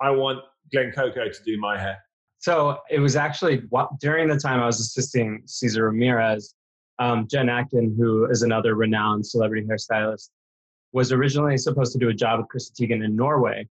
I 0.00 0.10
want 0.10 0.40
Glenn 0.72 0.92
Coco 0.92 1.28
to 1.28 1.42
do 1.44 1.58
my 1.58 1.78
hair? 1.78 1.98
So 2.38 2.78
it 2.90 3.00
was 3.00 3.16
actually 3.16 3.62
during 4.00 4.28
the 4.28 4.38
time 4.38 4.60
I 4.60 4.66
was 4.66 4.80
assisting 4.80 5.42
Cesar 5.46 5.84
Ramirez, 5.84 6.54
um, 6.98 7.26
Jen 7.28 7.48
Atkin, 7.48 7.94
who 7.98 8.26
is 8.26 8.42
another 8.42 8.74
renowned 8.74 9.26
celebrity 9.26 9.66
hairstylist, 9.66 10.30
was 10.92 11.12
originally 11.12 11.58
supposed 11.58 11.92
to 11.92 11.98
do 11.98 12.08
a 12.08 12.14
job 12.14 12.40
with 12.40 12.48
Chrissy 12.48 12.72
Teigen 12.74 13.04
in 13.04 13.14
Norway. 13.16 13.68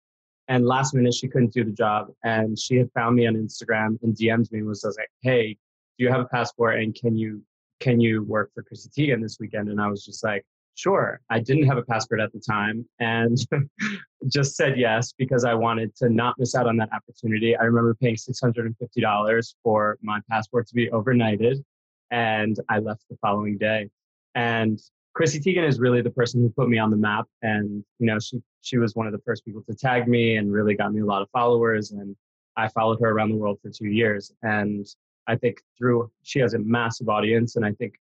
And 0.47 0.65
last 0.65 0.93
minute, 0.93 1.13
she 1.13 1.27
couldn't 1.27 1.53
do 1.53 1.63
the 1.63 1.71
job. 1.71 2.07
And 2.23 2.57
she 2.57 2.75
had 2.75 2.91
found 2.93 3.15
me 3.15 3.25
on 3.25 3.35
Instagram 3.35 4.01
and 4.03 4.15
DM'd 4.15 4.51
me 4.51 4.59
and 4.59 4.67
was 4.67 4.83
like, 4.83 5.09
hey, 5.21 5.57
do 5.97 6.03
you 6.03 6.11
have 6.11 6.21
a 6.21 6.25
passport 6.25 6.79
and 6.79 6.93
can 6.93 7.15
you 7.15 7.41
can 7.81 7.99
you 7.99 8.23
work 8.23 8.51
for 8.53 8.63
Chrissy 8.63 8.89
Teigen 8.89 9.21
this 9.21 9.37
weekend? 9.39 9.69
And 9.69 9.81
I 9.81 9.87
was 9.87 10.05
just 10.05 10.23
like, 10.23 10.45
sure. 10.75 11.21
I 11.29 11.39
didn't 11.39 11.67
have 11.67 11.77
a 11.77 11.83
passport 11.83 12.19
at 12.19 12.31
the 12.33 12.39
time 12.39 12.85
and 12.99 13.37
just 14.27 14.55
said 14.55 14.77
yes 14.77 15.13
because 15.17 15.45
I 15.45 15.53
wanted 15.53 15.95
to 15.97 16.09
not 16.09 16.35
miss 16.37 16.55
out 16.55 16.67
on 16.67 16.77
that 16.77 16.89
opportunity. 16.93 17.55
I 17.55 17.63
remember 17.63 17.95
paying 17.95 18.15
$650 18.15 19.55
for 19.63 19.97
my 20.01 20.19
passport 20.29 20.67
to 20.67 20.75
be 20.75 20.89
overnighted 20.89 21.63
and 22.11 22.57
I 22.69 22.79
left 22.79 23.03
the 23.09 23.17
following 23.21 23.57
day. 23.57 23.89
And 24.35 24.79
Chrissy 25.13 25.39
Teigen 25.39 25.67
is 25.67 25.79
really 25.79 26.01
the 26.01 26.11
person 26.11 26.41
who 26.41 26.49
put 26.49 26.67
me 26.67 26.77
on 26.77 26.91
the 26.91 26.97
map. 26.97 27.25
And, 27.41 27.83
you 27.99 28.05
know, 28.05 28.19
she, 28.19 28.41
she 28.61 28.77
was 28.77 28.95
one 28.95 29.07
of 29.07 29.13
the 29.13 29.21
first 29.25 29.45
people 29.45 29.63
to 29.69 29.75
tag 29.75 30.07
me 30.07 30.35
and 30.35 30.51
really 30.51 30.75
got 30.75 30.93
me 30.93 31.01
a 31.01 31.05
lot 31.05 31.21
of 31.21 31.29
followers. 31.31 31.91
And 31.91 32.15
I 32.57 32.67
followed 32.67 32.99
her 33.01 33.09
around 33.09 33.29
the 33.29 33.37
world 33.37 33.59
for 33.61 33.69
two 33.69 33.87
years. 33.87 34.33
And 34.43 34.85
I 35.27 35.37
think 35.37 35.61
through, 35.77 36.11
she 36.23 36.39
has 36.39 36.53
a 36.53 36.59
massive 36.59 37.07
audience. 37.07 37.55
And 37.55 37.65
I 37.65 37.71
think 37.71 37.95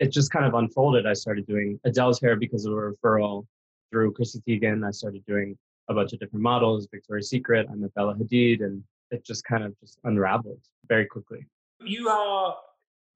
it 0.00 0.12
just 0.12 0.30
kind 0.30 0.44
of 0.44 0.54
unfolded. 0.54 1.06
I 1.06 1.12
started 1.12 1.46
doing 1.46 1.78
Adele's 1.84 2.20
hair 2.20 2.36
because 2.36 2.64
of 2.64 2.72
a 2.72 2.76
referral 2.76 3.46
through 3.90 4.12
Chrissy 4.12 4.42
Teigen. 4.46 4.86
I 4.86 4.90
started 4.90 5.24
doing 5.26 5.56
a 5.88 5.94
bunch 5.94 6.12
of 6.12 6.20
different 6.20 6.42
models, 6.42 6.88
Victoria's 6.90 7.28
Secret. 7.28 7.66
I 7.70 7.74
met 7.74 7.94
Bella 7.94 8.14
Hadid, 8.14 8.62
and 8.62 8.82
it 9.10 9.24
just 9.24 9.44
kind 9.44 9.62
of 9.62 9.78
just 9.80 9.98
unraveled 10.04 10.60
very 10.88 11.06
quickly. 11.06 11.46
You 11.80 12.08
are 12.08 12.56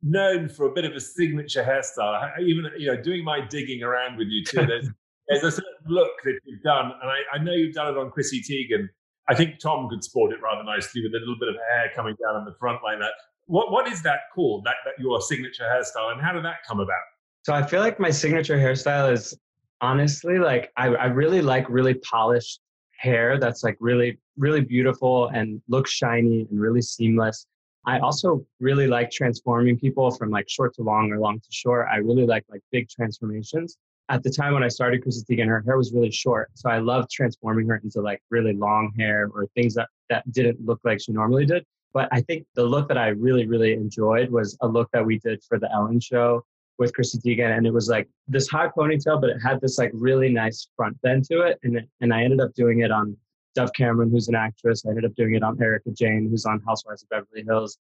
known 0.02 0.48
for 0.48 0.66
a 0.66 0.72
bit 0.72 0.84
of 0.84 0.92
a 0.92 1.00
signature 1.00 1.62
hairstyle. 1.62 2.38
Even 2.40 2.70
you 2.76 2.88
know, 2.88 3.00
doing 3.00 3.24
my 3.24 3.40
digging 3.40 3.82
around 3.82 4.16
with 4.16 4.28
you 4.28 4.44
too. 4.44 4.66
There's 4.66 4.88
there's 5.28 5.44
a 5.44 5.50
certain 5.50 5.64
look 5.86 6.12
that 6.24 6.38
you've 6.44 6.62
done, 6.62 6.92
and 7.02 7.10
I, 7.10 7.36
I 7.36 7.38
know 7.38 7.52
you've 7.52 7.74
done 7.74 7.94
it 7.94 7.98
on 7.98 8.10
Chrissy 8.10 8.42
Teigen. 8.42 8.88
I 9.28 9.34
think 9.34 9.58
Tom 9.58 9.88
could 9.90 10.02
sport 10.02 10.32
it 10.32 10.40
rather 10.42 10.64
nicely 10.64 11.02
with 11.02 11.14
a 11.14 11.18
little 11.18 11.38
bit 11.38 11.50
of 11.50 11.56
hair 11.70 11.90
coming 11.94 12.14
down 12.24 12.36
on 12.36 12.44
the 12.46 12.54
front 12.58 12.78
like 12.82 12.98
that. 13.00 13.12
What 13.48 13.72
what 13.72 13.88
is 13.88 14.02
that 14.02 14.20
called? 14.34 14.64
That 14.64 14.76
that 14.84 14.94
your 14.98 15.20
signature 15.20 15.64
hairstyle, 15.64 16.12
and 16.12 16.20
how 16.20 16.32
did 16.32 16.44
that 16.44 16.58
come 16.66 16.80
about? 16.80 16.96
So 17.42 17.54
I 17.54 17.62
feel 17.62 17.80
like 17.80 17.98
my 17.98 18.10
signature 18.10 18.58
hairstyle 18.58 19.10
is 19.12 19.36
honestly 19.80 20.38
like 20.38 20.70
I, 20.76 20.88
I 20.88 21.06
really 21.06 21.40
like 21.40 21.68
really 21.68 21.94
polished 21.94 22.60
hair 22.98 23.38
that's 23.38 23.62
like 23.62 23.76
really 23.80 24.18
really 24.36 24.60
beautiful 24.60 25.28
and 25.28 25.62
looks 25.68 25.90
shiny 25.90 26.46
and 26.50 26.60
really 26.60 26.82
seamless. 26.82 27.46
I 27.86 28.00
also 28.00 28.44
really 28.60 28.86
like 28.86 29.10
transforming 29.10 29.78
people 29.78 30.10
from 30.10 30.30
like 30.30 30.46
short 30.48 30.74
to 30.74 30.82
long 30.82 31.10
or 31.10 31.18
long 31.18 31.40
to 31.40 31.46
short. 31.50 31.86
I 31.90 31.96
really 31.96 32.26
like 32.26 32.44
like 32.50 32.60
big 32.70 32.88
transformations. 32.90 33.78
At 34.10 34.22
the 34.22 34.30
time 34.30 34.52
when 34.52 34.62
I 34.62 34.68
started 34.68 35.02
Chrissy 35.02 35.24
Teigen, 35.24 35.46
her 35.46 35.62
hair 35.66 35.78
was 35.78 35.92
really 35.92 36.10
short. 36.10 36.50
So 36.54 36.68
I 36.68 36.78
loved 36.78 37.10
transforming 37.10 37.66
her 37.68 37.76
into 37.82 38.00
like 38.02 38.22
really 38.30 38.52
long 38.52 38.92
hair 38.98 39.30
or 39.34 39.46
things 39.54 39.74
that, 39.74 39.88
that 40.10 40.30
didn't 40.32 40.64
look 40.64 40.80
like 40.84 41.00
she 41.00 41.12
normally 41.12 41.46
did. 41.46 41.64
But 41.94 42.08
I 42.12 42.20
think 42.22 42.46
the 42.54 42.64
look 42.64 42.88
that 42.88 42.98
I 42.98 43.08
really, 43.08 43.46
really 43.46 43.72
enjoyed 43.72 44.30
was 44.30 44.56
a 44.60 44.68
look 44.68 44.88
that 44.92 45.04
we 45.04 45.18
did 45.18 45.42
for 45.42 45.58
the 45.58 45.70
Ellen 45.72 46.00
show 46.00 46.44
with 46.78 46.94
Chrissy 46.94 47.18
Teigen. 47.18 47.56
And 47.56 47.66
it 47.66 47.72
was 47.72 47.88
like 47.88 48.08
this 48.28 48.48
high 48.48 48.68
ponytail, 48.68 49.20
but 49.20 49.30
it 49.30 49.38
had 49.38 49.60
this 49.60 49.78
like 49.78 49.90
really 49.94 50.30
nice 50.30 50.68
front 50.76 51.00
bend 51.02 51.24
to 51.26 51.42
it. 51.42 51.58
And, 51.62 51.76
it, 51.76 51.88
and 52.00 52.12
I 52.12 52.22
ended 52.22 52.40
up 52.40 52.54
doing 52.54 52.80
it 52.80 52.90
on 52.90 53.16
Dove 53.54 53.72
Cameron, 53.72 54.10
who's 54.10 54.28
an 54.28 54.34
actress. 54.34 54.84
I 54.86 54.90
ended 54.90 55.04
up 55.04 55.14
doing 55.14 55.34
it 55.34 55.42
on 55.42 55.60
Erika 55.60 55.90
Jayne, 55.90 56.28
who's 56.30 56.44
on 56.44 56.62
Housewives 56.66 57.02
of 57.02 57.08
Beverly 57.08 57.44
Hills. 57.46 57.78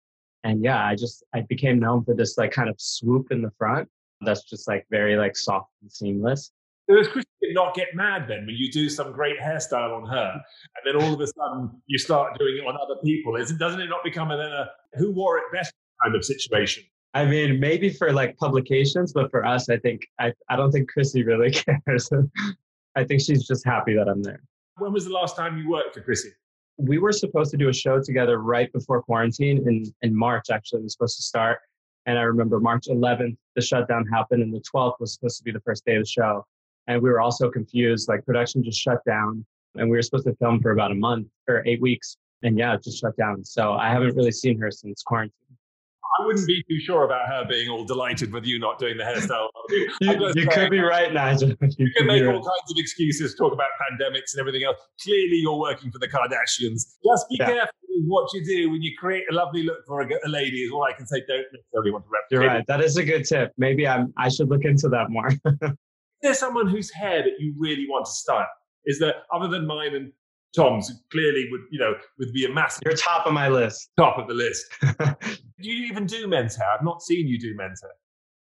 And 0.45 0.63
yeah, 0.63 0.85
I 0.85 0.97
just, 0.97 1.25
I 1.33 1.43
became 1.43 1.79
known 1.79 2.05
for 2.05 2.15
this 2.15 2.37
like 2.37 2.51
kind 2.51 2.69
of 2.69 2.75
swoop 2.79 3.31
in 3.31 3.41
the 3.43 3.53
front 3.57 3.89
that's 4.25 4.45
just 4.45 4.69
like 4.69 4.87
very 4.91 5.17
like 5.17 5.37
soft 5.37 5.71
and 5.83 5.91
seamless. 5.91 6.53
Does 6.89 7.09
Chrissy 7.09 7.27
not 7.53 7.75
get 7.75 7.89
mad 7.95 8.27
then 8.29 8.47
when 8.47 8.57
you 8.57 8.71
do 8.71 8.89
some 8.89 9.13
great 9.13 9.39
hairstyle 9.39 9.97
on 9.97 10.07
her, 10.07 10.33
and 10.33 10.85
then 10.85 11.03
all 11.03 11.15
of 11.15 11.21
a 11.21 11.27
sudden 11.27 11.71
you 11.87 11.99
start 11.99 12.39
doing 12.39 12.59
it 12.59 12.67
on 12.67 12.77
other 12.77 13.01
people? 13.05 13.37
Isn't 13.37 13.59
doesn't 13.59 13.81
it 13.81 13.89
not 13.89 14.05
become 14.05 14.31
a, 14.31 14.37
a 14.37 14.71
who 14.99 15.13
wore 15.13 15.39
it 15.39 15.45
best 15.53 15.73
kind 16.03 16.15
of 16.15 16.25
situation? 16.25 16.85
I 17.15 17.27
mean, 17.27 17.61
maybe 17.61 17.91
for 17.91 18.13
like 18.13 18.37
publications, 18.37 19.13
but 19.13 19.31
for 19.31 19.45
us, 19.45 19.69
I 19.69 19.77
think 19.79 20.03
I, 20.19 20.33
I 20.49 20.57
don't 20.57 20.73
think 20.73 20.91
Chrissy 20.91 21.25
really 21.25 21.51
cares. 21.87 22.11
I 22.97 23.05
think 23.05 23.21
she's 23.21 23.47
just 23.47 23.65
happy 23.65 23.95
that 23.95 24.09
I'm 24.09 24.23
there. 24.23 24.43
When 24.79 24.93
was 24.93 25.05
the 25.05 25.13
last 25.13 25.37
time 25.37 25.59
you 25.59 25.69
worked 25.69 25.95
for 25.95 26.01
Chrissy? 26.01 26.31
We 26.79 26.99
were 26.99 27.13
supposed 27.13 27.51
to 27.51 27.57
do 27.57 27.69
a 27.69 27.73
show 27.73 28.01
together 28.03 28.39
right 28.39 28.73
before 28.73 29.03
quarantine 29.03 29.59
in, 29.69 29.85
in 30.01 30.17
March, 30.17 30.47
actually, 30.51 30.81
it 30.81 30.85
was 30.85 30.95
supposed 30.95 31.17
to 31.19 31.23
start. 31.23 31.59
And 32.07 32.19
I 32.19 32.23
remember 32.23 32.59
March 32.59 32.87
11th, 32.89 33.37
the 33.55 33.63
shutdown 33.63 34.07
happened, 34.07 34.43
and 34.43 34.53
the 34.53 34.63
12th 34.75 34.95
was 34.99 35.15
supposed 35.15 35.39
to 35.39 35.45
be 35.45 35.53
the 35.53 35.61
first 35.61 35.85
day 35.85 35.97
of 35.97 36.03
the 36.03 36.09
show. 36.09 36.45
And 36.87 37.03
we 37.03 37.11
were 37.11 37.21
also 37.21 37.51
confused. 37.51 38.09
Like 38.09 38.25
production 38.25 38.63
just 38.63 38.81
shut 38.81 38.99
down, 39.07 39.45
and 39.77 39.89
we 39.89 39.97
were 39.97 40.03
supposed 40.03 40.27
to 40.27 40.35
film 40.37 40.61
for 40.61 40.73
about 40.73 40.91
a 40.91 40.97
month 40.97 41.29
or 41.49 41.63
eight 41.67 41.81
weeks. 41.81 42.17
And 42.43 42.59
yeah, 42.59 42.75
it 42.75 42.83
just 42.83 43.01
shut 43.01 43.17
down. 43.17 43.45
So 43.45 43.75
I 43.75 43.91
haven't 43.91 44.17
really 44.17 44.33
seen 44.33 44.59
her 44.59 44.71
since 44.71 45.03
quarantine. 45.03 45.43
I 46.21 46.27
wouldn't 46.27 46.47
be 46.47 46.63
too 46.69 46.79
sure 46.81 47.05
about 47.05 47.27
her 47.29 47.47
being 47.49 47.71
all 47.71 47.85
delighted 47.85 48.33
with 48.33 48.45
you 48.45 48.59
not 48.59 48.79
doing 48.79 48.99
the 48.99 49.05
hairstyle. 49.05 49.49
you, 49.71 50.33
you 50.35 50.47
could 50.47 50.71
be 50.71 50.81
right, 50.81 51.13
Nigel. 51.13 51.53
You, 51.63 51.87
you 51.87 51.93
can 51.97 52.07
make 52.07 52.23
all 52.23 52.29
right. 52.29 52.35
kinds 52.35 52.71
of 52.71 52.77
excuses, 52.77 53.35
talk 53.35 53.53
about 53.53 53.69
pandemics 53.81 54.35
and 54.35 54.41
everything 54.41 54.65
else. 54.65 54.77
Clearly, 55.03 55.37
you're 55.37 55.59
working 55.59 55.91
for 55.91 55.99
the 55.99 56.09
Kardashians. 56.09 56.97
Just 57.05 57.29
be 57.31 57.37
yeah. 57.39 57.47
careful 57.47 57.73
with 57.89 58.05
what 58.07 58.29
you 58.35 58.45
do 58.45 58.71
when 58.71 58.83
you 58.83 58.93
create 58.99 59.25
a 59.31 59.35
lovely 59.35 59.63
look 59.63 59.87
for 59.87 60.03
a, 60.03 60.09
a 60.25 60.29
lady. 60.29 60.59
Is 60.59 60.73
all 60.73 60.85
I 60.85 60.93
can 60.93 61.07
say. 61.07 61.23
Don't 61.27 61.47
necessarily 61.53 61.93
want 61.93 62.05
to 62.05 62.11
replicate. 62.11 62.45
You're 62.45 62.47
right. 62.47 62.67
That 62.67 62.83
is 62.83 62.97
a 62.99 63.05
good 63.05 63.25
tip. 63.25 63.53
Maybe 63.57 63.89
I'm. 63.89 64.13
I 64.19 64.29
should 64.29 64.51
look 64.51 64.65
into 64.65 64.89
that 64.91 65.09
more. 65.09 65.31
is 66.23 66.29
there 66.29 66.35
someone 66.35 66.69
whose 66.69 66.93
hair 66.93 67.23
that 67.23 67.33
you 67.41 67.53
really 67.59 67.87
want 67.89 68.07
to 68.07 68.13
style? 68.13 68.47
Is 68.85 68.99
there 69.01 69.15
other 69.33 69.49
than 69.49 69.67
mine 69.67 69.95
and 69.95 70.13
Tom's 70.55 70.93
clearly 71.11 71.49
would, 71.51 71.63
you 71.71 71.81
know, 71.81 71.95
would 72.19 72.33
be 72.33 72.45
a 72.45 72.53
massive. 72.53 72.83
You're 72.85 72.95
top 72.95 73.27
of 73.27 73.33
my 73.33 73.49
list. 73.49 73.91
Top 73.97 74.19
of 74.19 74.29
the 74.29 74.35
list. 74.35 74.67
do 74.83 75.69
you 75.71 75.87
even 75.87 76.07
do 76.07 76.29
men's 76.29 76.57
hair? 76.57 76.69
I've 76.71 76.85
not 76.85 77.03
seen 77.03 77.27
you 77.27 77.39
do 77.39 77.55
men's 77.57 77.81
hair. 77.81 77.91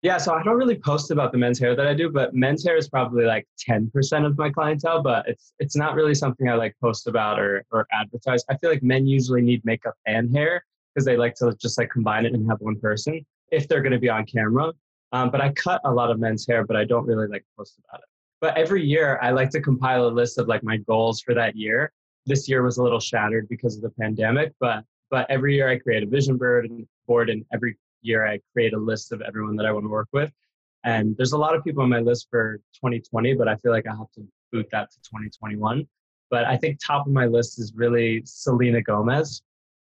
Yeah, 0.02 0.16
so 0.16 0.34
I 0.34 0.42
don't 0.42 0.56
really 0.56 0.78
post 0.78 1.10
about 1.10 1.30
the 1.30 1.38
men's 1.38 1.58
hair 1.58 1.76
that 1.76 1.86
I 1.86 1.94
do, 1.94 2.10
but 2.10 2.34
men's 2.34 2.64
hair 2.64 2.76
is 2.76 2.88
probably 2.88 3.26
like 3.26 3.46
10% 3.68 4.26
of 4.26 4.36
my 4.38 4.50
clientele, 4.50 5.02
but 5.02 5.28
it's 5.28 5.52
it's 5.58 5.76
not 5.76 5.94
really 5.94 6.14
something 6.14 6.48
I 6.48 6.54
like 6.54 6.74
post 6.82 7.06
about 7.06 7.38
or 7.38 7.64
or 7.70 7.86
advertise. 7.92 8.44
I 8.50 8.56
feel 8.56 8.70
like 8.70 8.82
men 8.82 9.06
usually 9.06 9.42
need 9.42 9.64
makeup 9.64 9.94
and 10.06 10.34
hair 10.34 10.64
because 10.94 11.04
they 11.04 11.16
like 11.16 11.34
to 11.36 11.54
just 11.60 11.78
like 11.78 11.90
combine 11.90 12.26
it 12.26 12.32
and 12.32 12.48
have 12.48 12.60
one 12.60 12.80
person 12.80 13.24
if 13.52 13.68
they're 13.68 13.82
going 13.82 13.92
to 13.92 13.98
be 13.98 14.08
on 14.08 14.26
camera. 14.26 14.72
Um, 15.12 15.31
but 15.31 15.40
I 15.40 15.51
cut 15.53 15.81
a 15.85 15.92
lot 15.92 16.11
of 16.11 16.18
men's 16.18 16.46
hair, 16.46 16.64
but 16.64 16.77
I 16.77 16.85
don't 16.85 17.07
really 17.07 17.27
like 17.27 17.44
post 17.57 17.79
about 17.88 18.01
it. 18.01 18.07
But 18.40 18.57
every 18.57 18.85
year 18.85 19.18
I 19.20 19.31
like 19.31 19.51
to 19.51 19.61
compile 19.61 20.07
a 20.07 20.09
list 20.09 20.38
of 20.38 20.49
like 20.49 20.62
my 20.62 20.79
goals 20.79 21.20
for 21.20 21.35
that 21.35 21.57
year 21.57 21.92
this 22.27 22.49
year 22.49 22.62
was 22.62 22.79
a 22.79 22.83
little 22.83 23.01
shattered 23.01 23.49
because 23.49 23.77
of 23.77 23.83
the 23.83 23.90
pandemic, 23.90 24.53
but 24.61 24.85
but 25.11 25.27
every 25.29 25.57
year 25.57 25.68
I 25.68 25.77
create 25.79 26.05
a 26.05 26.07
vision 26.07 26.37
board 26.37 26.66
and 26.66 26.87
board, 27.07 27.31
and 27.31 27.44
every 27.53 27.77
year 28.03 28.27
I 28.27 28.38
create 28.53 28.73
a 28.75 28.79
list 28.79 29.12
of 29.12 29.20
everyone 29.23 29.57
that 29.57 29.66
I 29.66 29.73
want 29.73 29.85
to 29.85 29.88
work 29.88 30.09
with. 30.12 30.33
And 30.85 31.16
there's 31.16 31.33
a 31.33 31.38
lot 31.38 31.57
of 31.57 31.64
people 31.64 31.83
on 31.83 31.88
my 31.88 31.99
list 31.99 32.29
for 32.31 32.57
2020, 32.75 33.35
but 33.35 33.49
I 33.49 33.57
feel 33.57 33.73
like 33.73 33.87
I 33.87 33.90
have 33.90 34.11
to 34.14 34.27
boot 34.53 34.66
that 34.70 34.90
to 34.92 34.96
2021. 35.03 35.87
But 36.31 36.44
I 36.44 36.57
think 36.57 36.79
top 36.79 37.07
of 37.07 37.12
my 37.12 37.27
list 37.27 37.59
is 37.59 37.73
really 37.75 38.23
Selena 38.25 38.81
Gomez, 38.83 39.42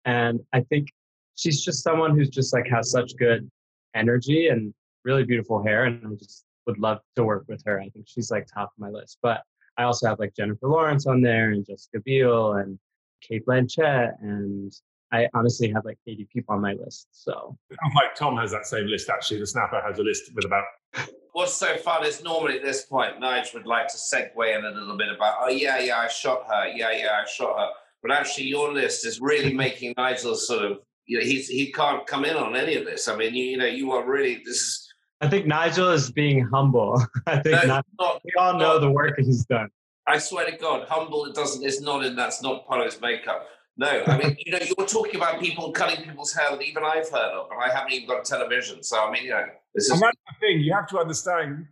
and 0.05 0.41
I 0.53 0.61
think 0.63 0.89
she's 1.37 1.65
just 1.65 1.83
someone 1.83 2.17
who's 2.17 2.31
just 2.31 2.53
like 2.53 2.67
has 2.69 2.91
such 2.91 3.17
good 3.17 3.49
energy 3.95 4.49
and 4.49 4.75
really 5.05 5.25
beautiful 5.25 5.63
hair, 5.63 5.85
and 5.85 6.07
I 6.07 6.15
just 6.15 6.45
would 6.67 6.79
love 6.79 7.01
to 7.17 7.25
work 7.25 7.45
with 7.49 7.63
her. 7.67 7.81
I 7.81 7.89
think 7.91 8.07
she's 8.09 8.31
like 8.31 8.47
top 8.47 8.73
of 8.77 8.79
my 8.79 8.91
list. 8.91 9.19
But 9.23 9.43
I 9.77 9.85
also 9.85 10.09
have 10.09 10.19
like 10.19 10.35
Jennifer 10.35 10.69
Lawrence 10.69 11.07
on 11.07 11.21
there, 11.21 11.51
and 11.51 11.67
Jessica 11.67 12.01
Biel, 12.01 12.55
and 12.55 12.79
Cate 13.21 13.45
Blanchett, 13.47 14.13
and 14.21 14.73
I 15.13 15.29
honestly 15.33 15.71
have 15.71 15.85
like 15.85 15.99
80 16.07 16.29
people 16.33 16.55
on 16.55 16.61
my 16.61 16.73
list. 16.73 17.09
So, 17.13 17.57
oh, 17.73 17.89
like 17.95 18.15
Tom 18.17 18.37
has 18.39 18.51
that 18.51 18.67
same 18.67 18.87
list. 18.87 19.09
Actually, 19.09 19.41
the 19.41 19.47
Snapper 19.47 19.81
has 19.81 19.99
a 19.99 20.03
list 20.03 20.33
with 20.35 20.45
about. 20.45 20.65
What's 21.33 21.55
so 21.55 21.77
fun 21.79 22.05
is 22.07 22.23
normally 22.23 22.57
at 22.57 22.65
this 22.65 22.85
point, 22.85 23.19
Nigel 23.19 23.59
would 23.59 23.67
like 23.67 23.89
to 23.89 23.97
segue 23.97 24.59
in 24.59 24.65
a 24.65 24.71
little 24.71 24.97
bit 24.97 25.09
about, 25.09 25.35
oh 25.41 25.49
yeah, 25.49 25.81
yeah, 25.81 25.99
I 25.99 26.09
shot 26.09 26.45
her, 26.49 26.69
yeah, 26.69 26.93
yeah, 26.93 27.23
I 27.23 27.29
shot 27.29 27.59
her. 27.59 27.69
But 28.03 28.13
actually, 28.13 28.47
your 28.47 28.73
list 28.73 29.05
is 29.05 29.21
really 29.21 29.53
making 29.53 29.95
Nigel 29.97 30.37
sort 30.37 30.65
of, 30.65 30.79
you 31.07 31.19
know, 31.19 31.25
he's 31.25 31.49
he 31.49 31.73
can't 31.73 32.07
come 32.07 32.25
in 32.25 32.37
on 32.37 32.57
any 32.57 32.77
of 32.77 32.85
this. 32.85 33.09
I 33.09 33.17
mean, 33.17 33.35
you, 33.35 33.45
you 33.45 33.57
know, 33.57 33.67
you 33.67 33.93
are 33.93 34.07
really 34.07 34.43
this 34.45 34.57
is. 34.57 34.84
I 35.25 35.29
think 35.29 35.47
Nigel 35.47 35.91
is 35.91 36.11
being 36.11 36.45
humble. 36.45 37.03
I 37.27 37.41
think 37.41 37.63
No, 37.63 37.67
not, 37.67 37.87
not, 37.99 38.21
we 38.25 38.33
all 38.39 38.59
know 38.59 38.79
the 38.79 38.91
work 38.91 39.15
he's 39.19 39.45
done. 39.47 39.69
I 40.07 40.19
swear 40.19 40.51
to 40.51 40.57
God, 40.57 40.87
humble. 40.89 41.25
It 41.25 41.35
doesn't. 41.35 41.65
It's 41.65 41.81
not 41.81 42.05
in. 42.05 42.15
That's 42.15 42.43
not 42.43 42.67
part 42.67 42.81
of 42.81 42.87
his 42.93 43.01
makeup. 43.01 43.47
No, 43.77 44.05
I 44.07 44.19
mean, 44.19 44.37
you 44.45 44.53
know, 44.53 44.59
you're 44.59 44.87
talking 44.87 45.17
about 45.17 45.41
people 45.41 45.73
cutting 45.73 46.05
people's 46.05 46.33
hair 46.33 46.51
that 46.51 46.63
even 46.63 46.85
I've 46.85 47.11
heard 47.11 47.33
of, 47.33 47.51
and 47.51 47.61
I 47.61 47.75
haven't 47.75 47.93
even 47.93 48.09
got 48.09 48.21
a 48.21 48.25
television. 48.25 48.83
So 48.83 49.03
I 49.03 49.11
mean, 49.11 49.25
you 49.25 49.31
know, 49.31 49.47
this 49.75 49.87
is 49.87 49.91
And 49.93 50.03
that's 50.03 50.17
the 50.29 50.47
thing 50.47 50.61
you 50.61 50.73
have 50.75 50.87
to 50.89 50.99
understand, 50.99 51.67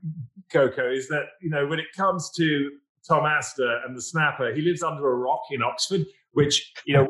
Coco, 0.50 0.90
is 0.90 1.08
that 1.08 1.24
you 1.40 1.50
know 1.50 1.66
when 1.66 1.78
it 1.78 1.86
comes 1.94 2.30
to 2.38 2.70
Tom 3.06 3.24
Astor 3.24 3.82
and 3.86 3.96
the 3.96 4.02
Snapper, 4.02 4.52
he 4.52 4.62
lives 4.62 4.82
under 4.82 5.12
a 5.12 5.14
rock 5.14 5.42
in 5.50 5.62
Oxford, 5.62 6.06
which 6.32 6.72
you 6.86 6.94
know 6.94 7.06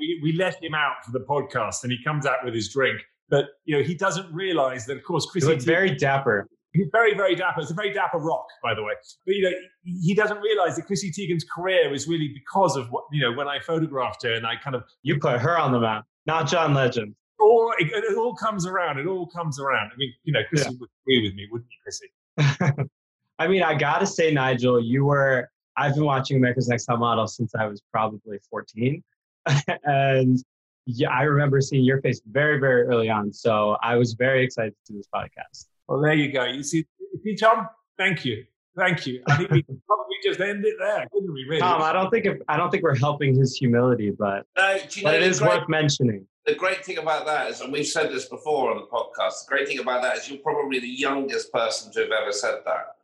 we, 0.00 0.20
we 0.22 0.32
let 0.32 0.60
him 0.62 0.74
out 0.74 1.04
for 1.04 1.12
the 1.12 1.20
podcast, 1.20 1.84
and 1.84 1.92
he 1.92 2.02
comes 2.02 2.26
out 2.26 2.44
with 2.44 2.54
his 2.54 2.72
drink. 2.72 2.98
But 3.28 3.46
you 3.64 3.76
know 3.76 3.82
he 3.82 3.94
doesn't 3.94 4.32
realise 4.32 4.86
that, 4.86 4.96
of 4.96 5.04
course, 5.04 5.24
He 5.24 5.30
Chrissy 5.30 5.48
looks 5.48 5.64
very 5.64 5.94
dapper. 5.94 6.48
He's 6.72 6.88
very, 6.92 7.14
very 7.14 7.34
dapper. 7.34 7.62
It's 7.62 7.70
a 7.70 7.74
very 7.74 7.92
dapper 7.92 8.18
rock, 8.18 8.44
by 8.62 8.74
the 8.74 8.82
way. 8.82 8.92
But 9.24 9.34
you 9.34 9.42
know, 9.44 9.56
he 9.84 10.14
doesn't 10.14 10.38
realize 10.38 10.76
that 10.76 10.82
Chrissy 10.86 11.10
Teigen's 11.10 11.44
career 11.44 11.92
is 11.94 12.06
really 12.06 12.28
because 12.34 12.76
of 12.76 12.88
what 12.90 13.04
you 13.10 13.22
know. 13.22 13.32
When 13.32 13.48
I 13.48 13.60
photographed 13.60 14.22
her, 14.24 14.34
and 14.34 14.46
I 14.46 14.56
kind 14.56 14.76
of 14.76 14.84
You 15.02 15.18
put 15.18 15.40
her 15.40 15.58
on 15.58 15.72
the 15.72 15.80
map, 15.80 16.04
not 16.26 16.48
John 16.48 16.74
Legend. 16.74 17.14
all 17.40 17.72
it, 17.78 17.88
it 17.88 18.16
all 18.16 18.34
comes 18.34 18.66
around. 18.66 18.98
It 18.98 19.06
all 19.06 19.26
comes 19.26 19.58
around. 19.58 19.90
I 19.92 19.96
mean, 19.96 20.12
you 20.24 20.32
know, 20.32 20.40
Chrissy 20.48 20.76
would 20.78 20.90
agree 21.02 21.22
with 21.26 21.34
me, 21.34 21.48
wouldn't 21.50 21.70
you, 21.70 21.78
Chrissy? 21.82 22.88
I 23.38 23.48
mean, 23.48 23.62
I 23.62 23.74
gotta 23.74 24.06
say, 24.06 24.30
Nigel, 24.32 24.80
you 24.80 25.04
were. 25.06 25.48
I've 25.78 25.94
been 25.94 26.04
watching 26.04 26.36
America's 26.38 26.68
Next 26.68 26.86
Top 26.86 26.98
Model 26.98 27.26
since 27.26 27.54
I 27.54 27.66
was 27.66 27.82
probably 27.92 28.38
14, 28.50 29.02
and 29.84 30.42
yeah, 30.86 31.10
I 31.10 31.22
remember 31.22 31.60
seeing 31.60 31.84
your 31.84 32.00
face 32.00 32.20
very, 32.30 32.58
very 32.58 32.82
early 32.84 33.10
on. 33.10 33.32
So 33.32 33.76
I 33.82 33.96
was 33.96 34.14
very 34.14 34.44
excited 34.44 34.74
to 34.86 34.92
do 34.92 34.98
this 34.98 35.08
podcast. 35.14 35.66
Well, 35.88 36.00
there 36.00 36.14
you 36.14 36.32
go. 36.32 36.44
You 36.44 36.62
see, 36.62 36.86
see, 37.22 37.34
Tom. 37.36 37.68
Thank 37.98 38.24
you, 38.24 38.44
thank 38.76 39.06
you. 39.06 39.22
I 39.26 39.36
think 39.36 39.50
we 39.50 39.62
could 39.68 39.80
probably 39.86 40.16
just 40.22 40.38
end 40.40 40.64
it 40.64 40.74
there, 40.78 41.06
couldn't 41.12 41.32
we? 41.32 41.44
Really? 41.48 41.60
Tom, 41.60 41.80
I 41.82 41.92
don't 41.92 42.10
think 42.10 42.26
if, 42.26 42.38
I 42.48 42.56
don't 42.56 42.70
think 42.70 42.82
we're 42.82 42.94
helping 42.96 43.34
his 43.34 43.56
humility, 43.56 44.10
but 44.10 44.44
no. 44.56 44.78
Do 44.88 45.00
you 45.00 45.04
know 45.04 45.10
but 45.12 45.16
it 45.16 45.20
the 45.20 45.26
is 45.26 45.38
great- 45.40 45.60
worth 45.60 45.68
mentioning. 45.68 46.26
the 46.44 46.54
great 46.54 46.84
thing 46.84 46.98
about 46.98 47.24
that 47.26 47.50
is, 47.50 47.60
and 47.62 47.72
we've 47.72 47.86
said 47.86 48.10
this 48.12 48.26
before 48.28 48.70
on 48.70 48.76
the 48.76 48.86
podcast, 48.86 49.46
the 49.46 49.48
great 49.48 49.66
thing 49.66 49.78
about 49.78 50.02
that 50.02 50.16
is 50.18 50.28
you're 50.28 50.38
probably 50.40 50.78
the 50.78 50.86
youngest 50.88 51.52
person 51.52 51.90
to 51.92 52.00
have 52.00 52.10
ever 52.12 52.32
said 52.32 52.56
that. 52.66 52.96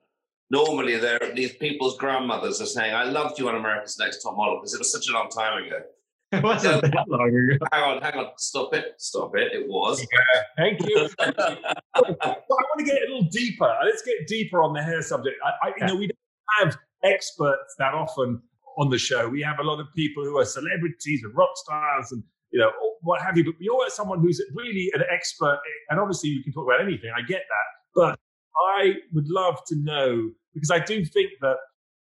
Normally, 0.50 0.98
there 0.98 1.18
these 1.34 1.54
people's 1.56 1.96
grandmothers 1.96 2.60
are 2.60 2.66
saying, 2.66 2.92
"I 2.94 3.04
loved 3.04 3.38
you 3.38 3.48
on 3.48 3.54
America's 3.56 3.98
Next 3.98 4.22
Top 4.22 4.36
Model" 4.36 4.56
because 4.58 4.74
it 4.74 4.78
was 4.78 4.92
such 4.92 5.08
a 5.08 5.12
long 5.12 5.30
time 5.30 5.64
ago. 5.64 5.78
It 6.38 6.42
wasn't 6.42 6.80
that 6.82 7.04
long 7.08 7.28
ago. 7.28 7.66
Hang 7.72 7.82
on, 7.82 8.02
hang 8.02 8.14
on, 8.14 8.30
stop 8.38 8.72
it, 8.74 8.94
stop 8.96 9.36
it. 9.36 9.52
It 9.52 9.68
was. 9.68 10.00
Yeah, 10.00 10.42
Thank 10.56 10.80
you. 10.88 11.08
But 11.94 12.16
I 12.20 12.36
want 12.48 12.78
to 12.78 12.84
get 12.84 12.96
a 12.96 13.12
little 13.12 13.28
deeper. 13.30 13.70
Let's 13.84 14.02
get 14.02 14.26
deeper 14.26 14.62
on 14.62 14.72
the 14.72 14.82
hair 14.82 15.02
subject. 15.02 15.36
I, 15.44 15.68
I, 15.68 15.72
you 15.78 15.86
know, 15.86 15.96
we 15.96 16.06
don't 16.06 16.18
have 16.60 16.78
experts 17.04 17.74
that 17.78 17.92
often 17.92 18.40
on 18.78 18.88
the 18.88 18.96
show. 18.96 19.28
We 19.28 19.42
have 19.42 19.58
a 19.58 19.62
lot 19.62 19.78
of 19.78 19.86
people 19.94 20.24
who 20.24 20.38
are 20.38 20.44
celebrities 20.44 21.22
and 21.22 21.36
rock 21.36 21.50
stars 21.54 22.12
and 22.12 22.22
you 22.50 22.60
know 22.60 22.70
what 23.02 23.20
have 23.20 23.36
you. 23.36 23.44
But 23.44 23.54
you're 23.60 23.88
someone 23.90 24.20
who's 24.20 24.40
really 24.54 24.90
an 24.94 25.02
expert, 25.12 25.58
and 25.90 26.00
obviously 26.00 26.30
you 26.30 26.42
can 26.42 26.52
talk 26.52 26.66
about 26.66 26.80
anything. 26.80 27.10
I 27.16 27.22
get 27.22 27.42
that, 27.48 27.92
but 27.94 28.18
I 28.76 28.94
would 29.12 29.28
love 29.28 29.58
to 29.66 29.76
know 29.76 30.30
because 30.54 30.70
I 30.70 30.78
do 30.78 31.04
think 31.04 31.30
that 31.40 31.56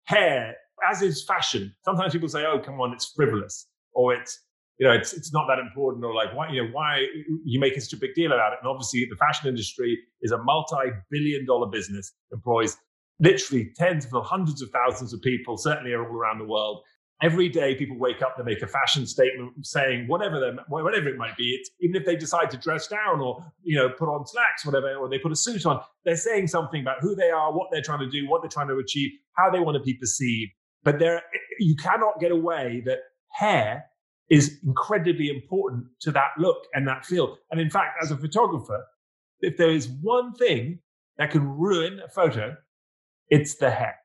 hair, 0.05 0.55
as 0.89 1.01
is 1.01 1.23
fashion, 1.23 1.73
sometimes 1.83 2.13
people 2.13 2.29
say, 2.29 2.45
"Oh, 2.45 2.59
come 2.59 2.81
on, 2.81 2.93
it's 2.93 3.11
frivolous," 3.15 3.67
or 3.93 4.13
it's 4.13 4.39
you 4.79 4.87
know, 4.87 4.93
it's 4.93 5.11
it's 5.13 5.33
not 5.33 5.45
that 5.49 5.59
important, 5.59 6.05
or 6.05 6.13
like 6.15 6.33
why 6.33 6.49
you 6.49 6.63
know 6.63 6.69
why 6.71 7.05
you 7.43 7.59
making 7.59 7.81
such 7.81 7.93
a 7.93 7.97
big 7.97 8.13
deal 8.15 8.31
about 8.31 8.53
it. 8.53 8.59
And 8.61 8.69
obviously, 8.69 9.05
the 9.09 9.17
fashion 9.17 9.49
industry 9.49 9.99
is 10.21 10.31
a 10.31 10.37
multi-billion-dollar 10.37 11.67
business, 11.67 12.13
employs 12.31 12.77
literally 13.19 13.71
tens 13.75 14.05
of 14.05 14.23
hundreds 14.23 14.61
of 14.61 14.69
thousands 14.69 15.13
of 15.13 15.21
people, 15.21 15.57
certainly 15.57 15.93
all 15.93 16.03
around 16.03 16.39
the 16.39 16.45
world. 16.45 16.81
Every 17.21 17.49
day, 17.49 17.75
people 17.75 17.99
wake 17.99 18.21
up, 18.21 18.37
they 18.37 18.43
make 18.43 18.61
a 18.61 18.67
fashion 18.67 19.05
statement 19.05 19.51
saying 19.65 20.07
whatever 20.07 20.39
they 20.39 20.51
whatever 20.69 21.09
it 21.09 21.17
might 21.17 21.35
be. 21.35 21.49
It's 21.59 21.69
even 21.81 21.97
if 21.97 22.05
they 22.05 22.15
decide 22.15 22.49
to 22.51 22.57
dress 22.57 22.87
down 22.87 23.19
or 23.19 23.43
you 23.61 23.75
know 23.75 23.89
put 23.89 24.07
on 24.07 24.25
slacks, 24.25 24.65
whatever, 24.65 24.95
or 24.95 25.09
they 25.09 25.19
put 25.19 25.33
a 25.33 25.35
suit 25.35 25.65
on, 25.65 25.81
they're 26.05 26.15
saying 26.15 26.47
something 26.47 26.79
about 26.79 27.01
who 27.01 27.15
they 27.15 27.31
are, 27.31 27.51
what 27.51 27.67
they're 27.69 27.81
trying 27.81 27.99
to 27.99 28.09
do, 28.09 28.29
what 28.29 28.41
they're 28.41 28.49
trying 28.49 28.69
to 28.69 28.77
achieve, 28.77 29.11
how 29.33 29.49
they 29.49 29.59
want 29.59 29.75
to 29.75 29.83
be 29.83 29.95
perceived. 29.95 30.51
But 30.83 30.99
there, 30.99 31.21
you 31.59 31.75
cannot 31.75 32.21
get 32.21 32.31
away 32.31 32.81
that 32.85 32.99
hair 33.31 33.85
is 34.29 34.59
incredibly 34.65 35.29
important 35.29 35.85
to 36.01 36.11
that 36.11 36.29
look 36.37 36.57
and 36.73 36.87
that 36.87 37.05
feel. 37.05 37.37
And 37.51 37.59
in 37.59 37.69
fact, 37.69 37.97
as 38.01 38.11
a 38.11 38.17
photographer, 38.17 38.85
if 39.41 39.57
there 39.57 39.71
is 39.71 39.87
one 40.01 40.33
thing 40.33 40.79
that 41.17 41.31
can 41.31 41.47
ruin 41.47 41.99
a 42.05 42.09
photo, 42.09 42.55
it's 43.29 43.55
the 43.55 43.71
hair. 43.71 43.95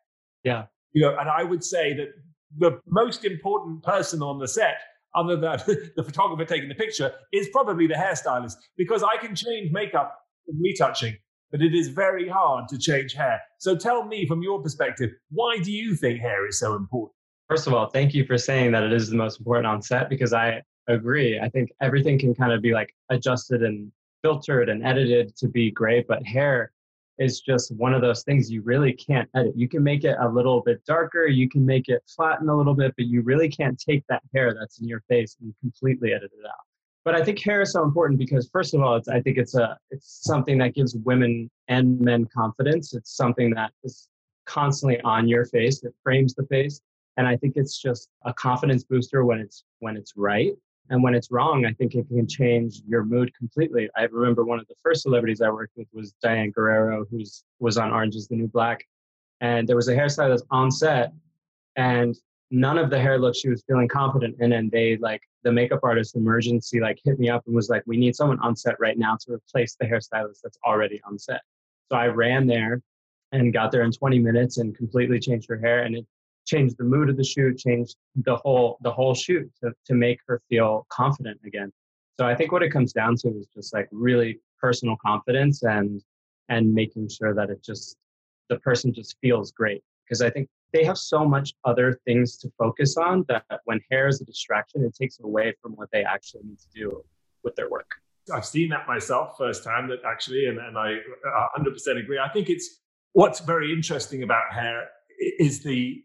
Yeah. 0.44 0.64
You 0.92 1.02
know, 1.02 1.16
and 1.18 1.28
I 1.28 1.42
would 1.42 1.64
say 1.64 1.94
that 1.94 2.08
the 2.56 2.80
most 2.86 3.24
important 3.24 3.82
person 3.82 4.22
on 4.22 4.38
the 4.38 4.48
set, 4.48 4.76
other 5.14 5.36
than 5.36 5.58
the 5.96 6.02
photographer 6.02 6.44
taking 6.44 6.68
the 6.68 6.74
picture, 6.74 7.12
is 7.32 7.48
probably 7.48 7.86
the 7.86 7.94
hairstylist 7.94 8.54
because 8.76 9.02
I 9.02 9.16
can 9.16 9.34
change 9.34 9.72
makeup 9.72 10.18
and 10.46 10.60
retouching, 10.62 11.16
but 11.50 11.62
it 11.62 11.74
is 11.74 11.88
very 11.88 12.28
hard 12.28 12.68
to 12.68 12.78
change 12.78 13.14
hair. 13.14 13.40
So 13.58 13.76
tell 13.76 14.04
me 14.04 14.26
from 14.26 14.42
your 14.42 14.62
perspective, 14.62 15.10
why 15.30 15.58
do 15.58 15.72
you 15.72 15.94
think 15.96 16.20
hair 16.20 16.46
is 16.46 16.58
so 16.58 16.74
important? 16.74 17.13
First 17.48 17.66
of 17.66 17.74
all, 17.74 17.86
thank 17.86 18.14
you 18.14 18.24
for 18.24 18.38
saying 18.38 18.72
that 18.72 18.84
it 18.84 18.92
is 18.92 19.10
the 19.10 19.16
most 19.16 19.38
important 19.38 19.66
on 19.66 19.82
set 19.82 20.08
because 20.08 20.32
I 20.32 20.62
agree. 20.88 21.38
I 21.38 21.48
think 21.50 21.72
everything 21.82 22.18
can 22.18 22.34
kind 22.34 22.52
of 22.52 22.62
be 22.62 22.72
like 22.72 22.94
adjusted 23.10 23.62
and 23.62 23.92
filtered 24.22 24.70
and 24.70 24.84
edited 24.84 25.36
to 25.36 25.48
be 25.48 25.70
great, 25.70 26.06
but 26.08 26.24
hair 26.24 26.72
is 27.18 27.40
just 27.40 27.70
one 27.76 27.94
of 27.94 28.00
those 28.00 28.24
things 28.24 28.50
you 28.50 28.62
really 28.62 28.92
can't 28.92 29.28
edit. 29.36 29.52
You 29.56 29.68
can 29.68 29.82
make 29.82 30.04
it 30.04 30.16
a 30.20 30.28
little 30.28 30.62
bit 30.62 30.84
darker, 30.86 31.26
you 31.26 31.48
can 31.48 31.64
make 31.64 31.88
it 31.88 32.02
flatten 32.06 32.48
a 32.48 32.56
little 32.56 32.74
bit, 32.74 32.94
but 32.96 33.06
you 33.06 33.20
really 33.20 33.48
can't 33.48 33.78
take 33.78 34.04
that 34.08 34.22
hair 34.34 34.54
that's 34.58 34.80
in 34.80 34.88
your 34.88 35.02
face 35.08 35.36
and 35.40 35.54
completely 35.60 36.12
edit 36.12 36.30
it 36.36 36.46
out. 36.46 36.54
But 37.04 37.14
I 37.14 37.22
think 37.22 37.40
hair 37.42 37.60
is 37.60 37.72
so 37.72 37.84
important 37.84 38.18
because 38.18 38.48
first 38.50 38.72
of 38.72 38.80
all, 38.80 38.96
it's, 38.96 39.08
I 39.08 39.20
think 39.20 39.36
it's 39.36 39.54
a 39.54 39.76
it's 39.90 40.20
something 40.24 40.56
that 40.58 40.74
gives 40.74 40.96
women 40.96 41.50
and 41.68 42.00
men 42.00 42.26
confidence. 42.34 42.94
It's 42.94 43.14
something 43.14 43.50
that 43.54 43.72
is 43.84 44.08
constantly 44.46 45.02
on 45.02 45.28
your 45.28 45.44
face. 45.44 45.84
It 45.84 45.94
frames 46.02 46.34
the 46.34 46.46
face 46.46 46.80
and 47.16 47.26
i 47.26 47.36
think 47.36 47.54
it's 47.56 47.80
just 47.80 48.08
a 48.24 48.32
confidence 48.34 48.84
booster 48.84 49.24
when 49.24 49.38
it's 49.38 49.64
when 49.80 49.96
it's 49.96 50.12
right. 50.16 50.52
And 50.90 51.02
when 51.02 51.14
it's 51.14 51.30
wrong 51.30 51.64
i 51.64 51.72
think 51.72 51.94
it 51.94 52.06
can 52.08 52.28
change 52.28 52.82
your 52.86 53.04
mood 53.04 53.32
completely. 53.34 53.88
I 53.96 54.02
remember 54.04 54.44
one 54.44 54.60
of 54.60 54.66
the 54.66 54.74
first 54.82 55.02
celebrities 55.02 55.40
i 55.40 55.50
worked 55.50 55.76
with 55.76 55.88
was 55.92 56.12
diane 56.22 56.50
guerrero 56.50 57.06
who's 57.10 57.44
was 57.58 57.78
on 57.78 57.90
orange 57.90 58.16
is 58.16 58.28
the 58.28 58.36
new 58.36 58.48
black. 58.48 58.84
And 59.40 59.68
there 59.68 59.76
was 59.76 59.88
a 59.88 59.96
hairstylist 59.96 60.42
on 60.50 60.70
set 60.70 61.12
and 61.76 62.14
none 62.50 62.78
of 62.78 62.90
the 62.90 62.98
hair 62.98 63.18
looks 63.18 63.38
she 63.38 63.48
was 63.48 63.64
feeling 63.66 63.88
confident 63.88 64.36
in 64.40 64.52
and 64.52 64.70
they 64.70 64.96
like 64.98 65.22
the 65.42 65.50
makeup 65.50 65.80
artist 65.82 66.14
emergency 66.16 66.80
like 66.80 66.98
hit 67.04 67.18
me 67.18 67.28
up 67.28 67.42
and 67.46 67.54
was 67.54 67.68
like 67.68 67.82
we 67.86 67.96
need 67.96 68.14
someone 68.14 68.38
on 68.40 68.54
set 68.54 68.78
right 68.78 68.98
now 68.98 69.16
to 69.16 69.32
replace 69.32 69.76
the 69.80 69.86
hairstylist 69.86 70.40
that's 70.42 70.58
already 70.64 71.00
on 71.06 71.18
set. 71.18 71.40
So 71.90 71.96
i 71.96 72.06
ran 72.06 72.46
there 72.46 72.82
and 73.32 73.52
got 73.52 73.72
there 73.72 73.82
in 73.82 73.90
20 73.90 74.18
minutes 74.18 74.58
and 74.58 74.76
completely 74.76 75.18
changed 75.18 75.48
her 75.48 75.58
hair 75.58 75.82
and 75.84 75.96
it 75.96 76.06
changed 76.46 76.76
the 76.78 76.84
mood 76.84 77.08
of 77.10 77.16
the 77.16 77.24
shoot, 77.24 77.58
changed 77.58 77.96
the 78.16 78.36
whole 78.36 78.78
the 78.82 78.92
whole 78.92 79.14
shoot 79.14 79.50
to, 79.62 79.72
to 79.86 79.94
make 79.94 80.18
her 80.26 80.40
feel 80.48 80.86
confident 80.90 81.40
again. 81.44 81.72
So 82.18 82.26
I 82.26 82.34
think 82.34 82.52
what 82.52 82.62
it 82.62 82.70
comes 82.70 82.92
down 82.92 83.16
to 83.16 83.28
is 83.28 83.46
just 83.54 83.74
like 83.74 83.88
really 83.90 84.40
personal 84.60 84.96
confidence 85.04 85.62
and 85.62 86.00
and 86.48 86.72
making 86.72 87.08
sure 87.08 87.34
that 87.34 87.50
it 87.50 87.62
just 87.62 87.96
the 88.48 88.58
person 88.58 88.92
just 88.92 89.16
feels 89.20 89.52
great. 89.52 89.82
Because 90.04 90.20
I 90.20 90.30
think 90.30 90.48
they 90.72 90.84
have 90.84 90.98
so 90.98 91.24
much 91.24 91.54
other 91.64 91.98
things 92.04 92.36
to 92.38 92.50
focus 92.58 92.96
on 92.96 93.24
that 93.28 93.44
when 93.64 93.80
hair 93.90 94.08
is 94.08 94.20
a 94.20 94.24
distraction, 94.24 94.84
it 94.84 94.94
takes 94.94 95.20
away 95.20 95.54
from 95.62 95.72
what 95.72 95.88
they 95.92 96.04
actually 96.04 96.42
need 96.44 96.58
to 96.58 96.68
do 96.74 97.04
with 97.42 97.54
their 97.56 97.70
work. 97.70 97.90
I've 98.32 98.46
seen 98.46 98.70
that 98.70 98.86
myself 98.86 99.36
firsthand, 99.38 99.90
that 99.90 100.00
actually, 100.06 100.46
and, 100.46 100.58
and 100.58 100.76
I 100.76 100.94
uh, 100.94 101.58
100% 101.58 102.00
agree. 102.00 102.18
I 102.18 102.28
think 102.28 102.48
it's 102.48 102.80
what's 103.12 103.40
very 103.40 103.72
interesting 103.72 104.22
about 104.22 104.52
hair 104.52 104.88
is 105.38 105.62
the 105.62 106.02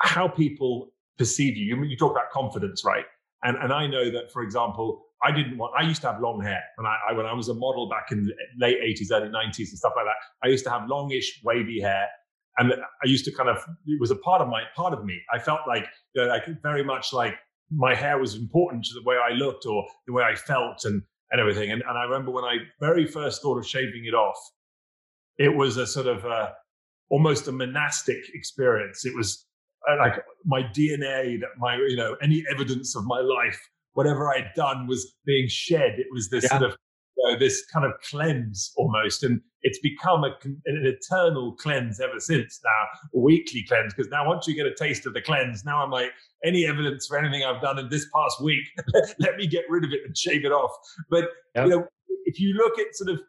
how 0.00 0.28
people 0.28 0.92
perceive 1.18 1.56
you. 1.56 1.82
You, 1.84 1.96
talk 1.96 2.12
about 2.12 2.30
confidence, 2.30 2.84
right? 2.84 3.04
And, 3.42 3.56
and 3.56 3.72
I 3.72 3.86
know 3.86 4.10
that, 4.10 4.32
for 4.32 4.42
example, 4.42 5.02
I 5.22 5.32
didn't 5.32 5.58
want. 5.58 5.72
I 5.78 5.82
used 5.82 6.00
to 6.02 6.10
have 6.10 6.20
long 6.20 6.40
hair 6.42 6.62
when 6.76 6.86
I, 6.86 6.96
I 7.10 7.12
when 7.12 7.26
I 7.26 7.34
was 7.34 7.48
a 7.48 7.54
model 7.54 7.88
back 7.88 8.10
in 8.10 8.26
the 8.26 8.32
late 8.58 8.78
eighties, 8.82 9.12
early 9.12 9.28
nineties, 9.28 9.70
and 9.70 9.78
stuff 9.78 9.92
like 9.94 10.06
that. 10.06 10.16
I 10.42 10.50
used 10.50 10.64
to 10.64 10.70
have 10.70 10.88
longish, 10.88 11.40
wavy 11.44 11.80
hair, 11.80 12.06
and 12.56 12.72
I 12.72 13.06
used 13.06 13.26
to 13.26 13.32
kind 13.32 13.48
of. 13.48 13.58
It 13.86 14.00
was 14.00 14.10
a 14.10 14.16
part 14.16 14.40
of 14.40 14.48
my 14.48 14.62
part 14.74 14.94
of 14.94 15.04
me. 15.04 15.20
I 15.32 15.38
felt 15.38 15.60
like 15.68 15.86
you 16.14 16.22
know, 16.22 16.28
like 16.28 16.44
very 16.62 16.82
much 16.82 17.12
like 17.12 17.34
my 17.70 17.94
hair 17.94 18.18
was 18.18 18.34
important 18.34 18.84
to 18.86 18.94
the 18.94 19.02
way 19.02 19.16
I 19.16 19.34
looked 19.34 19.66
or 19.66 19.84
the 20.06 20.14
way 20.14 20.24
I 20.24 20.34
felt 20.34 20.84
and 20.84 21.02
and 21.30 21.40
everything. 21.40 21.70
And 21.70 21.82
and 21.86 21.98
I 21.98 22.04
remember 22.04 22.30
when 22.30 22.44
I 22.44 22.56
very 22.80 23.06
first 23.06 23.42
thought 23.42 23.58
of 23.58 23.66
shaving 23.66 24.06
it 24.06 24.14
off, 24.14 24.38
it 25.38 25.54
was 25.54 25.76
a 25.76 25.86
sort 25.86 26.06
of 26.06 26.24
a, 26.24 26.54
almost 27.10 27.48
a 27.48 27.52
monastic 27.52 28.24
experience. 28.34 29.04
It 29.04 29.14
was 29.14 29.46
uh, 29.46 29.49
Uh, 29.88 29.96
like 29.98 30.22
my 30.44 30.62
DNA, 30.62 31.40
that 31.40 31.50
my 31.58 31.76
you 31.76 31.96
know 31.96 32.16
any 32.22 32.44
evidence 32.52 32.94
of 32.96 33.04
my 33.06 33.20
life, 33.20 33.58
whatever 33.92 34.30
I'd 34.30 34.50
done 34.54 34.86
was 34.86 35.14
being 35.24 35.48
shed. 35.48 35.98
It 35.98 36.06
was 36.12 36.28
this 36.30 36.44
yeah. 36.44 36.58
sort 36.58 36.70
of 36.70 36.76
you 37.16 37.32
know, 37.32 37.38
this 37.38 37.64
kind 37.72 37.84
of 37.84 37.92
cleanse 38.08 38.72
almost, 38.76 39.22
and 39.22 39.40
it's 39.62 39.78
become 39.80 40.24
a, 40.24 40.30
an 40.44 40.84
eternal 40.84 41.54
cleanse 41.56 42.00
ever 42.00 42.18
since 42.18 42.60
now, 42.64 43.18
a 43.18 43.22
weekly 43.22 43.64
cleanse. 43.68 43.94
Because 43.94 44.10
now 44.10 44.26
once 44.26 44.46
you 44.46 44.54
get 44.54 44.66
a 44.66 44.74
taste 44.74 45.06
of 45.06 45.14
the 45.14 45.20
cleanse, 45.20 45.64
now 45.64 45.82
I'm 45.82 45.90
like 45.90 46.10
any 46.44 46.66
evidence 46.66 47.06
for 47.06 47.18
anything 47.18 47.44
I've 47.44 47.60
done 47.60 47.78
in 47.78 47.88
this 47.88 48.06
past 48.14 48.42
week, 48.42 48.64
let 49.18 49.36
me 49.36 49.46
get 49.46 49.64
rid 49.68 49.84
of 49.84 49.92
it 49.92 50.00
and 50.04 50.16
shave 50.16 50.44
it 50.44 50.52
off. 50.52 50.72
But 51.10 51.28
you 51.56 51.68
know, 51.68 51.86
if 52.24 52.40
you 52.40 52.54
look 52.54 52.78
at 52.78 52.94
sort 52.94 53.10
of 53.10 53.20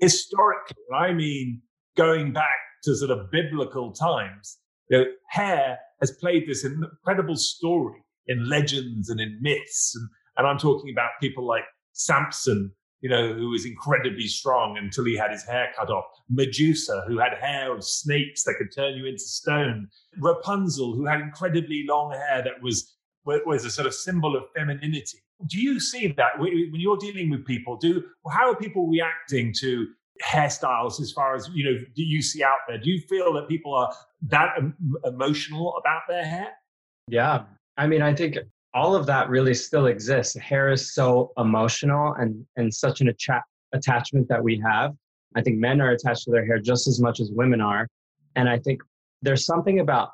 historically, 0.00 0.76
I 0.94 1.12
mean 1.12 1.62
going 1.96 2.32
back 2.32 2.56
to 2.84 2.94
sort 2.94 3.10
of 3.10 3.30
biblical 3.30 3.92
times, 3.92 4.57
you 4.88 4.98
know, 4.98 5.04
hair 5.28 5.78
has 6.00 6.12
played 6.12 6.46
this 6.46 6.64
incredible 6.64 7.36
story 7.36 8.02
in 8.26 8.48
legends 8.48 9.08
and 9.08 9.20
in 9.20 9.38
myths. 9.40 9.94
And, 9.94 10.08
and 10.36 10.46
I'm 10.46 10.58
talking 10.58 10.90
about 10.90 11.10
people 11.20 11.46
like 11.46 11.64
Samson, 11.92 12.72
you 13.00 13.08
know, 13.08 13.32
who 13.32 13.50
was 13.50 13.64
incredibly 13.64 14.26
strong 14.26 14.76
until 14.76 15.04
he 15.04 15.16
had 15.16 15.30
his 15.30 15.44
hair 15.44 15.68
cut 15.76 15.90
off. 15.90 16.04
Medusa, 16.28 17.04
who 17.06 17.18
had 17.18 17.34
hair 17.34 17.74
of 17.74 17.84
snakes 17.84 18.44
that 18.44 18.54
could 18.58 18.74
turn 18.74 18.94
you 18.94 19.06
into 19.06 19.20
stone. 19.20 19.88
Rapunzel, 20.18 20.94
who 20.94 21.06
had 21.06 21.20
incredibly 21.20 21.84
long 21.88 22.12
hair 22.12 22.42
that 22.42 22.62
was 22.62 22.94
was 23.24 23.66
a 23.66 23.70
sort 23.70 23.86
of 23.86 23.92
symbol 23.92 24.36
of 24.36 24.44
femininity. 24.56 25.18
Do 25.46 25.60
you 25.60 25.80
see 25.80 26.08
that 26.16 26.38
when 26.38 26.70
you're 26.72 26.96
dealing 26.96 27.28
with 27.28 27.44
people? 27.44 27.76
Do 27.76 28.02
how 28.32 28.50
are 28.50 28.56
people 28.56 28.88
reacting 28.88 29.52
to 29.60 29.86
hairstyles 30.22 31.00
as 31.00 31.12
far 31.12 31.34
as 31.34 31.48
you 31.54 31.64
know 31.64 31.78
do 31.94 32.02
you 32.02 32.22
see 32.22 32.42
out 32.42 32.58
there? 32.66 32.78
Do 32.78 32.90
you 32.90 33.00
feel 33.00 33.32
that 33.34 33.48
people 33.48 33.74
are 33.74 33.92
that 34.22 34.56
emotional 35.04 35.76
about 35.78 36.02
their 36.08 36.24
hair? 36.24 36.48
Yeah. 37.08 37.44
I 37.76 37.86
mean 37.86 38.02
i 38.02 38.14
think 38.14 38.38
all 38.74 38.94
of 38.94 39.06
that 39.06 39.28
really 39.28 39.54
still 39.54 39.86
exists. 39.86 40.36
Hair 40.36 40.70
is 40.70 40.94
so 40.94 41.32
emotional 41.38 42.14
and 42.14 42.44
and 42.56 42.72
such 42.72 43.00
an 43.00 43.08
atta- 43.08 43.44
attachment 43.72 44.28
that 44.28 44.42
we 44.42 44.60
have. 44.64 44.94
I 45.34 45.42
think 45.42 45.58
men 45.58 45.80
are 45.80 45.90
attached 45.90 46.24
to 46.24 46.30
their 46.30 46.44
hair 46.44 46.58
just 46.58 46.86
as 46.88 47.00
much 47.00 47.20
as 47.20 47.30
women 47.32 47.60
are. 47.60 47.88
And 48.36 48.48
i 48.48 48.58
think 48.58 48.82
there's 49.22 49.44
something 49.44 49.80
about 49.80 50.10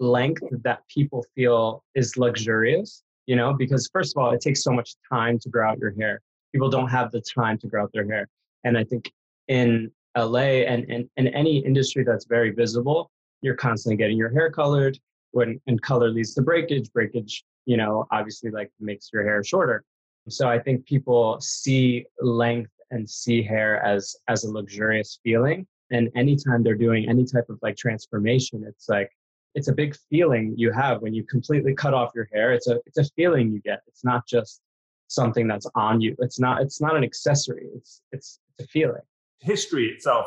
length 0.00 0.42
that 0.62 0.80
people 0.88 1.24
feel 1.34 1.82
is 1.94 2.16
luxurious 2.16 3.02
you 3.26 3.36
know 3.36 3.52
because 3.52 3.88
first 3.92 4.14
of 4.14 4.22
all 4.22 4.32
it 4.32 4.40
takes 4.40 4.62
so 4.62 4.72
much 4.72 4.96
time 5.12 5.38
to 5.38 5.48
grow 5.48 5.70
out 5.70 5.78
your 5.78 5.94
hair. 5.98 6.20
People 6.52 6.68
don't 6.68 6.88
have 6.88 7.10
the 7.10 7.20
time 7.20 7.58
to 7.58 7.66
grow 7.66 7.82
out 7.84 7.90
their 7.92 8.06
hair. 8.06 8.28
And 8.64 8.76
i 8.76 8.84
think 8.84 9.12
in 9.48 9.90
LA 10.16 10.62
and, 10.66 10.84
and, 10.90 11.08
and 11.16 11.28
any 11.28 11.58
industry 11.58 12.04
that's 12.04 12.26
very 12.26 12.50
visible, 12.50 13.10
you're 13.42 13.56
constantly 13.56 13.96
getting 13.96 14.16
your 14.16 14.30
hair 14.30 14.50
colored. 14.50 14.98
When 15.32 15.60
and 15.66 15.80
color 15.82 16.10
leads 16.10 16.32
to 16.34 16.42
breakage, 16.42 16.92
breakage, 16.92 17.44
you 17.66 17.76
know, 17.76 18.06
obviously 18.12 18.50
like 18.50 18.70
makes 18.78 19.10
your 19.12 19.24
hair 19.24 19.42
shorter. 19.42 19.84
So 20.28 20.48
I 20.48 20.58
think 20.58 20.86
people 20.86 21.38
see 21.40 22.06
length 22.20 22.70
and 22.90 23.08
see 23.08 23.42
hair 23.42 23.84
as 23.84 24.14
as 24.28 24.44
a 24.44 24.50
luxurious 24.50 25.18
feeling. 25.24 25.66
And 25.90 26.08
anytime 26.14 26.62
they're 26.62 26.76
doing 26.76 27.08
any 27.08 27.24
type 27.24 27.46
of 27.48 27.58
like 27.62 27.76
transformation, 27.76 28.64
it's 28.66 28.88
like 28.88 29.10
it's 29.54 29.68
a 29.68 29.72
big 29.72 29.96
feeling 30.08 30.54
you 30.56 30.72
have 30.72 31.02
when 31.02 31.14
you 31.14 31.24
completely 31.24 31.74
cut 31.74 31.94
off 31.94 32.12
your 32.14 32.28
hair. 32.32 32.52
It's 32.52 32.68
a 32.68 32.80
it's 32.86 32.98
a 32.98 33.04
feeling 33.16 33.50
you 33.50 33.60
get. 33.60 33.80
It's 33.88 34.04
not 34.04 34.26
just 34.26 34.60
something 35.08 35.48
that's 35.48 35.66
on 35.74 36.00
you. 36.00 36.14
It's 36.20 36.38
not 36.38 36.62
it's 36.62 36.80
not 36.80 36.96
an 36.96 37.02
accessory. 37.02 37.68
It's 37.74 38.00
it's 38.12 38.38
it's 38.58 38.68
a 38.68 38.68
feeling 38.68 39.02
history 39.44 39.86
itself 39.86 40.26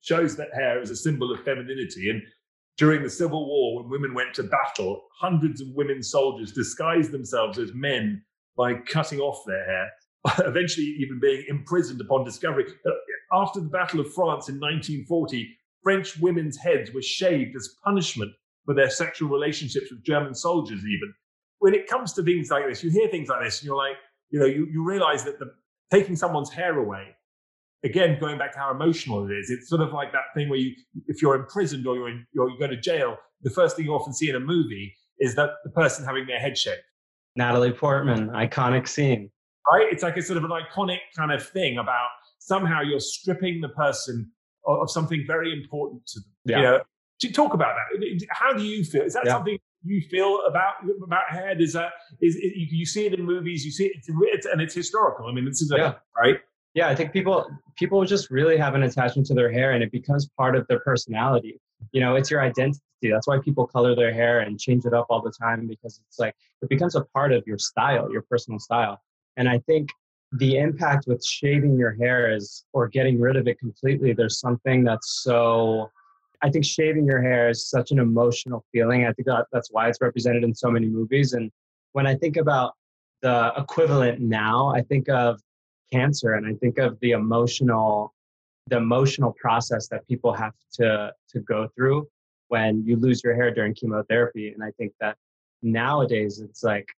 shows 0.00 0.36
that 0.36 0.54
hair 0.54 0.80
is 0.80 0.90
a 0.90 0.96
symbol 0.96 1.32
of 1.32 1.42
femininity. 1.44 2.10
And 2.10 2.22
during 2.76 3.02
the 3.02 3.10
Civil 3.10 3.46
War, 3.46 3.82
when 3.82 3.90
women 3.90 4.14
went 4.14 4.34
to 4.34 4.44
battle, 4.44 5.02
hundreds 5.18 5.60
of 5.60 5.68
women 5.74 6.02
soldiers 6.02 6.52
disguised 6.52 7.10
themselves 7.10 7.58
as 7.58 7.72
men 7.74 8.22
by 8.56 8.74
cutting 8.74 9.18
off 9.18 9.42
their 9.46 9.64
hair, 9.64 9.90
eventually 10.46 10.86
even 10.98 11.18
being 11.20 11.44
imprisoned 11.48 12.00
upon 12.00 12.24
discovery. 12.24 12.66
After 13.32 13.60
the 13.60 13.68
Battle 13.68 14.00
of 14.00 14.12
France 14.12 14.48
in 14.48 14.60
1940, 14.60 15.56
French 15.82 16.18
women's 16.18 16.56
heads 16.56 16.92
were 16.92 17.02
shaved 17.02 17.56
as 17.56 17.76
punishment 17.82 18.32
for 18.64 18.74
their 18.74 18.90
sexual 18.90 19.28
relationships 19.28 19.90
with 19.90 20.04
German 20.04 20.34
soldiers, 20.34 20.80
even. 20.80 21.14
When 21.58 21.74
it 21.74 21.88
comes 21.88 22.12
to 22.14 22.22
things 22.22 22.50
like 22.50 22.66
this, 22.68 22.84
you 22.84 22.90
hear 22.90 23.08
things 23.08 23.28
like 23.28 23.42
this, 23.42 23.60
and 23.60 23.66
you're 23.66 23.76
like, 23.76 23.96
you 24.30 24.38
know, 24.38 24.46
you, 24.46 24.66
you 24.70 24.84
realize 24.84 25.24
that 25.24 25.38
the, 25.38 25.52
taking 25.90 26.16
someone's 26.16 26.52
hair 26.52 26.78
away 26.78 27.15
again, 27.84 28.18
going 28.20 28.38
back 28.38 28.52
to 28.52 28.58
how 28.58 28.70
emotional 28.70 29.24
it 29.28 29.32
is, 29.32 29.50
it's 29.50 29.68
sort 29.68 29.80
of 29.80 29.92
like 29.92 30.12
that 30.12 30.34
thing 30.34 30.48
where 30.48 30.58
you, 30.58 30.74
if 31.06 31.22
you're 31.22 31.34
imprisoned 31.34 31.86
or 31.86 31.96
you're 31.96 32.08
in, 32.08 32.26
you're, 32.32 32.50
you 32.50 32.58
go 32.58 32.66
to 32.66 32.76
jail, 32.76 33.16
the 33.42 33.50
first 33.50 33.76
thing 33.76 33.84
you 33.84 33.92
often 33.92 34.12
see 34.12 34.28
in 34.28 34.36
a 34.36 34.40
movie 34.40 34.94
is 35.18 35.34
that 35.36 35.50
the 35.64 35.70
person 35.70 36.04
having 36.04 36.26
their 36.26 36.38
head 36.38 36.56
shaved. 36.58 36.80
Natalie 37.36 37.72
Portman, 37.72 38.28
iconic 38.30 38.88
scene. 38.88 39.30
Right? 39.70 39.86
It's 39.90 40.02
like 40.02 40.16
a 40.16 40.22
sort 40.22 40.38
of 40.38 40.44
an 40.44 40.50
iconic 40.50 40.98
kind 41.16 41.32
of 41.32 41.46
thing 41.46 41.78
about 41.78 42.08
somehow 42.38 42.80
you're 42.80 43.00
stripping 43.00 43.60
the 43.60 43.68
person 43.70 44.30
of, 44.66 44.82
of 44.82 44.90
something 44.90 45.24
very 45.26 45.52
important 45.52 46.06
to 46.06 46.20
them. 46.20 46.28
Yeah. 46.44 46.56
You 46.56 46.62
know, 46.62 46.80
to 47.20 47.32
talk 47.32 47.54
about 47.54 47.74
that, 47.74 48.26
how 48.30 48.52
do 48.52 48.62
you 48.62 48.84
feel? 48.84 49.02
Is 49.02 49.14
that 49.14 49.22
yeah. 49.24 49.32
something 49.32 49.58
you 49.84 50.02
feel 50.10 50.42
about 50.46 50.74
about 51.02 51.30
hair? 51.30 51.60
Is 51.60 51.72
that 51.72 51.92
is, 52.20 52.36
is 52.36 52.42
you, 52.54 52.66
you, 52.70 52.86
see 52.86 53.06
it 53.06 53.14
in 53.14 53.24
movies? 53.24 53.64
You 53.64 53.70
see 53.70 53.86
it, 53.86 53.92
it's, 53.96 54.08
it's, 54.10 54.46
and 54.46 54.60
it's 54.60 54.74
historical. 54.74 55.26
I 55.26 55.32
mean, 55.32 55.46
this 55.46 55.62
is 55.62 55.72
a, 55.72 55.76
yeah. 55.76 55.94
right 56.16 56.40
yeah 56.76 56.88
i 56.88 56.94
think 56.94 57.12
people 57.12 57.50
people 57.76 58.04
just 58.04 58.30
really 58.30 58.56
have 58.56 58.74
an 58.74 58.84
attachment 58.84 59.26
to 59.26 59.34
their 59.34 59.50
hair 59.50 59.72
and 59.72 59.82
it 59.82 59.90
becomes 59.90 60.28
part 60.36 60.54
of 60.56 60.66
their 60.68 60.80
personality. 60.80 61.60
You 61.92 62.00
know 62.00 62.14
it's 62.16 62.30
your 62.30 62.40
identity. 62.40 62.80
That's 63.02 63.26
why 63.26 63.38
people 63.38 63.66
color 63.66 63.94
their 63.94 64.12
hair 64.12 64.40
and 64.40 64.58
change 64.58 64.84
it 64.86 64.94
up 64.94 65.06
all 65.10 65.20
the 65.20 65.30
time 65.30 65.66
because 65.66 66.00
it's 66.06 66.18
like 66.18 66.34
it 66.62 66.68
becomes 66.68 66.94
a 66.94 67.04
part 67.16 67.32
of 67.32 67.46
your 67.46 67.58
style 67.58 68.10
your 68.12 68.22
personal 68.22 68.58
style. 68.58 69.00
And 69.36 69.48
i 69.48 69.58
think 69.60 69.90
the 70.32 70.56
impact 70.58 71.06
with 71.06 71.24
shaving 71.24 71.78
your 71.78 71.92
hair 71.92 72.34
is 72.34 72.64
or 72.72 72.88
getting 72.88 73.20
rid 73.20 73.36
of 73.36 73.46
it 73.46 73.58
completely 73.58 74.12
there's 74.12 74.40
something 74.40 74.82
that's 74.82 75.22
so 75.22 75.88
i 76.42 76.50
think 76.50 76.64
shaving 76.64 77.06
your 77.06 77.22
hair 77.22 77.48
is 77.48 77.70
such 77.70 77.92
an 77.92 77.98
emotional 78.00 78.64
feeling. 78.72 79.06
I 79.06 79.12
think 79.12 79.26
that, 79.26 79.46
that's 79.52 79.70
why 79.70 79.88
it's 79.88 80.00
represented 80.00 80.42
in 80.42 80.54
so 80.54 80.70
many 80.70 80.88
movies. 80.88 81.32
And 81.34 81.50
when 81.92 82.06
i 82.06 82.14
think 82.14 82.36
about 82.36 82.74
the 83.22 83.52
equivalent 83.56 84.20
now 84.20 84.72
i 84.78 84.82
think 84.82 85.08
of 85.08 85.40
cancer 85.92 86.34
and 86.34 86.46
i 86.46 86.52
think 86.54 86.78
of 86.78 86.98
the 87.00 87.12
emotional 87.12 88.12
the 88.68 88.76
emotional 88.76 89.32
process 89.32 89.88
that 89.88 90.06
people 90.08 90.32
have 90.32 90.54
to 90.72 91.12
to 91.28 91.40
go 91.40 91.68
through 91.74 92.06
when 92.48 92.82
you 92.84 92.96
lose 92.96 93.22
your 93.22 93.34
hair 93.34 93.52
during 93.52 93.74
chemotherapy 93.74 94.52
and 94.52 94.62
i 94.62 94.70
think 94.78 94.92
that 95.00 95.16
nowadays 95.62 96.40
it's 96.40 96.62
like 96.62 96.88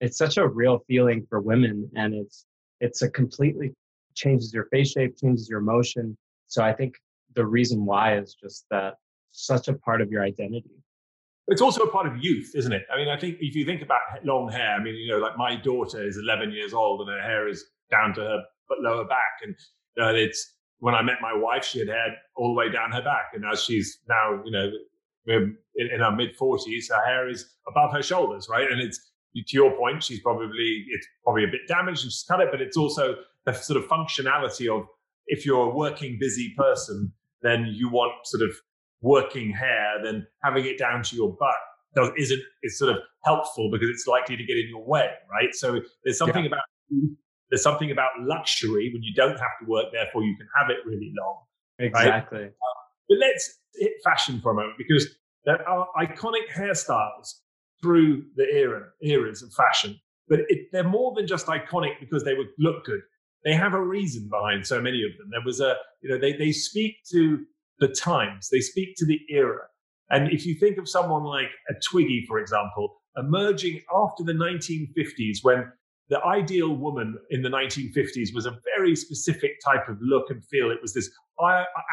it's 0.00 0.16
such 0.16 0.36
a 0.36 0.48
real 0.48 0.78
feeling 0.86 1.26
for 1.28 1.40
women 1.40 1.88
and 1.96 2.14
it's 2.14 2.46
it's 2.80 3.02
a 3.02 3.10
completely 3.10 3.72
changes 4.14 4.52
your 4.52 4.64
face 4.66 4.92
shape 4.92 5.16
changes 5.16 5.48
your 5.48 5.60
emotion 5.60 6.16
so 6.46 6.62
i 6.62 6.72
think 6.72 6.94
the 7.34 7.46
reason 7.46 7.84
why 7.84 8.16
is 8.16 8.34
just 8.34 8.64
that 8.70 8.94
such 9.32 9.68
a 9.68 9.74
part 9.74 10.00
of 10.00 10.10
your 10.10 10.22
identity 10.22 10.70
it's 11.50 11.60
also 11.60 11.82
a 11.82 11.90
part 11.90 12.06
of 12.06 12.22
youth, 12.22 12.52
isn't 12.54 12.72
it? 12.72 12.86
I 12.92 12.96
mean, 12.96 13.08
I 13.08 13.18
think 13.18 13.38
if 13.40 13.56
you 13.56 13.64
think 13.64 13.82
about 13.82 14.00
long 14.22 14.52
hair, 14.52 14.70
I 14.70 14.80
mean, 14.80 14.94
you 14.94 15.08
know, 15.08 15.18
like 15.18 15.36
my 15.36 15.56
daughter 15.56 16.06
is 16.06 16.16
11 16.16 16.52
years 16.52 16.72
old 16.72 17.00
and 17.00 17.10
her 17.10 17.20
hair 17.20 17.48
is 17.48 17.64
down 17.90 18.14
to 18.14 18.20
her 18.20 18.38
lower 18.80 19.04
back. 19.04 19.40
And 19.42 19.54
uh, 20.00 20.14
it's 20.14 20.54
when 20.78 20.94
I 20.94 21.02
met 21.02 21.16
my 21.20 21.34
wife, 21.34 21.64
she 21.64 21.78
had 21.80 21.88
hair 21.88 22.16
all 22.36 22.54
the 22.54 22.58
way 22.58 22.70
down 22.70 22.92
her 22.92 23.02
back, 23.02 23.30
and 23.34 23.44
as 23.50 23.62
she's 23.62 23.98
now, 24.08 24.42
you 24.44 24.50
know, 24.50 24.70
in, 25.26 25.56
in 25.76 26.00
her 26.00 26.10
mid 26.10 26.36
forties, 26.36 26.90
her 26.90 27.04
hair 27.04 27.28
is 27.28 27.46
above 27.68 27.92
her 27.92 28.02
shoulders, 28.02 28.48
right? 28.50 28.70
And 28.70 28.80
it's 28.80 28.98
to 29.36 29.56
your 29.56 29.76
point, 29.76 30.02
she's 30.02 30.20
probably 30.20 30.84
it's 30.88 31.06
probably 31.24 31.44
a 31.44 31.48
bit 31.48 31.60
damaged. 31.68 32.02
She's 32.02 32.24
cut 32.26 32.40
it, 32.40 32.48
but 32.50 32.60
it's 32.60 32.76
also 32.76 33.16
the 33.46 33.52
sort 33.52 33.82
of 33.82 33.88
functionality 33.88 34.68
of 34.74 34.86
if 35.26 35.46
you're 35.46 35.70
a 35.70 35.74
working, 35.74 36.16
busy 36.18 36.52
person, 36.56 37.12
then 37.42 37.66
you 37.66 37.88
want 37.88 38.12
sort 38.24 38.42
of 38.42 38.50
working 39.02 39.52
hair. 39.52 40.02
Then 40.02 40.26
having 40.42 40.64
it 40.64 40.78
down 40.78 41.02
to 41.04 41.16
your 41.16 41.36
butt 41.38 41.54
does, 41.94 42.10
isn't 42.18 42.42
is 42.62 42.78
sort 42.78 42.90
of 42.90 43.02
helpful 43.24 43.70
because 43.70 43.88
it's 43.88 44.06
likely 44.06 44.36
to 44.36 44.44
get 44.44 44.56
in 44.56 44.68
your 44.68 44.84
way, 44.84 45.10
right? 45.30 45.54
So 45.54 45.80
there's 46.04 46.18
something 46.18 46.44
yeah. 46.44 46.48
about 46.48 46.62
there's 47.50 47.62
something 47.62 47.90
about 47.90 48.10
luxury 48.20 48.90
when 48.92 49.02
you 49.02 49.12
don't 49.14 49.38
have 49.38 49.54
to 49.60 49.66
work, 49.66 49.86
therefore 49.92 50.22
you 50.22 50.36
can 50.36 50.46
have 50.58 50.70
it 50.70 50.78
really 50.86 51.12
long. 51.18 51.36
Exactly. 51.78 52.38
Right? 52.40 52.52
but 53.08 53.18
let's 53.18 53.58
hit 53.74 53.92
fashion 54.04 54.40
for 54.40 54.52
a 54.52 54.54
moment 54.54 54.74
because 54.78 55.08
there 55.44 55.66
are 55.68 55.88
iconic 55.98 56.48
hairstyles 56.54 57.40
through 57.82 58.24
the 58.36 58.46
era 58.52 58.84
eras 59.02 59.42
of 59.42 59.52
fashion. 59.52 59.98
but 60.28 60.40
it, 60.48 60.68
they're 60.72 60.84
more 60.84 61.12
than 61.14 61.26
just 61.26 61.46
iconic 61.46 61.98
because 61.98 62.24
they 62.24 62.34
would 62.34 62.48
look 62.58 62.84
good. 62.84 63.00
They 63.44 63.54
have 63.54 63.74
a 63.74 63.82
reason 63.82 64.28
behind 64.28 64.66
so 64.66 64.80
many 64.80 65.02
of 65.02 65.16
them. 65.18 65.28
There 65.30 65.40
was 65.44 65.60
a, 65.60 65.76
you 66.02 66.10
know, 66.10 66.18
they, 66.18 66.34
they 66.34 66.52
speak 66.52 66.96
to 67.10 67.44
the 67.78 67.88
times, 67.88 68.48
they 68.50 68.60
speak 68.60 68.94
to 68.98 69.06
the 69.06 69.18
era. 69.30 69.62
And 70.10 70.30
if 70.30 70.44
you 70.44 70.54
think 70.54 70.76
of 70.76 70.88
someone 70.88 71.24
like 71.24 71.50
a 71.70 71.74
Twiggy, 71.90 72.26
for 72.28 72.38
example, 72.38 73.00
emerging 73.16 73.80
after 73.94 74.22
the 74.22 74.32
1950s 74.32 75.38
when 75.42 75.72
the 76.10 76.22
ideal 76.24 76.74
woman 76.74 77.16
in 77.30 77.42
the 77.42 77.48
1950s 77.48 78.34
was 78.34 78.44
a 78.44 78.58
very 78.76 78.96
specific 78.96 79.52
type 79.64 79.88
of 79.88 79.96
look 80.00 80.28
and 80.28 80.44
feel. 80.44 80.70
It 80.70 80.82
was 80.82 80.92
this 80.92 81.08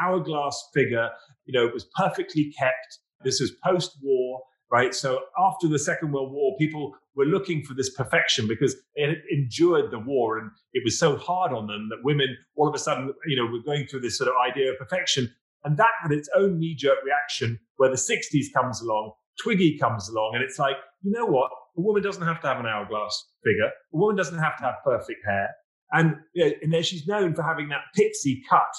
hourglass 0.02 0.70
figure, 0.74 1.10
you 1.46 1.58
know, 1.58 1.66
it 1.66 1.74
was 1.74 1.88
perfectly 1.96 2.52
kept. 2.58 3.00
This 3.24 3.40
was 3.40 3.52
post 3.64 3.98
war, 4.02 4.42
right? 4.72 4.94
So 4.94 5.22
after 5.38 5.68
the 5.68 5.80
Second 5.80 6.12
World 6.12 6.34
War, 6.34 6.56
people 6.58 6.94
were 7.16 7.26
looking 7.26 7.64
for 7.64 7.76
this 7.76 7.94
perfection 7.94 8.48
because 8.48 8.76
they 8.96 9.04
had 9.04 9.22
endured 9.32 9.92
the 9.92 10.00
war 10.00 10.40
and 10.40 10.50
it 10.74 10.84
was 10.84 11.00
so 11.00 11.16
hard 11.16 11.54
on 11.54 11.68
them 11.68 11.88
that 11.90 12.04
women 12.04 12.36
all 12.56 12.68
of 12.68 12.74
a 12.74 12.80
sudden, 12.80 13.14
you 13.28 13.38
know, 13.38 13.50
were 13.52 13.64
going 13.64 13.86
through 13.88 14.02
this 14.02 14.18
sort 14.18 14.30
of 14.30 14.36
idea 14.46 14.72
of 14.72 14.80
perfection. 14.80 15.32
And 15.64 15.78
that 15.78 15.92
had 16.02 16.12
its 16.12 16.30
own 16.36 16.60
knee 16.60 16.76
jerk 16.76 16.98
reaction 17.06 17.60
where 17.78 17.90
the 17.90 17.96
60s 17.96 18.46
comes 18.54 18.82
along, 18.82 19.14
Twiggy 19.44 19.78
comes 19.78 20.10
along, 20.10 20.32
and 20.34 20.44
it's 20.44 20.58
like, 20.58 20.78
you 21.08 21.14
know 21.14 21.26
what? 21.26 21.50
A 21.78 21.82
woman 21.82 22.04
doesn't 22.04 22.24
have 22.24 22.42
to 22.42 22.48
have 22.48 22.60
an 22.60 22.66
hourglass 22.66 23.30
figure. 23.44 23.68
A 23.94 23.98
woman 23.98 24.16
doesn't 24.16 24.40
have 24.40 24.58
to 24.58 24.64
have 24.64 24.76
perfect 24.84 25.20
hair. 25.26 25.50
And, 25.92 26.16
you 26.34 26.46
know, 26.46 26.52
and 26.62 26.74
then 26.74 26.84
she's 26.84 27.08
known 27.08 27.34
for 27.34 27.44
having 27.44 27.70
that 27.70 27.82
pixie 27.96 28.44
cut 28.50 28.74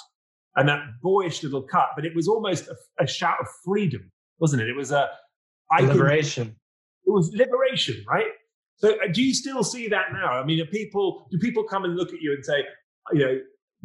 and 0.55 0.69
that 0.69 0.83
boyish 1.01 1.41
little 1.43 1.63
cut, 1.63 1.89
but 1.95 2.05
it 2.05 2.15
was 2.15 2.27
almost 2.27 2.67
a, 2.67 3.03
a 3.03 3.07
shout 3.07 3.37
of 3.39 3.47
freedom, 3.65 4.11
wasn't 4.39 4.61
it? 4.61 4.69
It 4.69 4.75
was 4.75 4.91
a 4.91 5.09
I 5.71 5.81
liberation. 5.81 6.45
Can, 6.45 6.55
it 7.07 7.11
was 7.11 7.31
liberation, 7.33 8.03
right? 8.07 8.27
So, 8.77 8.91
uh, 8.91 9.07
do 9.11 9.23
you 9.23 9.33
still 9.33 9.63
see 9.63 9.87
that 9.87 10.13
now? 10.13 10.27
I 10.27 10.45
mean, 10.45 10.65
people 10.67 11.27
do 11.31 11.39
people 11.39 11.63
come 11.63 11.85
and 11.85 11.95
look 11.95 12.09
at 12.13 12.21
you 12.21 12.33
and 12.33 12.45
say, 12.45 12.63
you 13.13 13.19
know, 13.19 13.39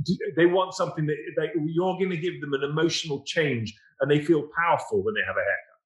do, 0.04 0.16
they 0.36 0.46
want 0.46 0.74
something 0.74 1.06
that 1.06 1.16
they, 1.36 1.50
you're 1.66 1.94
going 1.94 2.10
to 2.10 2.16
give 2.16 2.40
them 2.40 2.52
an 2.52 2.62
emotional 2.62 3.22
change, 3.26 3.74
and 4.00 4.10
they 4.10 4.20
feel 4.20 4.48
powerful 4.58 5.02
when 5.02 5.14
they 5.14 5.22
have 5.26 5.36
a 5.36 5.40
haircut. 5.40 5.80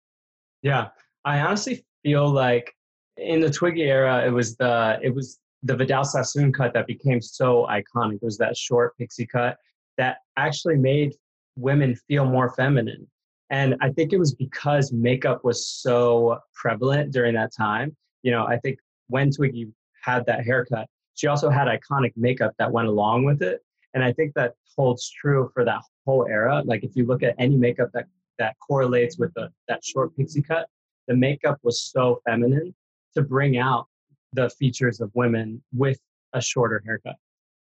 Yeah, 0.61 0.87
I 1.25 1.41
honestly 1.41 1.85
feel 2.05 2.29
like 2.29 2.71
in 3.17 3.39
the 3.41 3.49
Twiggy 3.49 3.83
era, 3.83 4.23
it 4.25 4.29
was 4.29 4.55
the 4.57 4.99
it 5.01 5.13
was 5.13 5.39
the 5.63 5.75
Vidal 5.75 6.03
Sassoon 6.03 6.53
cut 6.53 6.73
that 6.73 6.85
became 6.85 7.19
so 7.19 7.67
iconic. 7.67 8.15
It 8.15 8.23
was 8.23 8.37
that 8.37 8.55
short 8.55 8.95
pixie 8.97 9.25
cut 9.25 9.57
that 9.97 10.17
actually 10.37 10.77
made 10.77 11.15
women 11.57 11.95
feel 12.07 12.25
more 12.25 12.53
feminine. 12.53 13.07
And 13.49 13.75
I 13.81 13.89
think 13.89 14.13
it 14.13 14.19
was 14.19 14.35
because 14.35 14.91
makeup 14.91 15.43
was 15.43 15.67
so 15.67 16.39
prevalent 16.53 17.11
during 17.11 17.33
that 17.35 17.51
time. 17.55 17.95
You 18.21 18.31
know, 18.31 18.45
I 18.45 18.57
think 18.57 18.77
when 19.07 19.31
Twiggy 19.31 19.67
had 20.03 20.25
that 20.27 20.43
haircut, 20.43 20.87
she 21.15 21.27
also 21.27 21.49
had 21.49 21.67
iconic 21.67 22.13
makeup 22.15 22.53
that 22.59 22.71
went 22.71 22.87
along 22.87 23.23
with 23.23 23.41
it. 23.41 23.61
And 23.95 24.03
I 24.03 24.11
think 24.13 24.33
that 24.35 24.53
holds 24.75 25.09
true 25.09 25.49
for 25.53 25.63
that 25.65 25.81
whole 26.05 26.27
era. 26.29 26.61
Like 26.65 26.83
if 26.83 26.95
you 26.95 27.05
look 27.05 27.23
at 27.23 27.33
any 27.39 27.55
makeup 27.55 27.89
that 27.93 28.05
that 28.37 28.55
correlates 28.59 29.17
with 29.17 29.33
the, 29.33 29.49
that 29.69 29.83
short 29.83 30.15
pixie 30.17 30.41
cut, 30.41 30.67
the 31.07 31.15
makeup 31.15 31.59
was 31.63 31.81
so 31.81 32.21
feminine 32.25 32.73
to 33.15 33.21
bring 33.21 33.57
out 33.57 33.87
the 34.33 34.49
features 34.49 34.99
of 34.99 35.11
women 35.13 35.61
with 35.73 35.99
a 36.33 36.41
shorter 36.41 36.81
haircut. 36.85 37.15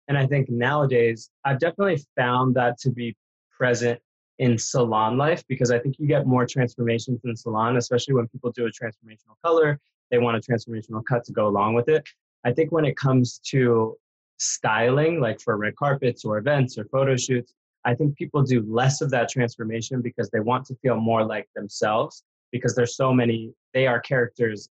And 0.07 0.17
I 0.17 0.27
think 0.27 0.49
nowadays, 0.49 1.29
I've 1.45 1.59
definitely 1.59 2.03
found 2.15 2.55
that 2.55 2.77
to 2.79 2.91
be 2.91 3.15
present 3.57 3.99
in 4.39 4.57
salon 4.57 5.17
life 5.17 5.43
because 5.47 5.71
I 5.71 5.79
think 5.79 5.95
you 5.97 6.07
get 6.07 6.27
more 6.27 6.45
transformations 6.45 7.21
in 7.23 7.35
salon, 7.35 7.77
especially 7.77 8.13
when 8.13 8.27
people 8.27 8.51
do 8.51 8.65
a 8.65 8.69
transformational 8.69 9.35
color, 9.43 9.79
they 10.11 10.17
want 10.17 10.37
a 10.37 10.39
transformational 10.51 11.03
cut 11.05 11.23
to 11.25 11.31
go 11.31 11.47
along 11.47 11.73
with 11.73 11.87
it. 11.89 12.03
I 12.43 12.51
think 12.51 12.71
when 12.71 12.85
it 12.85 12.97
comes 12.97 13.39
to 13.51 13.95
styling, 14.37 15.19
like 15.19 15.39
for 15.39 15.57
red 15.57 15.75
carpets 15.77 16.25
or 16.25 16.37
events 16.37 16.77
or 16.77 16.85
photo 16.85 17.15
shoots, 17.15 17.53
I 17.85 17.95
think 17.95 18.17
people 18.17 18.43
do 18.43 18.63
less 18.67 19.01
of 19.01 19.09
that 19.11 19.29
transformation 19.29 20.01
because 20.01 20.29
they 20.29 20.39
want 20.39 20.65
to 20.67 20.75
feel 20.75 20.97
more 20.97 21.23
like 21.23 21.47
themselves 21.55 22.23
because 22.55 22.73
there's 22.73 22.95
so 22.95 23.13
many, 23.13 23.51
they 23.73 23.85
are 23.85 23.99
characters 23.99 24.69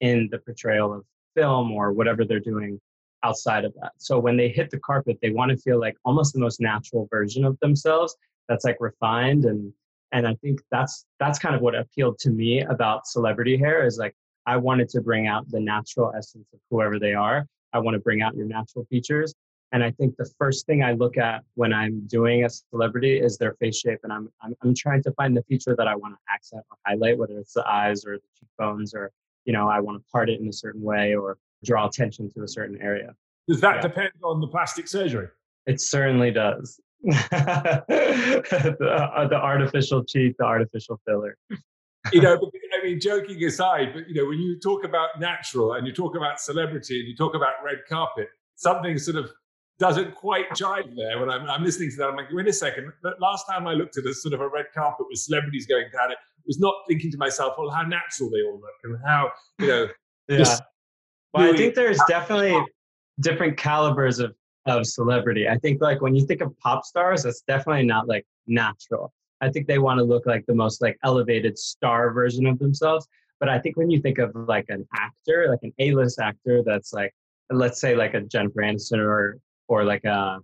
in 0.00 0.28
the 0.30 0.38
portrayal 0.38 0.92
of 0.92 1.02
film 1.34 1.72
or 1.72 1.90
whatever 1.92 2.26
they're 2.26 2.40
doing 2.40 2.78
outside 3.24 3.64
of 3.64 3.72
that. 3.80 3.92
So 3.96 4.18
when 4.18 4.36
they 4.36 4.50
hit 4.50 4.68
the 4.68 4.80
carpet, 4.80 5.18
they 5.22 5.30
want 5.30 5.50
to 5.50 5.56
feel 5.56 5.80
like 5.80 5.96
almost 6.04 6.34
the 6.34 6.40
most 6.40 6.60
natural 6.60 7.08
version 7.10 7.46
of 7.46 7.58
themselves 7.60 8.14
that's 8.48 8.66
like 8.66 8.76
refined 8.80 9.46
and 9.46 9.72
and 10.14 10.26
I 10.26 10.34
think 10.42 10.60
that's 10.70 11.06
that's 11.18 11.38
kind 11.38 11.54
of 11.54 11.62
what 11.62 11.74
appealed 11.74 12.18
to 12.18 12.30
me 12.30 12.60
about 12.60 13.06
celebrity 13.06 13.56
hair 13.56 13.86
is 13.86 13.96
like 13.96 14.14
I 14.44 14.58
wanted 14.58 14.90
to 14.90 15.00
bring 15.00 15.26
out 15.26 15.50
the 15.50 15.60
natural 15.60 16.12
essence 16.14 16.46
of 16.52 16.60
whoever 16.70 16.98
they 16.98 17.14
are. 17.14 17.46
I 17.72 17.78
want 17.78 17.94
to 17.94 18.00
bring 18.00 18.20
out 18.20 18.34
your 18.34 18.44
natural 18.44 18.84
features. 18.90 19.32
And 19.72 19.82
I 19.82 19.90
think 19.90 20.16
the 20.16 20.30
first 20.38 20.66
thing 20.66 20.82
I 20.82 20.92
look 20.92 21.16
at 21.16 21.42
when 21.54 21.72
I'm 21.72 22.06
doing 22.06 22.44
a 22.44 22.50
celebrity 22.50 23.18
is 23.18 23.38
their 23.38 23.54
face 23.54 23.78
shape. 23.78 24.00
And 24.02 24.12
I'm, 24.12 24.28
I'm, 24.42 24.54
I'm 24.62 24.74
trying 24.74 25.02
to 25.04 25.12
find 25.12 25.34
the 25.36 25.42
feature 25.44 25.74
that 25.76 25.88
I 25.88 25.96
want 25.96 26.14
to 26.14 26.18
accent 26.32 26.62
or 26.70 26.76
highlight, 26.86 27.16
whether 27.18 27.38
it's 27.38 27.54
the 27.54 27.66
eyes 27.66 28.04
or 28.04 28.16
the 28.16 28.22
cheekbones 28.38 28.94
or 28.94 29.10
you 29.44 29.52
know, 29.52 29.68
I 29.68 29.80
want 29.80 29.98
to 29.98 30.04
part 30.10 30.30
it 30.30 30.40
in 30.40 30.48
a 30.48 30.52
certain 30.52 30.82
way 30.82 31.14
or 31.14 31.38
draw 31.64 31.86
attention 31.86 32.30
to 32.34 32.42
a 32.42 32.48
certain 32.48 32.80
area. 32.80 33.14
Does 33.48 33.60
that 33.60 33.76
yeah. 33.76 33.82
depend 33.82 34.12
on 34.22 34.40
the 34.40 34.46
plastic 34.46 34.88
surgery? 34.88 35.28
It 35.66 35.80
certainly 35.80 36.30
does. 36.30 36.80
the, 37.02 37.82
uh, 37.90 39.28
the 39.28 39.34
artificial 39.36 40.04
cheek, 40.04 40.36
the 40.38 40.44
artificial 40.44 41.00
filler. 41.06 41.36
you 42.12 42.20
know, 42.20 42.34
I 42.80 42.84
mean, 42.84 43.00
joking 43.00 43.42
aside, 43.44 43.88
but 43.94 44.08
you 44.08 44.14
know, 44.14 44.28
when 44.28 44.38
you 44.38 44.58
talk 44.60 44.84
about 44.84 45.18
natural 45.18 45.74
and 45.74 45.86
you 45.86 45.92
talk 45.92 46.16
about 46.16 46.40
celebrity 46.40 47.00
and 47.00 47.08
you 47.08 47.16
talk 47.16 47.34
about 47.34 47.54
red 47.64 47.78
carpet, 47.88 48.28
something 48.54 48.98
sort 48.98 49.16
of 49.16 49.32
doesn't 49.78 50.14
quite 50.14 50.48
jive 50.50 50.94
there. 50.96 51.18
When 51.18 51.30
I'm, 51.30 51.48
I'm 51.48 51.64
listening 51.64 51.90
to 51.90 51.96
that, 51.98 52.08
I'm 52.08 52.16
like, 52.16 52.32
wait 52.32 52.46
a 52.48 52.52
second. 52.52 52.92
Last 53.20 53.46
time 53.46 53.66
I 53.66 53.74
looked 53.74 53.96
at 53.98 54.04
a 54.06 54.14
sort 54.14 54.34
of 54.34 54.40
a 54.40 54.48
red 54.48 54.66
carpet 54.74 55.06
with 55.08 55.18
celebrities 55.18 55.66
going 55.66 55.86
down 55.92 56.12
it, 56.12 56.18
was 56.46 56.58
not 56.58 56.74
thinking 56.88 57.10
to 57.10 57.18
myself, 57.18 57.54
well, 57.58 57.70
how 57.70 57.82
natural 57.82 58.30
they 58.30 58.42
all 58.42 58.60
look 58.60 58.74
and 58.84 58.98
how, 59.04 59.30
you 59.58 59.66
know. 59.66 59.88
yeah. 60.28 60.58
Well, 61.32 61.52
I 61.52 61.56
think 61.56 61.74
there's 61.74 62.00
definitely 62.08 62.60
different 63.20 63.56
calibers 63.56 64.18
of, 64.18 64.34
of 64.66 64.86
celebrity. 64.86 65.48
I 65.48 65.56
think 65.58 65.80
like 65.80 66.00
when 66.00 66.14
you 66.14 66.26
think 66.26 66.40
of 66.40 66.56
pop 66.58 66.84
stars, 66.84 67.22
that's 67.22 67.42
definitely 67.42 67.84
not 67.84 68.08
like 68.08 68.26
natural. 68.46 69.12
I 69.40 69.50
think 69.50 69.66
they 69.66 69.78
want 69.78 69.98
to 69.98 70.04
look 70.04 70.26
like 70.26 70.44
the 70.46 70.54
most 70.54 70.80
like 70.82 70.98
elevated 71.02 71.58
star 71.58 72.12
version 72.12 72.46
of 72.46 72.58
themselves. 72.58 73.08
But 73.40 73.48
I 73.48 73.58
think 73.58 73.76
when 73.76 73.90
you 73.90 74.00
think 74.00 74.18
of 74.18 74.30
like 74.34 74.66
an 74.68 74.86
actor, 74.94 75.48
like 75.50 75.58
an 75.62 75.72
A-list 75.80 76.20
actor 76.20 76.62
that's 76.64 76.92
like, 76.92 77.12
let's 77.50 77.80
say 77.80 77.96
like 77.96 78.14
a 78.14 78.20
Jennifer 78.20 78.60
Aniston 78.60 78.98
or 78.98 79.38
or 79.72 79.84
like 79.84 80.04
a, 80.04 80.38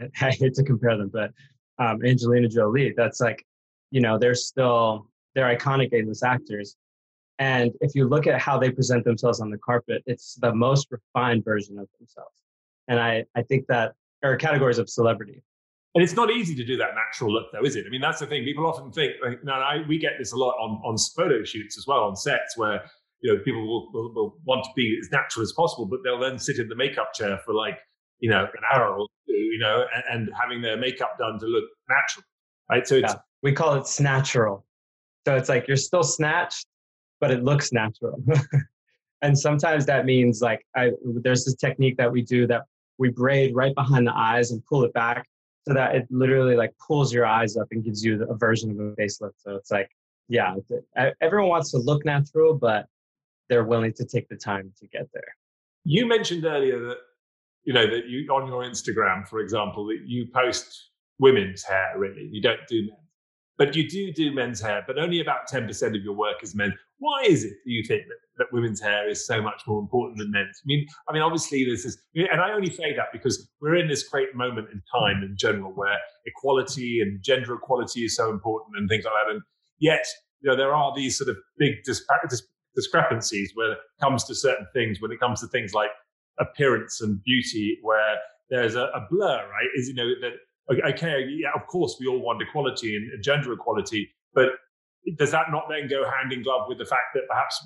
I 0.20 0.30
hate 0.30 0.54
to 0.54 0.62
compare 0.62 0.96
them, 0.96 1.10
but 1.12 1.30
um, 1.78 2.04
Angelina 2.04 2.48
Jolie, 2.48 2.92
that's 2.96 3.20
like, 3.20 3.44
you 3.90 4.00
know, 4.00 4.18
they're 4.18 4.34
still 4.34 5.08
they're 5.34 5.56
iconic 5.56 5.92
A-list 5.92 6.22
actors. 6.24 6.76
And 7.38 7.72
if 7.80 7.94
you 7.94 8.06
look 8.06 8.26
at 8.26 8.40
how 8.40 8.58
they 8.58 8.70
present 8.70 9.04
themselves 9.04 9.40
on 9.40 9.50
the 9.50 9.58
carpet, 9.58 10.02
it's 10.06 10.36
the 10.36 10.54
most 10.54 10.86
refined 10.90 11.44
version 11.44 11.78
of 11.78 11.88
themselves. 11.98 12.42
And 12.86 13.00
I, 13.00 13.24
I 13.34 13.42
think 13.42 13.66
that 13.66 13.94
are 14.22 14.36
categories 14.36 14.78
of 14.78 14.88
celebrity. 14.88 15.42
And 15.94 16.02
it's 16.02 16.14
not 16.14 16.30
easy 16.30 16.54
to 16.54 16.64
do 16.64 16.76
that 16.76 16.90
natural 16.94 17.32
look, 17.32 17.46
though, 17.52 17.64
is 17.64 17.76
it? 17.76 17.84
I 17.86 17.90
mean, 17.90 18.00
that's 18.00 18.20
the 18.20 18.26
thing. 18.26 18.44
People 18.44 18.66
often 18.66 18.90
think, 18.92 19.14
like, 19.24 19.42
now 19.44 19.60
I, 19.60 19.84
we 19.88 19.98
get 19.98 20.12
this 20.18 20.32
a 20.32 20.36
lot 20.36 20.54
on, 20.60 20.80
on 20.84 20.96
photo 21.16 21.44
shoots 21.44 21.78
as 21.78 21.86
well, 21.86 22.04
on 22.04 22.16
sets, 22.16 22.56
where 22.56 22.84
you 23.20 23.32
know 23.32 23.40
people 23.42 23.66
will, 23.66 23.90
will, 23.92 24.12
will, 24.12 24.36
want 24.44 24.64
to 24.64 24.70
be 24.74 24.98
as 25.00 25.10
natural 25.10 25.42
as 25.42 25.52
possible, 25.52 25.86
but 25.86 26.00
they'll 26.02 26.18
then 26.18 26.38
sit 26.38 26.58
in 26.58 26.68
the 26.68 26.74
makeup 26.74 27.14
chair 27.14 27.38
for 27.44 27.54
like 27.54 27.78
you 28.20 28.30
know 28.30 28.42
an 28.42 28.62
hour 28.72 28.88
or 28.94 29.06
two, 29.26 29.32
you 29.32 29.58
know, 29.58 29.84
and, 29.94 30.04
and 30.10 30.30
having 30.40 30.62
their 30.62 30.76
makeup 30.76 31.18
done 31.18 31.38
to 31.38 31.46
look 31.46 31.64
natural, 31.88 32.24
right? 32.70 32.86
So 32.86 32.96
it's 32.96 33.12
yeah. 33.12 33.20
we 33.42 33.52
call 33.52 33.74
it 33.74 33.86
snatchural. 33.86 34.64
So 35.26 35.36
it's 35.36 35.48
like 35.48 35.66
you're 35.68 35.76
still 35.76 36.02
snatched, 36.02 36.66
but 37.20 37.30
it 37.30 37.42
looks 37.42 37.72
natural. 37.72 38.22
and 39.22 39.38
sometimes 39.38 39.86
that 39.86 40.04
means 40.04 40.42
like 40.42 40.66
I, 40.76 40.92
there's 41.04 41.44
this 41.44 41.54
technique 41.54 41.96
that 41.96 42.10
we 42.10 42.22
do 42.22 42.46
that 42.46 42.62
we 42.98 43.10
braid 43.10 43.54
right 43.54 43.74
behind 43.74 44.06
the 44.06 44.14
eyes 44.14 44.50
and 44.50 44.64
pull 44.66 44.84
it 44.84 44.92
back 44.92 45.26
so 45.66 45.74
that 45.74 45.94
it 45.96 46.06
literally 46.10 46.56
like 46.56 46.72
pulls 46.78 47.12
your 47.12 47.26
eyes 47.26 47.56
up 47.56 47.68
and 47.70 47.82
gives 47.82 48.04
you 48.04 48.22
a 48.24 48.34
version 48.36 48.70
of 48.70 48.78
a 48.78 48.90
facelift. 48.92 49.32
So 49.38 49.56
it's 49.56 49.70
like, 49.70 49.90
yeah, 50.28 50.54
everyone 51.20 51.48
wants 51.48 51.70
to 51.72 51.78
look 51.78 52.04
natural, 52.04 52.54
but 52.54 52.86
they're 53.48 53.64
willing 53.64 53.92
to 53.94 54.04
take 54.04 54.28
the 54.28 54.36
time 54.36 54.72
to 54.78 54.86
get 54.86 55.08
there. 55.12 55.36
You 55.84 56.06
mentioned 56.06 56.44
earlier 56.44 56.78
that 56.80 56.98
you 57.64 57.72
know 57.72 57.86
that 57.86 58.06
you 58.08 58.26
on 58.28 58.48
your 58.48 58.62
Instagram, 58.62 59.26
for 59.28 59.40
example, 59.40 59.86
that 59.86 60.00
you 60.04 60.26
post 60.34 60.90
women's 61.18 61.62
hair. 61.62 61.94
Really, 61.96 62.28
you 62.30 62.42
don't 62.42 62.60
do 62.68 62.82
men. 62.82 63.04
But 63.56 63.76
you 63.76 63.88
do 63.88 64.12
do 64.12 64.34
men's 64.34 64.60
hair, 64.60 64.82
but 64.86 64.98
only 64.98 65.20
about 65.20 65.48
10% 65.48 65.96
of 65.96 66.02
your 66.02 66.14
work 66.14 66.42
is 66.42 66.56
men. 66.56 66.74
Why 66.98 67.22
is 67.24 67.44
it, 67.44 67.52
do 67.64 67.70
you 67.70 67.84
think, 67.84 68.02
that, 68.08 68.16
that 68.38 68.46
women's 68.52 68.80
hair 68.80 69.08
is 69.08 69.24
so 69.26 69.40
much 69.40 69.62
more 69.66 69.80
important 69.80 70.18
than 70.18 70.32
men's? 70.32 70.60
I 70.64 70.66
mean, 70.66 70.86
I 71.08 71.12
mean, 71.12 71.22
obviously 71.22 71.64
this 71.64 71.84
is, 71.84 71.96
and 72.16 72.40
I 72.40 72.52
only 72.52 72.70
say 72.70 72.96
that 72.96 73.12
because 73.12 73.48
we're 73.60 73.76
in 73.76 73.86
this 73.86 74.08
great 74.08 74.34
moment 74.34 74.70
in 74.72 74.82
time 74.92 75.22
in 75.22 75.36
general 75.38 75.70
where 75.72 75.96
equality 76.26 77.00
and 77.00 77.22
gender 77.22 77.54
equality 77.54 78.00
is 78.04 78.16
so 78.16 78.30
important 78.30 78.76
and 78.76 78.88
things 78.88 79.04
like 79.04 79.14
that. 79.14 79.32
And 79.32 79.42
yet, 79.78 80.04
you 80.40 80.50
know, 80.50 80.56
there 80.56 80.74
are 80.74 80.92
these 80.96 81.16
sort 81.16 81.30
of 81.30 81.36
big 81.56 81.74
disparities, 81.84 82.42
discrepancies 82.74 83.52
when 83.54 83.70
it 83.70 83.78
comes 84.00 84.24
to 84.24 84.34
certain 84.34 84.66
things, 84.74 85.00
when 85.00 85.12
it 85.12 85.20
comes 85.20 85.40
to 85.42 85.46
things 85.46 85.72
like 85.74 85.90
appearance 86.38 87.00
and 87.00 87.22
beauty, 87.24 87.78
where 87.82 88.16
there's 88.50 88.74
a, 88.74 88.84
a 88.94 89.06
blur, 89.10 89.48
right? 89.48 89.68
Is 89.76 89.88
you 89.88 89.94
know 89.94 90.08
that 90.20 90.32
okay, 90.92 91.26
yeah, 91.28 91.50
of 91.54 91.66
course 91.66 91.96
we 92.00 92.06
all 92.06 92.20
want 92.20 92.42
equality 92.42 92.96
and 92.96 93.22
gender 93.22 93.52
equality, 93.52 94.10
but 94.34 94.48
does 95.18 95.30
that 95.32 95.50
not 95.50 95.64
then 95.68 95.88
go 95.88 96.04
hand 96.04 96.32
in 96.32 96.42
glove 96.42 96.62
with 96.68 96.78
the 96.78 96.86
fact 96.86 97.14
that 97.14 97.22
perhaps 97.28 97.62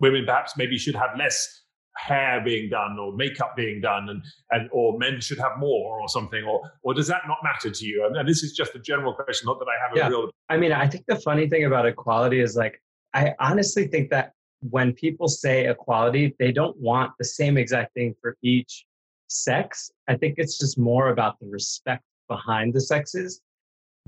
women 0.00 0.24
perhaps 0.26 0.56
maybe 0.56 0.76
should 0.78 0.94
have 0.96 1.10
less 1.18 1.62
hair 1.96 2.40
being 2.44 2.70
done 2.70 2.96
or 2.98 3.14
makeup 3.16 3.54
being 3.56 3.80
done 3.80 4.08
and, 4.08 4.22
and 4.52 4.68
or 4.72 4.96
men 4.98 5.20
should 5.20 5.38
have 5.38 5.52
more 5.58 6.00
or 6.00 6.08
something 6.08 6.44
or 6.44 6.60
or 6.82 6.94
does 6.94 7.08
that 7.08 7.22
not 7.26 7.36
matter 7.42 7.68
to 7.68 7.84
you 7.84 8.06
and, 8.06 8.16
and 8.16 8.28
this 8.28 8.42
is 8.42 8.52
just 8.52 8.74
a 8.76 8.78
general 8.78 9.12
question 9.12 9.44
not 9.46 9.58
that 9.58 9.66
i 9.66 9.76
have 9.86 9.94
a 9.96 9.98
Yeah. 9.98 10.08
real 10.08 10.30
I 10.50 10.56
mean, 10.56 10.72
I 10.72 10.88
think 10.88 11.04
the 11.06 11.16
funny 11.16 11.48
thing 11.48 11.64
about 11.64 11.86
equality 11.86 12.40
is 12.40 12.56
like, 12.56 12.82
I 13.14 13.34
honestly 13.38 13.86
think 13.86 14.10
that 14.10 14.32
when 14.60 14.92
people 14.92 15.28
say 15.28 15.68
equality, 15.68 16.34
they 16.38 16.52
don't 16.52 16.76
want 16.76 17.12
the 17.18 17.24
same 17.24 17.56
exact 17.56 17.94
thing 17.94 18.14
for 18.20 18.36
each 18.42 18.84
sex. 19.28 19.90
I 20.08 20.16
think 20.16 20.34
it's 20.36 20.58
just 20.58 20.78
more 20.78 21.08
about 21.08 21.38
the 21.40 21.46
respect 21.48 22.04
behind 22.28 22.74
the 22.74 22.80
sexes. 22.80 23.40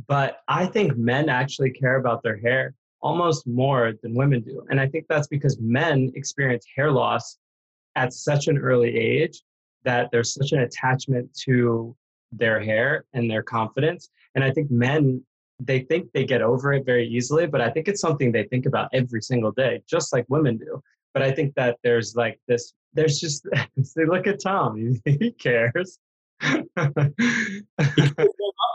But 0.07 0.39
I 0.49 0.67
think 0.67 0.97
men 0.97 1.29
actually 1.29 1.71
care 1.71 1.97
about 1.97 2.23
their 2.23 2.37
hair 2.37 2.75
almost 3.01 3.47
more 3.47 3.93
than 4.03 4.15
women 4.15 4.41
do. 4.41 4.65
And 4.71 4.81
I 4.81 4.87
think 4.89 5.07
that's 5.09 5.27
because 5.27 5.59
men 5.61 6.13
experience 6.15 6.65
hair 6.77 6.91
loss 6.91 7.39
at 7.97 8.13
such 8.13 8.47
an 8.49 8.59
early 8.59 8.97
age 8.97 9.43
that 9.85 10.11
there's 10.13 10.35
such 10.35 10.53
an 10.53 10.61
attachment 10.61 11.29
to 11.45 11.97
their 12.31 12.61
hair 12.61 13.05
and 13.13 13.31
their 13.31 13.43
confidence. 13.43 14.09
And 14.35 14.45
I 14.45 14.51
think 14.51 14.71
men 14.71 15.23
they 15.67 15.81
think 15.81 16.13
they 16.13 16.25
get 16.25 16.43
over 16.43 16.73
it 16.73 16.85
very 16.85 17.07
easily, 17.07 17.47
but 17.47 17.61
I 17.61 17.71
think 17.71 17.89
it's 17.89 18.01
something 18.01 18.33
they 18.33 18.45
think 18.45 18.67
about 18.67 18.89
every 18.93 19.23
single 19.23 19.53
day, 19.53 19.83
just 19.89 20.13
like 20.13 20.25
women 20.29 20.57
do. 20.59 20.83
But 21.15 21.23
I 21.23 21.33
think 21.33 21.55
that 21.55 21.79
there's 21.83 22.15
like 22.17 22.41
this, 22.49 22.73
there's 22.95 23.19
just, 23.19 23.47
see, 23.83 24.05
look 24.05 24.27
at 24.27 24.41
Tom, 24.41 24.77
he, 25.05 25.33
cares. 25.33 25.99
he 26.43 26.49
won't 26.77 26.97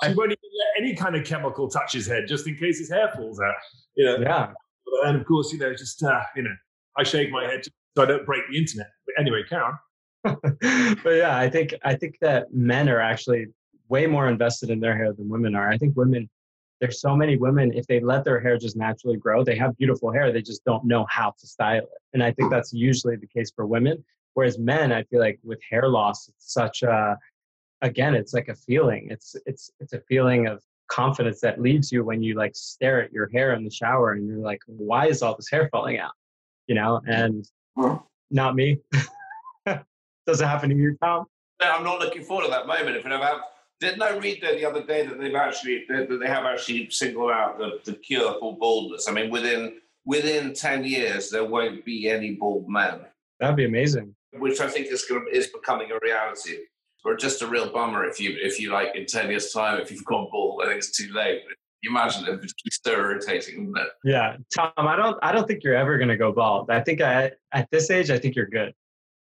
even 0.02 0.52
let 0.54 0.72
any 0.80 0.96
kind 0.96 1.16
of 1.16 1.26
chemical 1.26 1.68
touch 1.68 1.94
his 1.94 2.08
head 2.08 2.24
just 2.26 2.48
in 2.48 2.56
case 2.56 2.80
his 2.80 2.90
hair 2.90 3.12
falls 3.14 3.42
out 3.42 3.56
you 3.98 4.06
know 4.06 4.16
yeah, 4.22 4.54
and 5.04 5.20
of 5.20 5.26
course 5.26 5.52
you 5.52 5.60
know 5.60 5.74
just 5.74 6.02
uh, 6.02 6.22
you 6.34 6.44
know 6.44 6.56
i 6.98 7.04
shave 7.04 7.30
my 7.30 7.44
head 7.44 7.62
so 7.66 8.04
i 8.04 8.06
don't 8.06 8.26
break 8.26 8.42
the 8.50 8.58
internet 8.58 8.88
but 9.06 9.20
anyway 9.20 9.44
karen 9.50 9.78
but 10.24 11.16
yeah, 11.16 11.38
I 11.38 11.50
think 11.50 11.74
I 11.84 11.96
think 11.96 12.18
that 12.22 12.54
men 12.54 12.90
are 12.90 13.00
actually 13.00 13.48
way 13.90 14.08
more 14.08 14.28
invested 14.28 14.70
in 14.70 14.80
their 14.80 14.96
hair 14.96 15.14
than 15.14 15.30
women 15.30 15.56
are. 15.56 15.70
I 15.70 15.78
think 15.78 15.96
women, 15.96 16.30
there's 16.80 17.02
so 17.02 17.16
many 17.16 17.38
women, 17.38 17.74
if 17.74 17.88
they 17.88 18.00
let 18.00 18.24
their 18.24 18.40
hair 18.40 18.58
just 18.58 18.76
naturally 18.76 19.18
grow, 19.18 19.44
they 19.44 19.58
have 19.58 19.78
beautiful 19.78 20.12
hair. 20.12 20.32
They 20.32 20.42
just 20.42 20.64
don't 20.64 20.86
know 20.86 21.06
how 21.10 21.34
to 21.40 21.48
style 21.48 21.80
it. 21.80 21.90
And 22.14 22.24
I 22.24 22.32
think 22.32 22.52
that's 22.52 22.72
usually 22.72 23.16
the 23.16 23.28
case 23.28 23.52
for 23.56 23.66
women. 23.66 24.04
Whereas 24.36 24.60
men, 24.60 24.92
I 24.92 25.04
feel 25.04 25.20
like 25.20 25.40
with 25.44 25.60
hair 25.68 25.90
loss, 25.90 26.28
it's 26.28 26.54
such 26.54 26.84
a 26.84 27.18
again, 27.82 28.16
it's 28.16 28.34
like 28.34 28.48
a 28.48 28.56
feeling. 28.56 29.08
It's 29.10 29.36
it's 29.46 29.72
it's 29.80 29.94
a 29.94 30.02
feeling 30.02 30.48
of 30.48 30.62
confidence 30.88 31.42
that 31.42 31.60
leaves 31.60 31.92
you 31.92 32.04
when 32.04 32.22
you 32.22 32.36
like 32.36 32.56
stare 32.56 33.02
at 33.02 33.12
your 33.12 33.30
hair 33.34 33.54
in 33.54 33.64
the 33.64 33.72
shower 33.72 34.14
and 34.14 34.28
you're 34.28 34.38
like, 34.38 34.62
why 34.68 35.08
is 35.08 35.22
all 35.22 35.36
this 35.36 35.50
hair 35.50 35.70
falling 35.72 35.98
out? 35.98 36.12
You 36.68 36.76
know, 36.76 37.02
and 37.08 37.48
hmm. 37.76 37.96
not 38.30 38.56
me. 38.56 38.80
Does 39.66 40.42
it 40.42 40.46
happen 40.46 40.70
to 40.70 40.76
you, 40.76 40.98
Tom? 41.02 41.26
No, 41.62 41.72
I'm 41.72 41.84
not 41.84 42.00
looking 42.00 42.22
forward 42.22 42.46
to 42.46 42.52
that 42.52 42.68
moment. 42.68 42.96
If 42.96 43.06
it 43.06 43.12
ever 43.12 43.24
happens. 43.24 43.46
Didn't 43.80 44.02
I 44.02 44.18
read 44.18 44.42
that 44.42 44.54
the 44.54 44.66
other 44.66 44.84
day 44.84 45.06
that 45.06 45.20
they've 45.20 45.36
actually 45.36 45.86
that 45.90 46.10
they 46.20 46.28
have 46.28 46.46
actually 46.46 46.90
singled 46.90 47.32
out 47.32 47.60
the, 47.60 47.80
the 47.86 47.94
cure 47.94 48.36
for 48.40 48.58
baldness? 48.58 49.08
I 49.08 49.12
mean, 49.12 49.30
within 49.30 49.80
within 50.06 50.54
ten 50.54 50.84
years, 50.84 51.30
there 51.30 51.46
won't 51.46 51.86
be 51.86 52.10
any 52.10 52.32
bald 52.36 52.68
men, 52.70 53.02
That'd 53.40 53.56
be 53.56 53.66
amazing. 53.66 54.16
which 54.34 54.60
I 54.62 54.68
think 54.68 54.88
is 54.88 55.06
is 55.32 55.48
becoming 55.48 55.92
a 55.92 56.00
reality. 56.02 56.58
Or 57.06 57.16
just 57.16 57.42
a 57.42 57.48
real 57.48 57.72
bummer 57.72 58.04
if 58.06 58.20
you 58.20 58.36
if 58.42 58.60
you 58.60 58.72
like 58.74 58.96
in 58.96 59.06
ten 59.06 59.30
years' 59.30 59.54
time 59.54 59.80
if 59.80 59.92
you've 59.92 60.04
gone 60.06 60.28
bald. 60.32 60.62
I 60.64 60.68
think 60.68 60.80
it's 60.80 60.92
too 60.98 61.14
late. 61.14 61.42
You 61.84 61.92
imagine 61.92 62.26
it 62.26 62.32
would 62.32 62.42
be 62.42 62.50
so 62.84 62.92
irritating, 62.92 63.68
wouldn't 63.68 63.88
it? 63.88 63.94
Yeah, 64.04 64.38
Tom, 64.54 64.72
I 64.78 64.96
don't 64.96 65.18
I 65.22 65.32
don't 65.32 65.48
think 65.48 65.64
you're 65.64 65.76
ever 65.76 65.98
gonna 66.00 66.18
go 66.18 66.34
bald. 66.34 66.70
I 66.72 66.82
think 66.82 67.00
I 67.00 67.32
at 67.54 67.70
this 67.72 67.92
age 67.92 68.10
I 68.10 68.18
think 68.18 68.36
you're 68.36 68.48
good. 68.48 68.74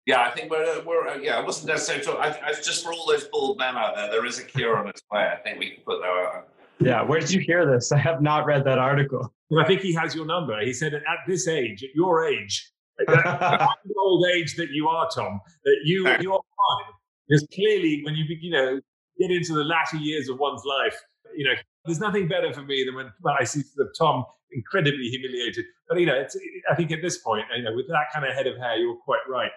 Yeah, 0.09 0.21
I 0.23 0.31
think 0.31 0.49
we're, 0.49 0.81
we're 0.85 1.07
uh, 1.07 1.17
yeah, 1.17 1.37
I 1.37 1.43
wasn't 1.43 1.67
necessarily 1.67 2.03
talking. 2.03 2.19
I, 2.19 2.47
I, 2.47 2.53
just 2.53 2.83
for 2.83 2.91
all 2.91 3.05
those 3.05 3.25
bald 3.25 3.59
men 3.59 3.77
out 3.77 3.95
there, 3.95 4.09
there 4.09 4.25
is 4.25 4.39
a 4.39 4.43
cure 4.43 4.75
on 4.75 4.87
its 4.87 5.03
way. 5.11 5.19
I 5.19 5.35
think 5.35 5.59
we 5.59 5.69
can 5.69 5.83
put 5.85 6.01
that 6.01 6.07
out. 6.07 6.47
Yeah, 6.79 7.03
where 7.03 7.19
did 7.19 7.29
you 7.29 7.39
hear 7.39 7.71
this? 7.71 7.91
I 7.91 7.99
have 7.99 8.19
not 8.19 8.47
read 8.47 8.63
that 8.63 8.79
article. 8.79 9.31
Well, 9.51 9.63
I 9.63 9.67
think 9.67 9.81
he 9.81 9.93
has 9.93 10.15
your 10.15 10.25
number. 10.25 10.59
He 10.61 10.73
said, 10.73 10.95
at 10.95 11.03
this 11.27 11.47
age, 11.47 11.83
at 11.83 11.91
your 11.93 12.25
age, 12.25 12.71
at 13.07 13.67
old 13.99 14.25
age 14.33 14.55
that 14.55 14.71
you 14.71 14.87
are, 14.87 15.07
Tom, 15.13 15.41
that 15.63 15.77
you 15.83 16.07
you're 16.21 16.41
fine. 16.41 16.93
Because 17.27 17.45
clearly, 17.53 18.01
when 18.03 18.15
you 18.15 18.27
be- 18.27 18.39
you 18.41 18.51
know 18.51 18.81
get 19.19 19.29
into 19.29 19.53
the 19.53 19.63
latter 19.63 19.97
years 19.97 20.27
of 20.27 20.39
one's 20.39 20.63
life, 20.65 20.99
you 21.35 21.45
know, 21.45 21.53
there's 21.85 21.99
nothing 21.99 22.27
better 22.27 22.51
for 22.51 22.63
me 22.63 22.83
than 22.83 22.95
when, 22.95 23.11
when 23.21 23.35
I 23.39 23.43
see 23.43 23.61
sort 23.61 23.87
of 23.87 23.93
Tom 23.95 24.25
incredibly 24.51 25.07
humiliated. 25.09 25.65
But 25.87 25.99
you 25.99 26.07
know, 26.07 26.15
it's, 26.15 26.35
I 26.71 26.73
think 26.73 26.91
at 26.91 27.03
this 27.03 27.19
point, 27.19 27.45
you 27.55 27.61
know, 27.61 27.75
with 27.75 27.87
that 27.89 28.07
kind 28.11 28.25
of 28.25 28.33
head 28.33 28.47
of 28.47 28.57
hair, 28.57 28.75
you're 28.77 28.95
quite 28.95 29.21
right. 29.29 29.51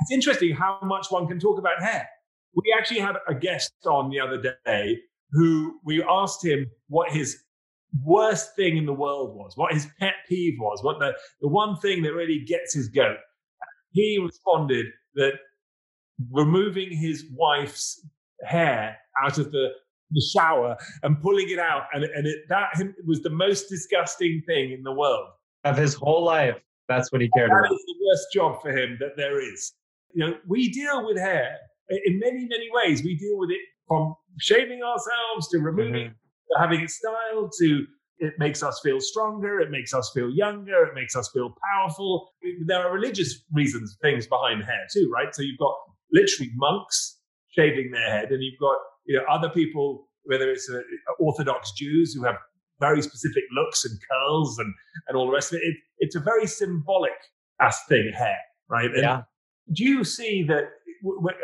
It's 0.00 0.10
interesting 0.12 0.54
how 0.54 0.78
much 0.82 1.06
one 1.10 1.26
can 1.26 1.38
talk 1.38 1.58
about 1.58 1.82
hair. 1.82 2.08
We 2.54 2.74
actually 2.76 3.00
had 3.00 3.16
a 3.28 3.34
guest 3.34 3.72
on 3.86 4.10
the 4.10 4.20
other 4.20 4.56
day 4.64 4.98
who 5.32 5.80
we 5.84 6.02
asked 6.04 6.44
him 6.44 6.70
what 6.88 7.10
his 7.10 7.42
worst 8.04 8.54
thing 8.56 8.76
in 8.76 8.86
the 8.86 8.92
world 8.92 9.36
was, 9.36 9.52
what 9.56 9.72
his 9.72 9.86
pet 9.98 10.14
peeve 10.28 10.54
was, 10.58 10.82
what 10.82 10.98
the, 10.98 11.12
the 11.40 11.48
one 11.48 11.76
thing 11.78 12.02
that 12.02 12.12
really 12.14 12.44
gets 12.44 12.74
his 12.74 12.88
goat. 12.88 13.16
He 13.90 14.18
responded 14.22 14.86
that 15.14 15.34
removing 16.32 16.90
his 16.96 17.24
wife's 17.36 18.06
hair 18.44 18.96
out 19.22 19.38
of 19.38 19.50
the, 19.52 19.68
the 20.10 20.22
shower 20.32 20.76
and 21.02 21.20
pulling 21.20 21.48
it 21.50 21.58
out, 21.58 21.84
and, 21.92 22.04
and 22.04 22.26
it, 22.26 22.38
that 22.48 22.68
was 23.06 23.22
the 23.22 23.30
most 23.30 23.68
disgusting 23.68 24.42
thing 24.46 24.72
in 24.72 24.82
the 24.82 24.92
world. 24.92 25.28
of 25.64 25.76
his 25.76 25.94
whole 25.94 26.24
life, 26.24 26.56
that's 26.88 27.10
what 27.12 27.20
he 27.20 27.28
cared 27.36 27.50
That 27.50 27.58
about. 27.60 27.72
is 27.72 27.84
the 27.86 27.94
worst 28.08 28.26
job 28.32 28.62
for 28.62 28.70
him 28.76 28.96
that 29.00 29.16
there 29.16 29.40
is. 29.40 29.72
You 30.14 30.26
know, 30.26 30.36
we 30.46 30.70
deal 30.70 31.04
with 31.04 31.18
hair 31.18 31.56
in 31.88 32.18
many, 32.18 32.46
many 32.48 32.68
ways. 32.72 33.02
We 33.02 33.16
deal 33.16 33.38
with 33.38 33.50
it 33.50 33.60
from 33.88 34.14
shaving 34.40 34.80
ourselves 34.82 35.48
to 35.50 35.58
removing, 35.58 36.08
to 36.10 36.58
having 36.58 36.80
it 36.80 36.90
styled, 36.90 37.52
to 37.60 37.84
it 38.18 38.34
makes 38.38 38.62
us 38.62 38.80
feel 38.82 39.00
stronger, 39.00 39.60
it 39.60 39.70
makes 39.70 39.92
us 39.92 40.10
feel 40.14 40.30
younger, 40.30 40.84
it 40.84 40.94
makes 40.94 41.16
us 41.16 41.28
feel 41.34 41.54
powerful. 41.74 42.30
There 42.66 42.78
are 42.78 42.92
religious 42.92 43.42
reasons, 43.52 43.96
things 44.02 44.26
behind 44.26 44.62
hair 44.62 44.86
too, 44.92 45.10
right? 45.12 45.34
So 45.34 45.42
you've 45.42 45.58
got 45.58 45.74
literally 46.12 46.52
monks 46.54 47.18
shaving 47.50 47.90
their 47.92 48.10
head, 48.10 48.30
and 48.30 48.42
you've 48.42 48.60
got 48.60 48.76
you 49.06 49.18
know 49.18 49.24
other 49.28 49.48
people, 49.48 50.08
whether 50.24 50.50
it's 50.50 50.70
uh, 50.70 50.80
Orthodox 51.18 51.72
Jews 51.72 52.14
who 52.14 52.24
have 52.24 52.36
very 52.80 53.02
specific 53.02 53.44
looks 53.52 53.84
and 53.84 53.98
curls 54.10 54.58
and 54.58 54.72
and 55.08 55.16
all 55.16 55.26
the 55.26 55.32
rest 55.32 55.52
of 55.52 55.56
it. 55.56 55.62
it 55.64 55.76
it's 55.98 56.16
a 56.16 56.20
very 56.20 56.46
symbolic 56.46 57.12
as 57.60 57.76
thing, 57.88 58.12
hair, 58.16 58.38
right? 58.68 58.90
And 58.90 59.02
Yeah. 59.02 59.22
Do 59.72 59.84
you 59.84 60.04
see 60.04 60.42
that? 60.44 60.64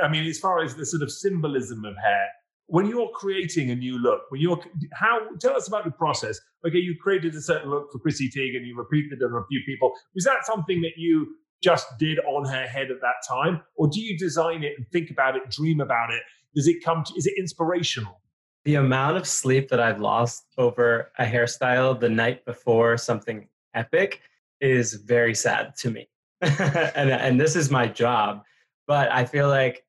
I 0.02 0.08
mean, 0.08 0.26
as 0.26 0.38
far 0.38 0.62
as 0.62 0.74
the 0.74 0.86
sort 0.86 1.02
of 1.02 1.10
symbolism 1.10 1.84
of 1.84 1.94
hair, 1.96 2.26
when 2.66 2.86
you're 2.86 3.10
creating 3.14 3.70
a 3.70 3.74
new 3.74 3.98
look, 3.98 4.22
when 4.30 4.40
you're 4.40 4.60
how 4.92 5.18
tell 5.40 5.56
us 5.56 5.68
about 5.68 5.84
the 5.84 5.90
process. 5.90 6.40
Okay, 6.66 6.78
you 6.78 6.94
created 7.02 7.34
a 7.34 7.40
certain 7.40 7.70
look 7.70 7.90
for 7.90 7.98
Chrissy 7.98 8.28
Teigen, 8.28 8.66
you 8.66 8.76
repeated 8.76 9.20
it 9.20 9.24
on 9.24 9.32
a 9.32 9.46
few 9.48 9.60
people. 9.66 9.92
Was 10.14 10.24
that 10.24 10.44
something 10.44 10.80
that 10.82 10.92
you 10.96 11.34
just 11.62 11.86
did 11.98 12.18
on 12.20 12.46
her 12.46 12.66
head 12.66 12.90
at 12.90 13.00
that 13.00 13.16
time, 13.28 13.62
or 13.76 13.88
do 13.88 14.00
you 14.00 14.16
design 14.18 14.62
it 14.62 14.72
and 14.76 14.86
think 14.92 15.10
about 15.10 15.36
it, 15.36 15.50
dream 15.50 15.80
about 15.80 16.12
it? 16.12 16.22
Does 16.54 16.68
it 16.68 16.84
come? 16.84 17.02
To, 17.04 17.14
is 17.16 17.26
it 17.26 17.34
inspirational? 17.38 18.20
The 18.64 18.76
amount 18.76 19.16
of 19.16 19.26
sleep 19.26 19.68
that 19.70 19.80
I've 19.80 20.00
lost 20.00 20.44
over 20.58 21.10
a 21.18 21.24
hairstyle 21.24 21.98
the 21.98 22.10
night 22.10 22.44
before 22.44 22.98
something 22.98 23.48
epic 23.74 24.20
is 24.60 24.94
very 24.94 25.34
sad 25.34 25.74
to 25.76 25.90
me. 25.90 26.08
and 26.94 27.10
and 27.10 27.40
this 27.40 27.54
is 27.54 27.70
my 27.70 27.86
job, 27.86 28.44
but 28.86 29.12
I 29.12 29.24
feel 29.24 29.48
like 29.48 29.84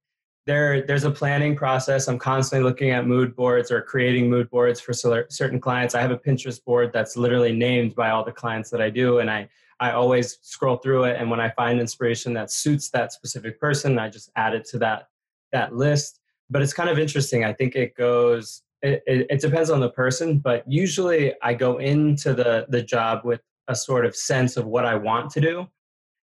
there 0.45 0.85
there's 0.85 1.03
a 1.03 1.11
planning 1.11 1.55
process. 1.55 2.07
I'm 2.07 2.19
constantly 2.19 2.67
looking 2.67 2.89
at 2.91 3.07
mood 3.07 3.35
boards 3.35 3.71
or 3.71 3.81
creating 3.81 4.29
mood 4.29 4.49
boards 4.49 4.81
for 4.81 4.91
certain 4.93 5.59
clients. 5.59 5.95
I 5.95 6.01
have 6.01 6.11
a 6.11 6.17
Pinterest 6.17 6.63
board 6.63 6.91
that's 6.93 7.15
literally 7.15 7.53
named 7.53 7.95
by 7.95 8.09
all 8.09 8.25
the 8.25 8.31
clients 8.31 8.69
that 8.71 8.81
I 8.81 8.89
do, 8.89 9.19
and 9.19 9.29
I 9.29 9.47
I 9.79 9.91
always 9.91 10.37
scroll 10.41 10.77
through 10.77 11.05
it. 11.05 11.17
And 11.19 11.29
when 11.29 11.39
I 11.39 11.49
find 11.49 11.79
inspiration 11.79 12.33
that 12.33 12.51
suits 12.51 12.89
that 12.89 13.13
specific 13.13 13.59
person, 13.59 13.97
I 13.97 14.09
just 14.09 14.29
add 14.35 14.53
it 14.53 14.65
to 14.65 14.79
that 14.79 15.07
that 15.51 15.75
list. 15.75 16.19
But 16.49 16.61
it's 16.61 16.73
kind 16.73 16.89
of 16.89 16.99
interesting. 16.99 17.45
I 17.45 17.53
think 17.53 17.75
it 17.75 17.95
goes. 17.95 18.61
It, 18.81 19.03
it, 19.05 19.27
it 19.29 19.41
depends 19.41 19.69
on 19.69 19.79
the 19.79 19.91
person, 19.91 20.39
but 20.39 20.63
usually 20.69 21.33
I 21.41 21.53
go 21.53 21.77
into 21.77 22.33
the 22.33 22.65
the 22.69 22.81
job 22.81 23.21
with 23.23 23.41
a 23.67 23.75
sort 23.75 24.05
of 24.05 24.15
sense 24.15 24.57
of 24.57 24.65
what 24.65 24.85
I 24.85 24.95
want 24.95 25.29
to 25.31 25.39
do, 25.39 25.67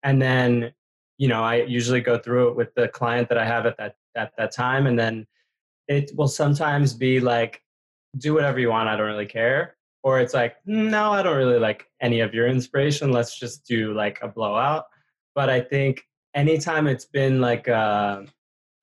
and 0.03 0.21
then 0.21 0.73
you 1.19 1.29
know 1.29 1.43
I 1.43 1.63
usually 1.63 2.01
go 2.01 2.19
through 2.19 2.49
it 2.51 2.57
with 2.57 2.75
the 2.75 2.89
client 2.89 3.29
that 3.29 3.39
I 3.39 3.45
have 3.45 3.67
at 3.67 3.77
that 3.79 3.97
at 4.17 4.33
that 4.39 4.53
time, 4.53 4.87
and 4.87 4.99
then 4.99 5.27
it 5.89 6.13
will 6.17 6.29
sometimes 6.29 6.95
be 6.95 7.21
like, 7.21 7.63
do 8.19 8.35
whatever 8.35 8.61
you 8.61 8.71
want. 8.71 8.89
I 8.89 8.97
don't 8.97 9.07
really 9.07 9.27
care. 9.27 9.77
or 10.03 10.21
it's 10.21 10.35
like, 10.35 10.57
no, 10.67 11.13
I 11.13 11.23
don't 11.23 11.37
really 11.37 11.59
like 11.59 11.87
any 12.01 12.21
of 12.21 12.35
your 12.35 12.49
inspiration. 12.49 13.13
Let's 13.13 13.39
just 13.39 13.65
do 13.67 13.95
like 13.95 14.19
a 14.23 14.29
blowout. 14.29 14.87
But 15.35 15.49
I 15.49 15.61
think 15.61 16.03
anytime 16.35 16.87
it's 16.87 17.05
been 17.05 17.41
like 17.41 17.69
a, 17.69 18.27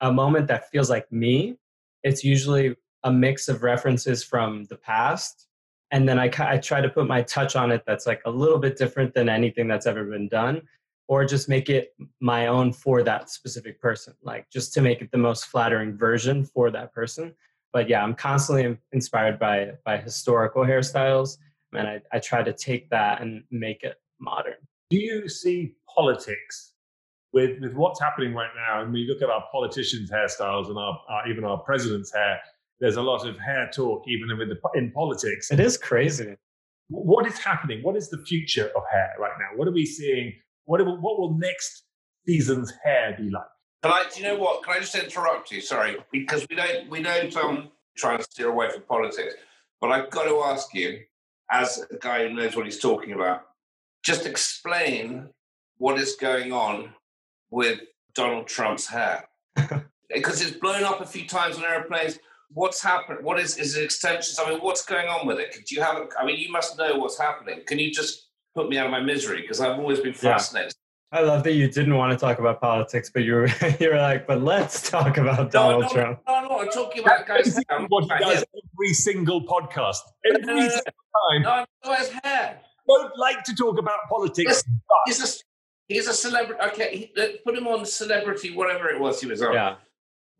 a 0.00 0.12
moment 0.12 0.48
that 0.48 0.70
feels 0.70 0.88
like 0.88 1.10
me, 1.12 1.56
it's 2.02 2.24
usually 2.24 2.74
a 3.04 3.12
mix 3.12 3.48
of 3.48 3.62
references 3.62 4.24
from 4.24 4.64
the 4.64 4.76
past. 4.76 5.46
And 5.90 6.08
then 6.08 6.18
I, 6.18 6.30
I 6.38 6.58
try 6.58 6.80
to 6.80 6.88
put 6.88 7.06
my 7.06 7.22
touch 7.22 7.56
on 7.56 7.70
it 7.72 7.82
that's 7.86 8.06
like 8.06 8.22
a 8.24 8.30
little 8.30 8.58
bit 8.58 8.78
different 8.78 9.12
than 9.12 9.28
anything 9.28 9.68
that's 9.68 9.86
ever 9.86 10.04
been 10.04 10.28
done, 10.28 10.62
or 11.10 11.24
just 11.24 11.48
make 11.48 11.68
it 11.68 11.94
my 12.20 12.46
own 12.46 12.72
for 12.72 13.02
that 13.02 13.28
specific 13.28 13.80
person, 13.80 14.14
like 14.22 14.48
just 14.50 14.72
to 14.74 14.80
make 14.80 15.02
it 15.02 15.10
the 15.10 15.18
most 15.18 15.46
flattering 15.46 15.96
version 15.96 16.44
for 16.44 16.70
that 16.70 16.94
person 16.94 17.34
but 17.72 17.88
yeah, 17.88 18.02
I'm 18.02 18.14
constantly 18.14 18.76
inspired 18.92 19.38
by 19.38 19.72
by 19.84 19.98
historical 19.98 20.64
hairstyles, 20.64 21.38
and 21.72 21.86
I, 21.86 22.00
I 22.12 22.18
try 22.18 22.42
to 22.42 22.52
take 22.52 22.90
that 22.90 23.22
and 23.22 23.44
make 23.50 23.82
it 23.82 23.96
modern. 24.20 24.54
Do 24.90 24.98
you 24.98 25.28
see 25.28 25.74
politics 25.94 26.72
with 27.32 27.60
with 27.60 27.74
what's 27.74 28.00
happening 28.00 28.34
right 28.34 28.50
now? 28.56 28.82
And 28.82 28.92
we 28.92 29.06
look 29.06 29.22
at 29.22 29.30
our 29.30 29.44
politicians' 29.52 30.10
hairstyles 30.10 30.68
and 30.68 30.78
our, 30.78 31.00
our 31.08 31.28
even 31.28 31.44
our 31.44 31.58
president's 31.58 32.12
hair. 32.12 32.40
There's 32.80 32.96
a 32.96 33.02
lot 33.02 33.26
of 33.26 33.38
hair 33.38 33.70
talk 33.72 34.04
even 34.08 34.36
with 34.38 34.48
the, 34.48 34.58
in 34.74 34.90
politics. 34.90 35.50
It 35.50 35.60
is 35.60 35.76
crazy. 35.76 36.36
What 36.88 37.26
is 37.26 37.38
happening? 37.38 37.82
What 37.82 37.94
is 37.94 38.08
the 38.08 38.18
future 38.26 38.70
of 38.74 38.82
hair 38.90 39.12
right 39.18 39.32
now? 39.38 39.56
What 39.56 39.68
are 39.68 39.72
we 39.72 39.86
seeing? 39.86 40.32
What, 40.70 40.86
what 40.86 41.18
will 41.18 41.36
next 41.36 41.82
season's 42.24 42.72
hair 42.84 43.16
be 43.18 43.28
like? 43.28 43.42
Can 43.82 43.90
I? 43.90 44.04
Do 44.14 44.20
you 44.20 44.28
know 44.28 44.36
what? 44.36 44.62
Can 44.62 44.74
I 44.74 44.78
just 44.78 44.94
interrupt 44.94 45.50
you? 45.50 45.60
Sorry, 45.60 45.96
because 46.12 46.46
we 46.48 46.54
don't 46.54 46.88
we 46.88 47.02
don't 47.02 47.36
um 47.36 47.72
try 47.96 48.14
and 48.14 48.22
steer 48.22 48.50
away 48.50 48.70
from 48.70 48.82
politics, 48.82 49.34
but 49.80 49.90
I've 49.90 50.10
got 50.10 50.26
to 50.26 50.42
ask 50.44 50.72
you, 50.72 51.00
as 51.50 51.84
a 51.90 51.96
guy 51.96 52.28
who 52.28 52.34
knows 52.34 52.54
what 52.54 52.66
he's 52.66 52.78
talking 52.78 53.14
about, 53.14 53.42
just 54.04 54.26
explain 54.26 55.30
what 55.78 55.98
is 55.98 56.14
going 56.14 56.52
on 56.52 56.90
with 57.50 57.80
Donald 58.14 58.46
Trump's 58.46 58.86
hair 58.86 59.24
because 60.14 60.40
it's 60.40 60.56
blown 60.56 60.84
up 60.84 61.00
a 61.00 61.06
few 61.06 61.26
times 61.26 61.56
on 61.56 61.64
airplanes. 61.64 62.20
What's 62.52 62.80
happened? 62.80 63.24
What 63.24 63.40
is 63.40 63.58
is 63.58 63.76
it 63.76 63.82
extensions? 63.82 64.38
I 64.38 64.48
mean, 64.48 64.60
what's 64.60 64.84
going 64.84 65.08
on 65.08 65.26
with 65.26 65.40
it? 65.40 65.52
Do 65.66 65.74
you 65.74 65.82
have? 65.82 65.96
I 66.16 66.24
mean, 66.24 66.38
you 66.38 66.52
must 66.52 66.78
know 66.78 66.96
what's 66.96 67.18
happening. 67.18 67.62
Can 67.66 67.80
you 67.80 67.90
just 67.90 68.29
put 68.54 68.68
me 68.68 68.78
out 68.78 68.86
of 68.86 68.92
my 68.92 69.00
misery? 69.00 69.42
Because 69.42 69.60
I've 69.60 69.78
always 69.78 70.00
been 70.00 70.14
fascinated. 70.14 70.74
I 71.12 71.22
love 71.22 71.42
that 71.42 71.54
you 71.54 71.66
didn't 71.68 71.96
want 71.96 72.12
to 72.12 72.18
talk 72.24 72.38
about 72.38 72.60
politics, 72.60 73.10
but 73.12 73.24
you 73.24 73.34
were 73.34 73.48
you 73.80 73.90
were 73.90 73.96
like, 73.96 74.26
but 74.26 74.42
let's 74.42 74.88
talk 74.88 75.16
about 75.18 75.50
Donald 75.50 75.82
no, 75.82 75.88
no, 75.88 75.92
Trump. 75.92 76.20
No, 76.28 76.48
no, 76.48 76.58
I'm 76.60 76.68
talking 76.68 77.02
about 77.02 77.26
guys. 77.26 77.58
what 77.88 78.04
he 78.04 78.24
does 78.24 78.44
every 78.54 78.94
single 78.94 79.44
podcast, 79.44 79.98
uh, 80.24 80.38
every 80.38 80.68
single 80.70 80.82
time. 81.30 81.42
No, 81.42 81.64
no, 81.84 81.94
his 81.94 82.10
hair. 82.22 82.60
Don't 82.86 83.16
like 83.18 83.42
to 83.44 83.54
talk 83.54 83.78
about 83.78 83.98
politics. 84.08 84.62
He's 85.06 85.22
a 85.22 85.42
he's 85.92 86.06
a 86.06 86.14
celebrity. 86.14 86.60
Okay, 86.68 87.10
he, 87.14 87.20
uh, 87.20 87.26
put 87.44 87.56
him 87.56 87.66
on 87.66 87.84
celebrity, 87.84 88.54
whatever 88.54 88.88
it 88.88 89.00
was 89.00 89.20
he 89.20 89.26
was 89.26 89.42
on. 89.42 89.52
Yeah. 89.52 89.76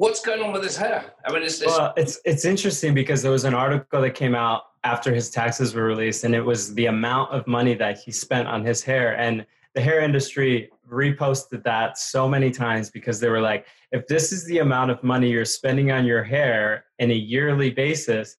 What's 0.01 0.22
going 0.22 0.42
on 0.42 0.51
with 0.51 0.62
his 0.62 0.78
hair? 0.78 1.12
I 1.26 1.30
mean, 1.30 1.42
it's, 1.42 1.61
it's 1.61 1.76
well, 1.76 1.92
it's 1.94 2.18
it's 2.24 2.46
interesting 2.46 2.94
because 2.94 3.20
there 3.20 3.30
was 3.30 3.44
an 3.44 3.53
article 3.53 4.01
that 4.01 4.14
came 4.14 4.34
out 4.34 4.62
after 4.82 5.14
his 5.14 5.28
taxes 5.28 5.74
were 5.74 5.84
released, 5.84 6.24
and 6.24 6.34
it 6.34 6.40
was 6.40 6.74
the 6.74 6.86
amount 6.86 7.32
of 7.32 7.46
money 7.46 7.74
that 7.74 7.98
he 7.98 8.11
spent 8.11 8.48
on 8.48 8.64
his 8.64 8.82
hair 8.82 9.14
and 9.18 9.44
the 9.74 9.80
hair 9.82 10.01
industry 10.01 10.70
reposted 10.90 11.62
that 11.64 11.98
so 11.98 12.26
many 12.26 12.51
times 12.51 12.88
because 12.88 13.20
they 13.20 13.28
were 13.28 13.42
like, 13.42 13.66
if 13.92 14.07
this 14.07 14.32
is 14.32 14.46
the 14.46 14.61
amount 14.61 14.90
of 14.90 15.03
money 15.03 15.28
you're 15.28 15.44
spending 15.44 15.92
on 15.92 16.07
your 16.07 16.24
hair 16.24 16.86
in 16.98 17.11
a 17.11 17.14
yearly 17.14 17.68
basis, 17.68 18.38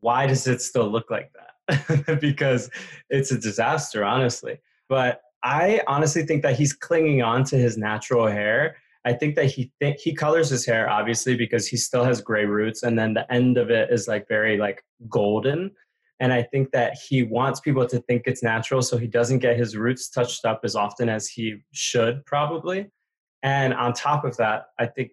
why 0.00 0.26
does 0.26 0.46
it 0.46 0.62
still 0.62 0.88
look 0.88 1.10
like 1.10 1.30
that? 1.34 2.18
because 2.20 2.70
it's 3.10 3.30
a 3.30 3.38
disaster, 3.38 4.06
honestly. 4.06 4.58
But 4.88 5.20
I 5.42 5.82
honestly 5.86 6.24
think 6.24 6.42
that 6.44 6.56
he's 6.56 6.72
clinging 6.72 7.20
on 7.20 7.44
to 7.44 7.58
his 7.58 7.76
natural 7.76 8.26
hair. 8.26 8.76
I 9.04 9.12
think 9.12 9.34
that 9.36 9.46
he 9.46 9.70
th- 9.80 10.00
he 10.02 10.14
colors 10.14 10.48
his 10.48 10.64
hair 10.64 10.88
obviously 10.88 11.36
because 11.36 11.66
he 11.66 11.76
still 11.76 12.04
has 12.04 12.20
gray 12.20 12.46
roots, 12.46 12.82
and 12.82 12.98
then 12.98 13.14
the 13.14 13.30
end 13.32 13.58
of 13.58 13.70
it 13.70 13.90
is 13.90 14.08
like 14.08 14.26
very 14.28 14.56
like 14.56 14.82
golden. 15.08 15.70
And 16.20 16.32
I 16.32 16.42
think 16.42 16.70
that 16.70 16.96
he 16.96 17.22
wants 17.22 17.60
people 17.60 17.86
to 17.88 17.98
think 18.00 18.22
it's 18.26 18.42
natural 18.42 18.82
so 18.82 18.96
he 18.96 19.06
doesn't 19.06 19.40
get 19.40 19.56
his 19.56 19.76
roots 19.76 20.08
touched 20.08 20.44
up 20.44 20.60
as 20.62 20.76
often 20.76 21.08
as 21.08 21.26
he 21.26 21.56
should, 21.72 22.24
probably. 22.24 22.86
And 23.42 23.74
on 23.74 23.92
top 23.92 24.24
of 24.24 24.36
that, 24.38 24.66
I 24.78 24.86
think 24.86 25.10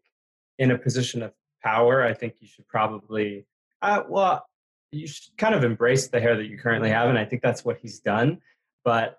in 0.60 0.72
a 0.72 0.78
position 0.78 1.24
of 1.24 1.34
power, 1.64 2.04
I 2.04 2.14
think 2.14 2.36
you 2.40 2.48
should 2.48 2.68
probably, 2.68 3.46
uh, 3.82 4.04
well, 4.08 4.46
you 4.92 5.08
should 5.08 5.36
kind 5.38 5.56
of 5.56 5.64
embrace 5.64 6.08
the 6.08 6.22
hair 6.22 6.38
that 6.38 6.46
you 6.46 6.58
currently 6.58 6.90
have. 6.90 7.10
And 7.10 7.18
I 7.18 7.26
think 7.26 7.42
that's 7.42 7.66
what 7.66 7.80
he's 7.82 8.00
done. 8.00 8.40
But 8.86 9.18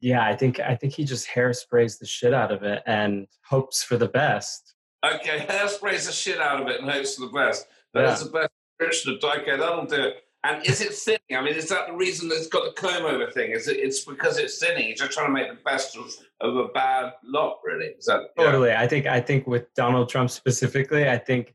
yeah, 0.00 0.24
I 0.24 0.34
think 0.34 0.60
I 0.60 0.74
think 0.74 0.94
he 0.94 1.04
just 1.04 1.28
hairsprays 1.28 1.98
the 1.98 2.06
shit 2.06 2.32
out 2.32 2.52
of 2.52 2.62
it 2.62 2.82
and 2.86 3.26
hopes 3.44 3.82
for 3.82 3.96
the 3.96 4.08
best. 4.08 4.74
Okay, 5.04 5.38
hairsprays 5.48 6.06
the 6.06 6.12
shit 6.12 6.40
out 6.40 6.60
of 6.60 6.68
it 6.68 6.80
and 6.80 6.90
hopes 6.90 7.16
for 7.16 7.26
the 7.26 7.32
best. 7.32 7.66
That's 7.92 8.20
yeah. 8.20 8.26
the 8.26 8.32
best 8.32 8.50
description 8.78 9.12
of 9.14 9.40
Okay, 9.40 9.56
that'll 9.56 9.86
do 9.86 10.02
it. 10.02 10.16
And 10.42 10.66
is 10.66 10.80
it 10.80 10.94
thinning? 10.94 11.20
I 11.34 11.42
mean, 11.42 11.54
is 11.54 11.68
that 11.68 11.88
the 11.88 11.92
reason 11.92 12.30
that 12.30 12.36
it's 12.36 12.46
got 12.46 12.64
the 12.64 12.80
comb 12.80 13.04
over 13.04 13.30
thing? 13.30 13.50
Is 13.50 13.68
it? 13.68 13.76
It's 13.76 14.06
because 14.06 14.38
it's 14.38 14.58
thinning. 14.58 14.86
You're 14.86 14.96
just 14.96 15.12
trying 15.12 15.26
to 15.26 15.32
make 15.32 15.50
the 15.50 15.62
best 15.64 15.98
of, 15.98 16.10
of 16.40 16.56
a 16.56 16.68
bad 16.68 17.12
lot, 17.22 17.58
really. 17.62 17.88
Is 17.98 18.06
that 18.06 18.34
totally? 18.38 18.70
Yeah. 18.70 18.80
I 18.80 18.88
think. 18.88 19.06
I 19.06 19.20
think 19.20 19.46
with 19.46 19.72
Donald 19.74 20.08
Trump 20.08 20.30
specifically, 20.30 21.10
I 21.10 21.18
think 21.18 21.54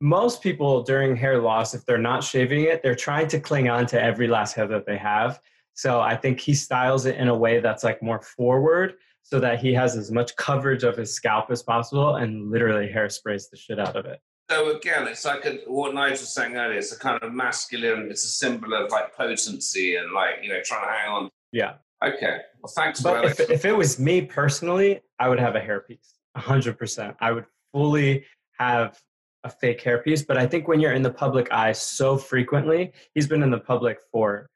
most 0.00 0.42
people 0.42 0.84
during 0.84 1.16
hair 1.16 1.40
loss, 1.40 1.74
if 1.74 1.84
they're 1.84 1.98
not 1.98 2.22
shaving 2.22 2.64
it, 2.64 2.84
they're 2.84 2.94
trying 2.94 3.26
to 3.28 3.40
cling 3.40 3.68
on 3.68 3.86
to 3.86 4.00
every 4.00 4.28
last 4.28 4.54
hair 4.54 4.68
that 4.68 4.86
they 4.86 4.96
have. 4.96 5.40
So 5.80 5.98
I 5.98 6.14
think 6.14 6.40
he 6.40 6.52
styles 6.52 7.06
it 7.06 7.16
in 7.16 7.28
a 7.28 7.34
way 7.34 7.58
that's 7.58 7.84
like 7.84 8.02
more 8.02 8.20
forward, 8.20 8.96
so 9.22 9.40
that 9.40 9.60
he 9.60 9.72
has 9.72 9.96
as 9.96 10.10
much 10.10 10.36
coverage 10.36 10.82
of 10.82 10.94
his 10.94 11.14
scalp 11.14 11.50
as 11.50 11.62
possible, 11.62 12.16
and 12.16 12.50
literally 12.50 12.86
hairsprays 12.86 13.48
the 13.48 13.56
shit 13.56 13.78
out 13.78 13.96
of 13.96 14.04
it. 14.04 14.20
So 14.50 14.76
again, 14.76 15.08
it's 15.08 15.24
like 15.24 15.46
a, 15.46 15.60
what 15.66 15.94
Nigel 15.94 16.10
was 16.10 16.34
saying 16.34 16.54
earlier. 16.54 16.76
It's 16.76 16.92
a 16.92 16.98
kind 16.98 17.18
of 17.22 17.32
masculine. 17.32 18.08
It's 18.10 18.26
a 18.26 18.28
symbol 18.28 18.74
of 18.74 18.90
like 18.90 19.16
potency 19.16 19.96
and 19.96 20.12
like 20.12 20.42
you 20.42 20.50
know 20.50 20.60
trying 20.62 20.84
to 20.86 20.92
hang 20.92 21.08
on. 21.08 21.30
Yeah. 21.50 21.74
Okay. 22.04 22.40
Well, 22.62 22.72
thanks. 22.76 23.00
But 23.00 23.24
if, 23.24 23.40
if 23.40 23.64
it 23.64 23.74
was 23.74 23.98
me 23.98 24.20
personally, 24.20 25.00
I 25.18 25.30
would 25.30 25.40
have 25.40 25.56
a 25.56 25.60
hairpiece. 25.60 26.12
hundred 26.36 26.76
percent. 26.76 27.16
I 27.20 27.32
would 27.32 27.46
fully 27.72 28.26
have 28.58 29.00
a 29.44 29.48
fake 29.48 29.82
hairpiece. 29.82 30.26
But 30.26 30.36
I 30.36 30.46
think 30.46 30.68
when 30.68 30.78
you're 30.78 30.92
in 30.92 31.00
the 31.00 31.12
public 31.12 31.50
eye 31.50 31.72
so 31.72 32.18
frequently, 32.18 32.92
he's 33.14 33.26
been 33.26 33.42
in 33.42 33.50
the 33.50 33.60
public 33.60 33.98
for 34.12 34.49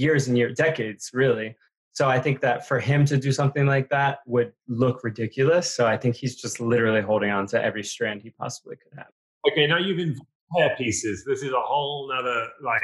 years 0.00 0.28
and 0.28 0.36
years, 0.36 0.56
decades, 0.56 1.10
really. 1.12 1.54
So 1.92 2.08
I 2.08 2.18
think 2.18 2.40
that 2.40 2.66
for 2.66 2.80
him 2.80 3.04
to 3.06 3.16
do 3.16 3.32
something 3.32 3.66
like 3.66 3.90
that 3.90 4.20
would 4.26 4.52
look 4.68 5.04
ridiculous. 5.04 5.74
So 5.74 5.86
I 5.86 5.96
think 5.96 6.16
he's 6.16 6.36
just 6.36 6.60
literally 6.60 7.02
holding 7.02 7.30
on 7.30 7.46
to 7.48 7.62
every 7.62 7.82
strand 7.82 8.22
he 8.22 8.30
possibly 8.30 8.76
could 8.76 8.96
have. 8.96 9.08
Okay, 9.50 9.66
now 9.66 9.78
you've 9.78 9.98
involved 9.98 10.26
hair 10.56 10.74
pieces. 10.76 11.24
This 11.26 11.42
is 11.42 11.52
a 11.52 11.60
whole 11.60 12.08
nother 12.08 12.48
like 12.64 12.82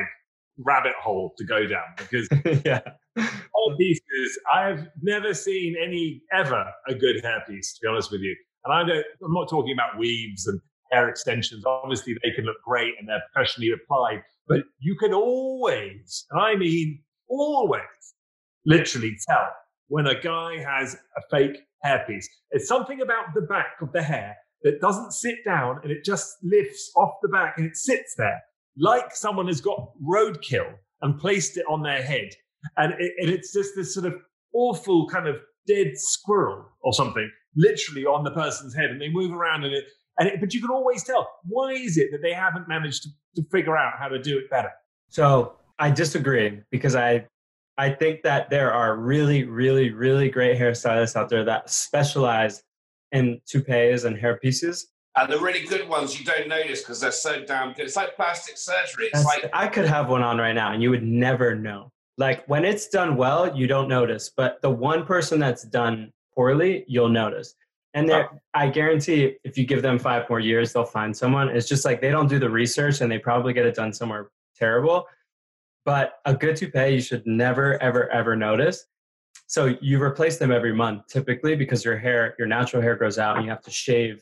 rabbit 0.58 0.94
hole 1.00 1.34
to 1.38 1.44
go 1.44 1.66
down 1.66 1.84
because 1.96 2.28
yeah, 2.64 2.80
hair 3.16 3.76
pieces. 3.78 4.38
I've 4.52 4.88
never 5.02 5.34
seen 5.34 5.76
any 5.82 6.22
ever 6.32 6.64
a 6.88 6.94
good 6.94 7.22
hair 7.22 7.42
piece. 7.48 7.74
To 7.74 7.80
be 7.82 7.88
honest 7.88 8.10
with 8.10 8.20
you, 8.20 8.36
and 8.64 8.74
I 8.74 8.84
don't. 8.86 9.06
I'm 9.24 9.32
not 9.32 9.48
talking 9.48 9.72
about 9.72 9.98
weaves 9.98 10.46
and 10.46 10.60
hair 10.90 11.08
extensions. 11.08 11.64
Obviously, 11.64 12.16
they 12.22 12.32
can 12.32 12.44
look 12.44 12.56
great 12.64 12.94
and 12.98 13.08
they're 13.08 13.22
professionally 13.32 13.72
applied, 13.72 14.22
but 14.48 14.62
you 14.78 14.96
can 14.96 15.12
always, 15.12 16.26
and 16.30 16.40
I 16.40 16.54
mean 16.54 17.00
always, 17.28 17.82
literally 18.64 19.16
tell 19.28 19.48
when 19.88 20.06
a 20.06 20.20
guy 20.20 20.58
has 20.58 20.96
a 21.16 21.22
fake 21.30 21.58
hairpiece. 21.84 22.26
It's 22.50 22.68
something 22.68 23.00
about 23.00 23.34
the 23.34 23.42
back 23.42 23.76
of 23.80 23.92
the 23.92 24.02
hair 24.02 24.36
that 24.62 24.80
doesn't 24.80 25.12
sit 25.12 25.44
down 25.44 25.80
and 25.82 25.92
it 25.92 26.04
just 26.04 26.36
lifts 26.42 26.90
off 26.96 27.12
the 27.22 27.28
back 27.28 27.58
and 27.58 27.66
it 27.66 27.76
sits 27.76 28.14
there 28.16 28.42
like 28.78 29.14
someone 29.14 29.46
has 29.46 29.60
got 29.60 29.92
roadkill 30.02 30.74
and 31.02 31.18
placed 31.18 31.56
it 31.56 31.64
on 31.68 31.82
their 31.82 32.02
head. 32.02 32.30
And, 32.76 32.94
it, 32.98 33.12
and 33.18 33.30
it's 33.30 33.52
just 33.52 33.70
this 33.76 33.94
sort 33.94 34.06
of 34.06 34.14
awful 34.52 35.08
kind 35.08 35.28
of 35.28 35.36
dead 35.66 35.92
squirrel 35.96 36.64
or 36.82 36.92
something 36.92 37.30
literally 37.56 38.04
on 38.04 38.24
the 38.24 38.30
person's 38.30 38.74
head 38.74 38.90
and 38.90 39.00
they 39.00 39.08
move 39.08 39.32
around 39.32 39.64
and 39.64 39.74
it, 39.74 39.84
and 40.18 40.28
it, 40.28 40.40
but 40.40 40.54
you 40.54 40.60
can 40.60 40.70
always 40.70 41.02
tell 41.02 41.28
why 41.44 41.72
is 41.72 41.96
it 41.98 42.08
that 42.12 42.22
they 42.22 42.32
haven't 42.32 42.68
managed 42.68 43.02
to, 43.02 43.08
to 43.34 43.48
figure 43.50 43.76
out 43.76 43.94
how 43.98 44.08
to 44.08 44.20
do 44.20 44.38
it 44.38 44.48
better 44.50 44.70
so 45.08 45.56
i 45.78 45.90
disagree 45.90 46.60
because 46.70 46.94
i 46.94 47.24
i 47.78 47.90
think 47.90 48.22
that 48.22 48.50
there 48.50 48.72
are 48.72 48.96
really 48.96 49.44
really 49.44 49.90
really 49.90 50.28
great 50.28 50.58
hairstylists 50.58 51.16
out 51.16 51.28
there 51.28 51.44
that 51.44 51.70
specialize 51.70 52.62
in 53.12 53.40
toupees 53.46 54.04
and 54.04 54.16
hair 54.16 54.36
pieces. 54.36 54.88
And 55.16 55.32
the 55.32 55.38
really 55.38 55.66
good 55.66 55.88
ones 55.88 56.18
you 56.18 56.26
don't 56.26 56.48
notice 56.48 56.82
because 56.82 57.00
they're 57.00 57.10
so 57.10 57.42
damn 57.44 57.72
good. 57.72 57.86
It's 57.86 57.96
like 57.96 58.16
plastic 58.16 58.58
surgery. 58.58 59.08
It's 59.12 59.24
like 59.24 59.48
I 59.52 59.66
could 59.66 59.86
have 59.86 60.10
one 60.10 60.22
on 60.22 60.36
right 60.36 60.52
now 60.52 60.72
and 60.72 60.82
you 60.82 60.90
would 60.90 61.02
never 61.02 61.54
know. 61.54 61.90
Like 62.18 62.46
when 62.46 62.64
it's 62.64 62.88
done 62.88 63.16
well, 63.16 63.56
you 63.56 63.66
don't 63.66 63.88
notice, 63.88 64.30
but 64.36 64.60
the 64.60 64.70
one 64.70 65.06
person 65.06 65.38
that's 65.38 65.62
done 65.62 66.12
poorly, 66.34 66.84
you'll 66.86 67.08
notice. 67.08 67.54
And 67.94 68.10
oh. 68.10 68.28
I 68.52 68.68
guarantee 68.68 69.36
if 69.42 69.56
you 69.56 69.64
give 69.64 69.80
them 69.80 69.98
five 69.98 70.28
more 70.28 70.40
years, 70.40 70.74
they'll 70.74 70.84
find 70.84 71.16
someone. 71.16 71.48
It's 71.48 71.68
just 71.68 71.86
like 71.86 72.02
they 72.02 72.10
don't 72.10 72.28
do 72.28 72.38
the 72.38 72.50
research 72.50 73.00
and 73.00 73.10
they 73.10 73.18
probably 73.18 73.54
get 73.54 73.64
it 73.64 73.74
done 73.74 73.94
somewhere 73.94 74.28
terrible. 74.54 75.06
But 75.86 76.14
a 76.24 76.34
good 76.34 76.56
toupee, 76.56 76.94
you 76.94 77.00
should 77.00 77.24
never, 77.26 77.80
ever, 77.80 78.10
ever 78.10 78.34
notice. 78.34 78.84
So 79.46 79.76
you 79.80 80.02
replace 80.02 80.36
them 80.36 80.50
every 80.50 80.74
month 80.74 81.06
typically 81.06 81.54
because 81.54 81.84
your 81.84 81.96
hair, 81.96 82.34
your 82.40 82.48
natural 82.48 82.82
hair 82.82 82.96
grows 82.96 83.18
out 83.18 83.36
and 83.36 83.44
you 83.44 83.50
have 83.50 83.62
to 83.62 83.70
shave 83.70 84.20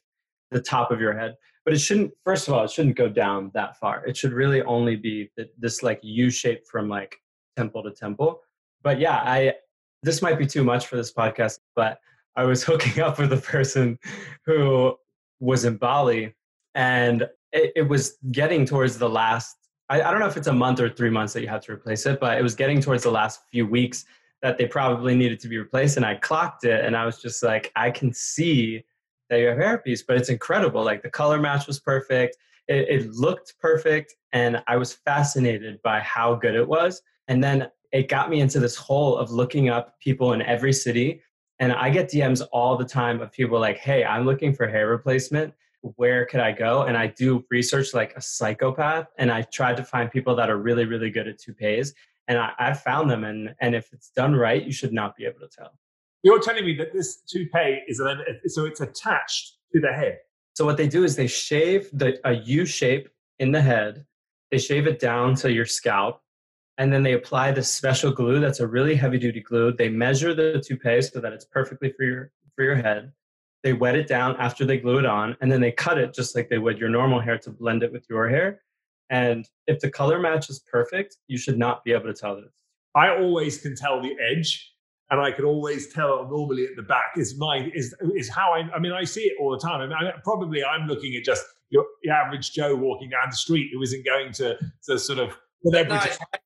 the 0.51 0.61
top 0.61 0.91
of 0.91 1.01
your 1.01 1.19
head. 1.19 1.35
But 1.65 1.73
it 1.73 1.79
shouldn't, 1.79 2.12
first 2.23 2.47
of 2.47 2.53
all, 2.53 2.62
it 2.65 2.71
shouldn't 2.71 2.97
go 2.97 3.09
down 3.09 3.51
that 3.55 3.79
far. 3.79 4.07
It 4.07 4.15
should 4.15 4.33
really 4.33 4.61
only 4.62 4.97
be 4.97 5.31
this 5.59 5.83
like 5.83 6.01
U 6.03 6.31
shape 6.31 6.67
from 6.71 6.91
like 6.91 7.17
temple 7.57 7.83
to 7.85 7.91
temple. 7.91 8.43
But 8.83 9.01
yeah, 9.01 9.17
I, 9.17 9.55
this 10.03 10.21
might 10.21 10.39
be 10.39 10.47
too 10.47 10.62
much 10.62 10.87
for 10.87 10.97
this 10.97 11.15
podcast, 11.15 11.61
but 11.75 11.97
I 12.37 12.45
was 12.45 12.62
hooking 12.69 13.03
up 13.03 13.19
with 13.19 13.33
a 13.33 13.39
person 13.39 13.99
who 14.45 14.95
was 15.41 15.65
in 15.65 15.79
Bali 15.79 16.35
and 16.75 17.23
it, 17.53 17.73
it 17.75 17.89
was 17.89 18.19
getting 18.33 18.67
towards 18.67 18.99
the 18.99 19.09
last 19.09 19.64
I, 19.95 20.09
I, 20.09 20.11
don't 20.11 20.18
know 20.18 20.26
if 20.26 20.36
it's 20.36 20.49
a 20.49 20.53
month 20.53 20.80
or 20.80 20.88
three 20.90 21.11
months 21.11 21.32
that 21.34 21.42
you 21.42 21.49
have 21.49 21.61
to 21.66 21.72
replace 21.72 22.05
it, 22.05 22.18
but 22.18 22.36
it 22.36 22.42
was 22.42 22.57
getting 22.57 22.80
towards 22.80 23.05
the 23.05 23.12
last 23.12 23.42
few 23.53 23.64
weeks 23.64 24.05
that 24.42 24.59
they 24.59 24.66
probably 24.66 25.14
needed 25.14 25.38
to 25.40 25.49
be 25.49 25.57
replaced. 25.57 25.97
And 25.97 26.05
I 26.05 26.16
clocked 26.16 26.64
it 26.64 26.84
and 26.84 26.97
I 26.97 27.07
was 27.07 27.22
just 27.22 27.45
like, 27.45 27.70
I 27.76 27.92
can 27.92 28.12
see 28.12 28.84
that 29.30 29.38
you 29.38 29.47
have 29.47 29.57
hairpiece, 29.57 30.03
but 30.07 30.16
it's 30.16 30.30
incredible. 30.30 30.82
Like 30.82 31.03
the 31.03 31.11
color 31.11 31.38
match 31.38 31.68
was 31.68 31.78
perfect. 31.78 32.36
It, 32.66 32.88
it 32.88 33.11
looked 33.12 33.55
perfect. 33.61 34.16
And 34.32 34.61
I 34.66 34.76
was 34.76 34.95
fascinated 34.95 35.80
by 35.82 36.01
how 36.01 36.34
good 36.34 36.57
it 36.57 36.66
was. 36.66 37.01
And 37.28 37.42
then 37.42 37.68
it 37.92 38.09
got 38.09 38.30
me 38.30 38.40
into 38.40 38.59
this 38.59 38.74
hole 38.74 39.16
of 39.16 39.30
looking 39.30 39.68
up 39.68 40.01
people 40.01 40.32
in 40.32 40.42
every 40.42 40.72
city. 40.72 41.22
And 41.61 41.72
I 41.72 41.88
get 41.90 42.11
DMs 42.11 42.42
all 42.51 42.76
the 42.76 42.84
time 42.84 43.20
of 43.20 43.30
people 43.30 43.61
like, 43.61 43.78
hey, 43.78 44.05
I'm 44.05 44.26
looking 44.26 44.55
for 44.55 44.66
hair 44.66 44.88
replacement 44.88 45.55
where 45.97 46.24
could 46.26 46.41
I 46.41 46.53
go? 46.53 46.82
And 46.82 46.97
I 46.97 47.09
do 47.09 47.45
research 47.51 47.93
like 47.93 48.14
a 48.16 48.20
psychopath 48.20 49.07
and 49.18 49.30
I 49.30 49.43
try 49.43 49.74
to 49.74 49.85
find 49.85 50.11
people 50.11 50.35
that 50.37 50.51
are 50.51 50.57
really, 50.57 50.87
really 50.87 51.11
good 51.11 51.28
at 51.28 51.39
toupees. 51.39 51.95
And 52.26 52.39
I, 52.39 52.53
I 52.59 52.72
found 52.72 53.11
them 53.11 53.24
and 53.24 53.55
and 53.61 53.74
if 53.74 53.93
it's 53.93 54.11
done 54.11 54.35
right, 54.35 54.64
you 54.64 54.72
should 54.72 54.93
not 54.93 55.14
be 55.16 55.26
able 55.26 55.41
to 55.41 55.49
tell. 55.49 55.78
You're 56.22 56.41
telling 56.41 56.64
me 56.64 56.74
that 56.76 56.93
this 56.93 57.20
toupee 57.28 57.82
is 57.87 58.01
so 58.47 58.64
it's 58.64 58.80
attached 58.80 59.59
to 59.72 59.80
the 59.80 59.93
head. 59.93 60.18
So 60.55 60.64
what 60.64 60.78
they 60.78 60.89
do 60.89 61.05
is 61.05 61.16
they 61.16 61.26
shave 61.26 61.91
the 61.93 62.18
a 62.26 62.32
U 62.32 62.64
shape 62.64 63.11
in 63.39 63.53
the 63.53 63.61
head, 63.61 64.07
they 64.51 64.59
shave 64.59 64.87
it 64.87 65.01
down 65.01 65.35
to 65.37 65.53
your 65.53 65.66
scalp, 65.66 66.22
and 66.78 66.93
then 66.93 67.03
they 67.03 67.12
apply 67.12 67.51
this 67.51 67.70
special 67.70 68.11
glue 68.11 68.41
that's 68.41 68.61
a 68.61 68.66
really 68.66 68.95
heavy 68.95 69.18
duty 69.18 69.41
glue. 69.41 69.72
They 69.72 69.91
measure 69.91 70.32
the 70.32 70.62
toupee 70.64 71.03
so 71.03 71.20
that 71.20 71.32
it's 71.32 71.45
perfectly 71.45 71.93
for 71.93 72.05
your 72.05 72.30
for 72.57 72.64
your 72.64 72.76
head 72.76 73.12
they 73.65 73.73
wet 73.73 73.97
it 73.97 74.07
down 74.07 74.37
after 74.37 74.65
they 74.65 74.79
glue 74.79 74.99
it 74.99 75.07
on, 75.07 75.37
and 75.41 75.51
then 75.51 75.61
they 75.61 75.73
cut 75.73 75.99
it 75.99 76.15
just 76.15 76.37
like 76.37 76.49
they 76.51 76.59
would 76.59 76.79
your 76.79 76.91
normal 76.91 77.19
hair 77.19 77.39
to 77.39 77.51
blend 77.51 77.83
it 77.83 77.91
with 77.91 78.07
your 78.09 78.29
hair. 78.29 78.61
And 79.11 79.49
if 79.67 79.81
the 79.81 79.91
color 79.91 80.21
match 80.21 80.49
is 80.51 80.61
perfect, 80.71 81.17
you 81.27 81.39
should 81.39 81.59
not 81.59 81.83
be 81.83 81.93
able 81.93 82.07
to 82.07 82.15
tell 82.15 82.37
this. 82.37 82.53
I 82.95 83.09
always 83.09 83.61
can 83.61 83.75
tell 83.75 84.01
the 84.01 84.15
edge, 84.31 84.71
and 85.11 85.21
I 85.21 85.33
can 85.33 85.47
always 85.47 85.93
tell 85.93 86.29
normally 86.31 86.65
at 86.65 86.77
the 86.77 86.83
back 86.83 87.12
is 87.17 87.37
my 87.39 87.71
is 87.75 87.95
is 88.15 88.29
how 88.29 88.53
I. 88.53 88.71
I 88.75 88.79
mean, 88.79 88.93
I 88.93 89.05
see 89.05 89.23
it 89.23 89.37
all 89.41 89.51
the 89.51 89.59
time. 89.59 89.81
I 89.81 89.87
mean, 89.87 89.97
I, 89.97 90.12
probably 90.23 90.62
I'm 90.62 90.87
looking 90.87 91.17
at 91.17 91.25
just 91.25 91.45
your, 91.71 91.87
your, 92.03 92.15
average 92.15 92.53
Joe 92.53 92.77
walking 92.77 93.11
down 93.11 93.31
the 93.31 93.37
street 93.37 93.71
who 93.73 93.83
isn't 93.83 94.05
going 94.05 94.33
to 94.35 94.57
to 94.85 94.99
sort 94.99 95.19
of 95.19 95.37
celebrity. 95.65 96.11
No, 96.11 96.39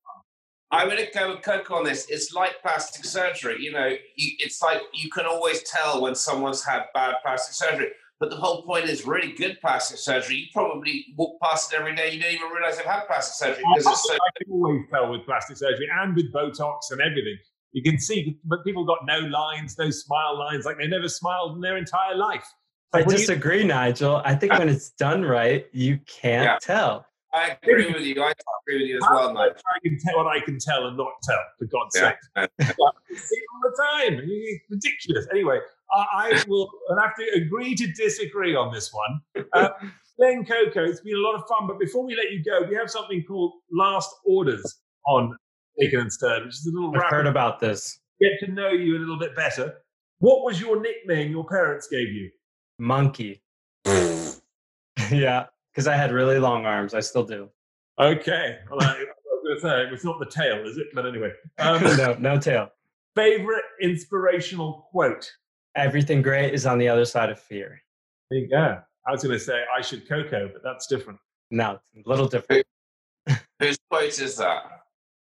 I'm 0.70 0.88
going 0.88 1.04
to 1.04 1.10
go 1.12 1.34
with 1.34 1.42
Coco 1.42 1.76
on 1.76 1.84
this. 1.84 2.06
It's 2.10 2.32
like 2.32 2.60
plastic 2.60 3.04
surgery. 3.04 3.56
You 3.60 3.72
know, 3.72 3.86
you, 3.86 4.32
it's 4.38 4.60
like 4.62 4.82
you 4.92 5.10
can 5.10 5.24
always 5.24 5.62
tell 5.62 6.02
when 6.02 6.14
someone's 6.14 6.62
had 6.62 6.84
bad 6.92 7.14
plastic 7.24 7.54
surgery. 7.54 7.88
But 8.20 8.30
the 8.30 8.36
whole 8.36 8.64
point 8.64 8.86
is 8.86 9.06
really 9.06 9.32
good 9.32 9.58
plastic 9.60 9.98
surgery. 9.98 10.36
You 10.36 10.46
probably 10.52 11.06
walk 11.16 11.40
past 11.40 11.72
it 11.72 11.78
every 11.78 11.94
day. 11.94 12.12
You 12.12 12.20
don't 12.20 12.32
even 12.32 12.48
realize 12.48 12.76
they've 12.76 12.84
had 12.84 13.06
plastic 13.06 13.46
surgery 13.46 13.64
because 13.72 13.86
I, 13.86 13.92
it's 13.92 14.08
so. 14.08 14.14
I 14.14 14.44
can 14.44 14.52
always 14.52 14.82
tell 14.92 15.10
with 15.10 15.24
plastic 15.24 15.56
surgery 15.56 15.88
and 16.00 16.16
with 16.16 16.32
Botox 16.32 16.90
and 16.90 17.00
everything. 17.00 17.38
You 17.72 17.82
can 17.82 17.98
see, 17.98 18.38
but 18.44 18.64
people 18.64 18.84
got 18.84 19.06
no 19.06 19.20
lines, 19.20 19.78
no 19.78 19.90
smile 19.90 20.36
lines, 20.36 20.64
like 20.64 20.78
they 20.78 20.88
never 20.88 21.08
smiled 21.08 21.56
in 21.56 21.60
their 21.60 21.76
entire 21.76 22.16
life. 22.16 22.44
Like 22.92 23.06
I 23.06 23.10
disagree, 23.10 23.60
you... 23.60 23.68
Nigel. 23.68 24.20
I 24.24 24.34
think 24.34 24.52
when 24.58 24.68
it's 24.68 24.90
done 24.90 25.22
right, 25.22 25.66
you 25.72 26.00
can't 26.06 26.44
yeah. 26.44 26.58
tell. 26.60 27.06
I 27.38 27.56
agree 27.62 27.92
with 27.92 28.02
you. 28.02 28.22
I 28.22 28.32
agree 28.62 28.82
with 28.82 28.88
you 28.88 28.96
as 28.96 29.02
well, 29.08 29.32
mate. 29.32 29.52
I 29.54 29.78
can 29.82 29.98
tell 29.98 30.16
what 30.16 30.26
I 30.26 30.40
can 30.40 30.58
tell 30.58 30.86
and 30.86 30.96
not 30.96 31.12
tell, 31.22 31.38
for 31.58 31.66
God's 31.66 31.96
yeah. 31.96 32.12
sake. 32.36 32.50
see 33.16 33.40
all 33.54 33.70
the 33.70 33.82
time. 33.92 34.20
It's 34.24 34.64
ridiculous. 34.68 35.26
Anyway, 35.30 35.58
I, 35.94 36.04
I 36.12 36.44
will 36.48 36.70
have 37.00 37.14
to 37.16 37.24
agree 37.36 37.74
to 37.76 37.86
disagree 37.92 38.56
on 38.56 38.72
this 38.72 38.92
one. 38.92 39.44
Uh, 39.52 39.68
Glen 40.18 40.44
Coco, 40.44 40.84
it's 40.84 41.00
been 41.00 41.14
a 41.14 41.20
lot 41.20 41.36
of 41.36 41.42
fun, 41.48 41.68
but 41.68 41.78
before 41.78 42.04
we 42.04 42.16
let 42.16 42.32
you 42.32 42.42
go, 42.42 42.66
we 42.68 42.74
have 42.74 42.90
something 42.90 43.22
called 43.22 43.52
Last 43.70 44.10
Orders 44.24 44.80
on 45.06 45.36
Shaken 45.80 46.00
and 46.00 46.12
Stirred, 46.12 46.44
which 46.44 46.54
is 46.54 46.66
a 46.66 46.76
little. 46.76 46.92
I've 46.96 47.10
heard 47.10 47.26
about 47.26 47.60
this. 47.60 48.00
Get 48.20 48.32
to 48.40 48.52
know 48.52 48.70
you 48.70 48.96
a 48.96 49.00
little 49.00 49.18
bit 49.18 49.36
better. 49.36 49.74
What 50.18 50.44
was 50.44 50.60
your 50.60 50.80
nickname 50.80 51.30
your 51.30 51.46
parents 51.46 51.86
gave 51.88 52.08
you? 52.08 52.30
Monkey. 52.80 53.42
yeah 55.12 55.46
because 55.78 55.86
I 55.86 55.94
had 55.94 56.10
really 56.10 56.40
long 56.40 56.66
arms. 56.66 56.92
I 56.92 56.98
still 56.98 57.22
do. 57.22 57.48
Okay. 58.00 58.58
Well, 58.68 58.82
I, 58.82 58.94
I 58.94 58.98
was 58.98 59.42
going 59.44 59.54
to 59.54 59.60
say 59.60 59.94
it's 59.94 60.04
not 60.04 60.18
the 60.18 60.26
tail, 60.26 60.66
is 60.66 60.76
it? 60.76 60.88
But 60.92 61.06
anyway, 61.06 61.30
um, 61.60 61.80
no, 61.96 62.16
no 62.18 62.36
tail. 62.36 62.70
Favorite 63.14 63.62
inspirational 63.80 64.88
quote? 64.90 65.30
Everything 65.76 66.20
great 66.20 66.52
is 66.52 66.66
on 66.66 66.78
the 66.78 66.88
other 66.88 67.04
side 67.04 67.30
of 67.30 67.38
fear. 67.38 67.80
There 68.28 68.40
you 68.40 68.48
go. 68.48 68.80
I 69.06 69.12
was 69.12 69.22
going 69.22 69.38
to 69.38 69.38
say 69.38 69.62
I 69.72 69.80
should 69.80 70.08
Coco, 70.08 70.50
but 70.52 70.64
that's 70.64 70.88
different. 70.88 71.20
No, 71.52 71.78
a 71.94 72.08
little 72.10 72.26
different. 72.26 72.66
Whose 73.60 73.78
quote 73.88 74.18
is 74.18 74.34
that? 74.34 74.64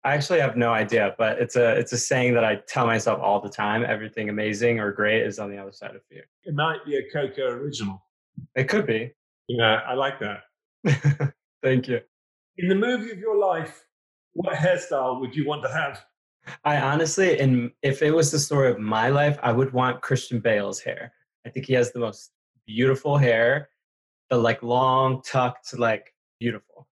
I 0.02 0.14
actually 0.14 0.40
have 0.40 0.56
no 0.56 0.72
idea, 0.72 1.14
but 1.18 1.38
it's 1.38 1.54
a 1.54 1.76
it's 1.78 1.92
a 1.92 1.98
saying 1.98 2.34
that 2.34 2.44
I 2.44 2.56
tell 2.66 2.86
myself 2.86 3.20
all 3.22 3.40
the 3.40 3.48
time. 3.48 3.84
Everything 3.84 4.28
amazing 4.28 4.80
or 4.80 4.90
great 4.90 5.24
is 5.24 5.38
on 5.38 5.52
the 5.52 5.58
other 5.58 5.70
side 5.70 5.94
of 5.94 6.02
fear. 6.06 6.24
It 6.42 6.56
might 6.56 6.84
be 6.84 6.96
a 6.96 7.08
Coco 7.12 7.46
original. 7.46 8.04
It 8.56 8.68
could 8.68 8.88
be. 8.88 9.12
Yeah, 9.58 9.80
I 9.86 9.92
like 9.92 10.18
that. 10.20 11.34
Thank 11.62 11.86
you. 11.86 12.00
In 12.56 12.68
the 12.68 12.74
movie 12.74 13.10
of 13.10 13.18
your 13.18 13.36
life, 13.36 13.84
what 14.32 14.54
hairstyle 14.54 15.20
would 15.20 15.36
you 15.36 15.46
want 15.46 15.62
to 15.62 15.68
have? 15.68 16.02
I 16.64 16.78
honestly, 16.78 17.38
and 17.38 17.70
if 17.82 18.00
it 18.00 18.12
was 18.12 18.30
the 18.30 18.38
story 18.38 18.70
of 18.70 18.78
my 18.78 19.10
life, 19.10 19.38
I 19.42 19.52
would 19.52 19.72
want 19.72 20.00
Christian 20.00 20.40
Bale's 20.40 20.80
hair. 20.80 21.12
I 21.46 21.50
think 21.50 21.66
he 21.66 21.74
has 21.74 21.92
the 21.92 21.98
most 21.98 22.30
beautiful 22.66 23.18
hair, 23.18 23.68
the 24.30 24.38
like 24.38 24.62
long 24.62 25.20
tucked, 25.22 25.78
like 25.78 26.14
beautiful. 26.40 26.88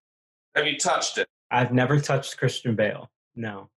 Have 0.55 0.68
you 0.68 0.78
touched 0.78 1.18
it? 1.18 1.28
I've 1.51 1.72
never 1.72 1.99
touched 1.99 2.38
Christian 2.38 2.76
Bale. 2.76 3.10
No, 3.36 3.70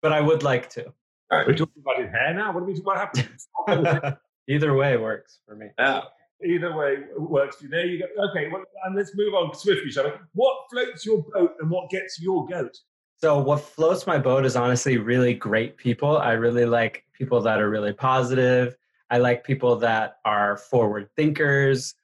but 0.00 0.12
I 0.12 0.20
would 0.20 0.42
like 0.42 0.70
to. 0.70 0.92
Right. 1.30 1.46
We're 1.46 1.54
talking 1.54 1.82
about 1.82 2.00
his 2.02 2.10
hair 2.10 2.32
now. 2.34 2.52
What 2.52 2.66
do 2.66 2.72
we? 2.72 2.80
What 2.80 2.96
happened? 2.96 4.16
Either 4.48 4.74
way 4.74 4.96
works 4.96 5.38
for 5.46 5.54
me. 5.54 5.66
Yeah 5.78 6.02
either 6.44 6.76
way 6.76 6.98
works 7.18 7.56
for 7.56 7.64
you. 7.64 7.70
There 7.70 7.86
you 7.86 7.98
go. 7.98 8.30
Okay, 8.30 8.48
well, 8.48 8.62
and 8.84 8.96
let's 8.96 9.12
move 9.14 9.34
on 9.34 9.54
swiftly, 9.54 9.90
shall 9.90 10.04
we? 10.04 10.12
What 10.34 10.56
floats 10.70 11.04
your 11.06 11.24
boat 11.32 11.52
and 11.60 11.70
what 11.70 11.90
gets 11.90 12.20
your 12.20 12.46
goat? 12.46 12.76
So, 13.18 13.38
what 13.38 13.60
floats 13.60 14.06
my 14.06 14.18
boat 14.18 14.44
is 14.44 14.56
honestly 14.56 14.98
really 14.98 15.34
great 15.34 15.76
people. 15.76 16.18
I 16.18 16.32
really 16.32 16.66
like 16.66 17.04
people 17.12 17.40
that 17.42 17.60
are 17.60 17.70
really 17.70 17.92
positive. 17.92 18.76
I 19.10 19.18
like 19.18 19.44
people 19.44 19.76
that 19.76 20.16
are 20.24 20.56
forward 20.56 21.08
thinkers, 21.16 21.94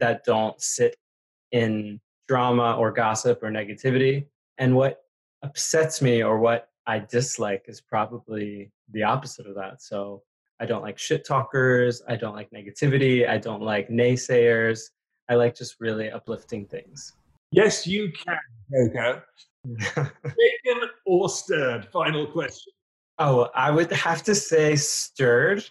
that 0.00 0.24
don't 0.24 0.60
sit 0.60 0.96
in 1.52 2.00
drama 2.28 2.76
or 2.76 2.92
gossip 2.92 3.42
or 3.42 3.50
negativity. 3.50 4.26
And 4.58 4.74
what 4.74 5.02
upsets 5.42 6.02
me 6.02 6.22
or 6.22 6.38
what 6.38 6.68
I 6.86 6.98
dislike 6.98 7.64
is 7.68 7.80
probably 7.80 8.70
the 8.92 9.02
opposite 9.02 9.46
of 9.46 9.54
that. 9.54 9.80
So, 9.80 10.22
I 10.60 10.66
don't 10.66 10.82
like 10.82 10.98
shit 10.98 11.26
talkers. 11.26 12.02
I 12.08 12.16
don't 12.16 12.34
like 12.34 12.50
negativity. 12.50 13.28
I 13.28 13.38
don't 13.38 13.62
like 13.62 13.88
naysayers. 13.88 14.80
I 15.28 15.34
like 15.34 15.54
just 15.54 15.76
really 15.80 16.10
uplifting 16.10 16.66
things. 16.66 17.12
Yes, 17.50 17.86
you 17.86 18.12
can, 18.12 18.38
Coco. 18.72 19.22
Shaken 19.84 20.88
or 21.06 21.28
stirred? 21.28 21.88
Final 21.92 22.26
question. 22.26 22.72
Oh, 23.18 23.48
I 23.54 23.70
would 23.70 23.90
have 23.92 24.22
to 24.24 24.34
say 24.34 24.76
stirred. 24.76 25.64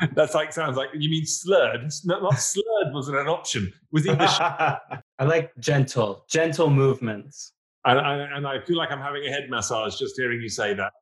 That's 0.14 0.34
like 0.34 0.52
sounds 0.52 0.76
like 0.76 0.90
you 0.94 1.08
mean 1.08 1.24
slurred. 1.24 1.90
Not, 2.04 2.22
not 2.22 2.38
slurred 2.38 2.92
wasn't 2.92 3.18
an 3.18 3.28
option. 3.28 3.72
Was 3.92 4.06
English. 4.06 4.30
I 4.40 5.00
like 5.24 5.52
gentle, 5.58 6.24
gentle 6.28 6.68
movements. 6.70 7.52
And, 7.84 7.98
and 8.00 8.46
I 8.46 8.60
feel 8.64 8.76
like 8.76 8.90
I'm 8.90 9.00
having 9.00 9.24
a 9.24 9.30
head 9.30 9.48
massage 9.48 9.96
just 9.96 10.16
hearing 10.16 10.40
you 10.40 10.48
say 10.48 10.74
that. 10.74 10.92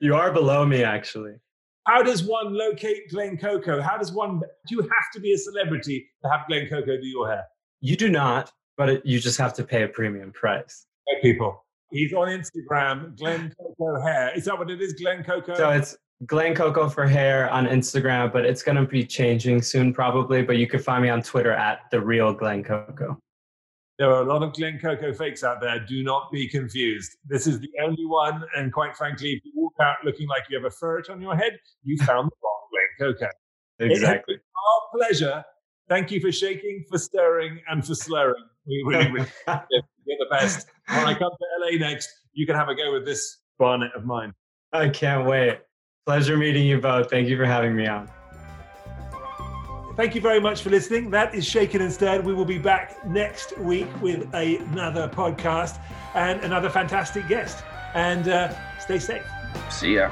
you 0.00 0.14
are 0.14 0.32
below 0.32 0.64
me, 0.64 0.82
actually. 0.82 1.34
How 1.86 2.02
does 2.02 2.24
one 2.24 2.54
locate 2.54 3.10
Glen 3.10 3.36
Coco? 3.36 3.80
How 3.80 3.98
does 3.98 4.10
one, 4.10 4.40
do 4.40 4.74
you 4.74 4.80
have 4.80 5.10
to 5.12 5.20
be 5.20 5.34
a 5.34 5.38
celebrity 5.38 6.08
to 6.22 6.30
have 6.30 6.46
Glen 6.48 6.66
Coco 6.66 6.96
do 6.96 7.06
your 7.06 7.28
hair? 7.28 7.44
You 7.80 7.96
do 7.96 8.08
not, 8.08 8.50
but 8.78 8.88
it, 8.88 9.06
you 9.06 9.20
just 9.20 9.36
have 9.36 9.52
to 9.54 9.64
pay 9.64 9.82
a 9.82 9.88
premium 9.88 10.32
price. 10.32 10.86
Hey, 11.06 11.20
people. 11.20 11.62
He's 11.90 12.14
on 12.14 12.28
Instagram, 12.28 13.16
Glen 13.18 13.54
Coco 13.58 14.00
Hair. 14.00 14.32
Is 14.34 14.46
that 14.46 14.58
what 14.58 14.70
it 14.70 14.80
is, 14.80 14.94
Glen 14.94 15.22
Coco? 15.22 15.54
So 15.54 15.70
it's 15.70 15.96
Glen 16.26 16.54
Coco 16.54 16.88
for 16.88 17.06
hair 17.06 17.50
on 17.50 17.66
Instagram, 17.66 18.32
but 18.32 18.46
it's 18.46 18.62
going 18.62 18.76
to 18.76 18.86
be 18.86 19.04
changing 19.04 19.60
soon 19.60 19.92
probably. 19.92 20.42
But 20.42 20.56
you 20.56 20.66
can 20.66 20.80
find 20.80 21.02
me 21.02 21.10
on 21.10 21.22
Twitter 21.22 21.52
at 21.52 21.82
the 21.90 22.00
real 22.00 22.32
Glen 22.32 22.64
Coco. 22.64 23.18
There 23.98 24.10
are 24.12 24.22
a 24.22 24.24
lot 24.24 24.42
of 24.42 24.52
Glen 24.54 24.78
Coco 24.80 25.12
fakes 25.12 25.44
out 25.44 25.60
there. 25.60 25.78
Do 25.78 26.02
not 26.02 26.32
be 26.32 26.48
confused. 26.48 27.16
This 27.26 27.46
is 27.46 27.60
the 27.60 27.70
only 27.82 28.04
one. 28.04 28.42
And 28.56 28.72
quite 28.72 28.96
frankly, 28.96 29.32
if 29.32 29.44
you 29.44 29.52
walk 29.54 29.74
out 29.80 29.96
looking 30.04 30.26
like 30.28 30.44
you 30.50 30.56
have 30.56 30.64
a 30.64 30.70
ferret 30.70 31.08
on 31.10 31.20
your 31.20 31.36
head, 31.36 31.52
you 31.84 31.96
found 31.98 32.30
the 32.30 32.36
wrong 32.42 32.60
Glen 32.98 33.12
Coco. 33.12 33.30
Exactly. 33.80 34.36
Our 34.36 34.98
pleasure. 34.98 35.44
Thank 35.88 36.12
you 36.12 36.20
for 36.20 36.30
shaking, 36.30 36.84
for 36.88 36.96
stirring, 36.96 37.58
and 37.68 37.84
for 37.84 37.96
slurring. 37.96 38.44
We 38.68 38.84
really, 38.86 39.10
really 39.10 39.26
you're 39.48 40.16
the 40.18 40.26
best. 40.30 40.68
When 40.86 41.00
I 41.00 41.12
come 41.12 41.30
to 41.30 41.46
LA 41.60 41.76
next, 41.78 42.08
you 42.34 42.46
can 42.46 42.54
have 42.54 42.68
a 42.68 42.74
go 42.76 42.92
with 42.92 43.04
this 43.04 43.40
barnet 43.58 43.90
of 43.96 44.04
mine. 44.04 44.32
I 44.72 44.90
can't 44.90 45.26
wait. 45.26 45.58
Pleasure 46.06 46.36
meeting 46.36 46.66
you 46.66 46.80
both. 46.80 47.10
Thank 47.10 47.28
you 47.28 47.36
for 47.36 47.46
having 47.46 47.74
me 47.74 47.88
on. 47.88 48.08
Thank 49.96 50.16
you 50.16 50.20
very 50.20 50.40
much 50.40 50.62
for 50.62 50.70
listening. 50.70 51.08
That 51.10 51.36
is 51.36 51.46
Shaken 51.46 51.80
and 51.80 51.92
Stirred. 51.92 52.24
We 52.24 52.34
will 52.34 52.44
be 52.44 52.58
back 52.58 53.06
next 53.06 53.56
week 53.58 53.86
with 54.02 54.22
another 54.34 55.08
podcast 55.08 55.78
and 56.14 56.40
another 56.40 56.68
fantastic 56.68 57.28
guest. 57.28 57.62
And 57.94 58.26
uh, 58.26 58.52
stay 58.80 58.98
safe. 58.98 59.24
See 59.70 59.94
ya. 59.94 60.10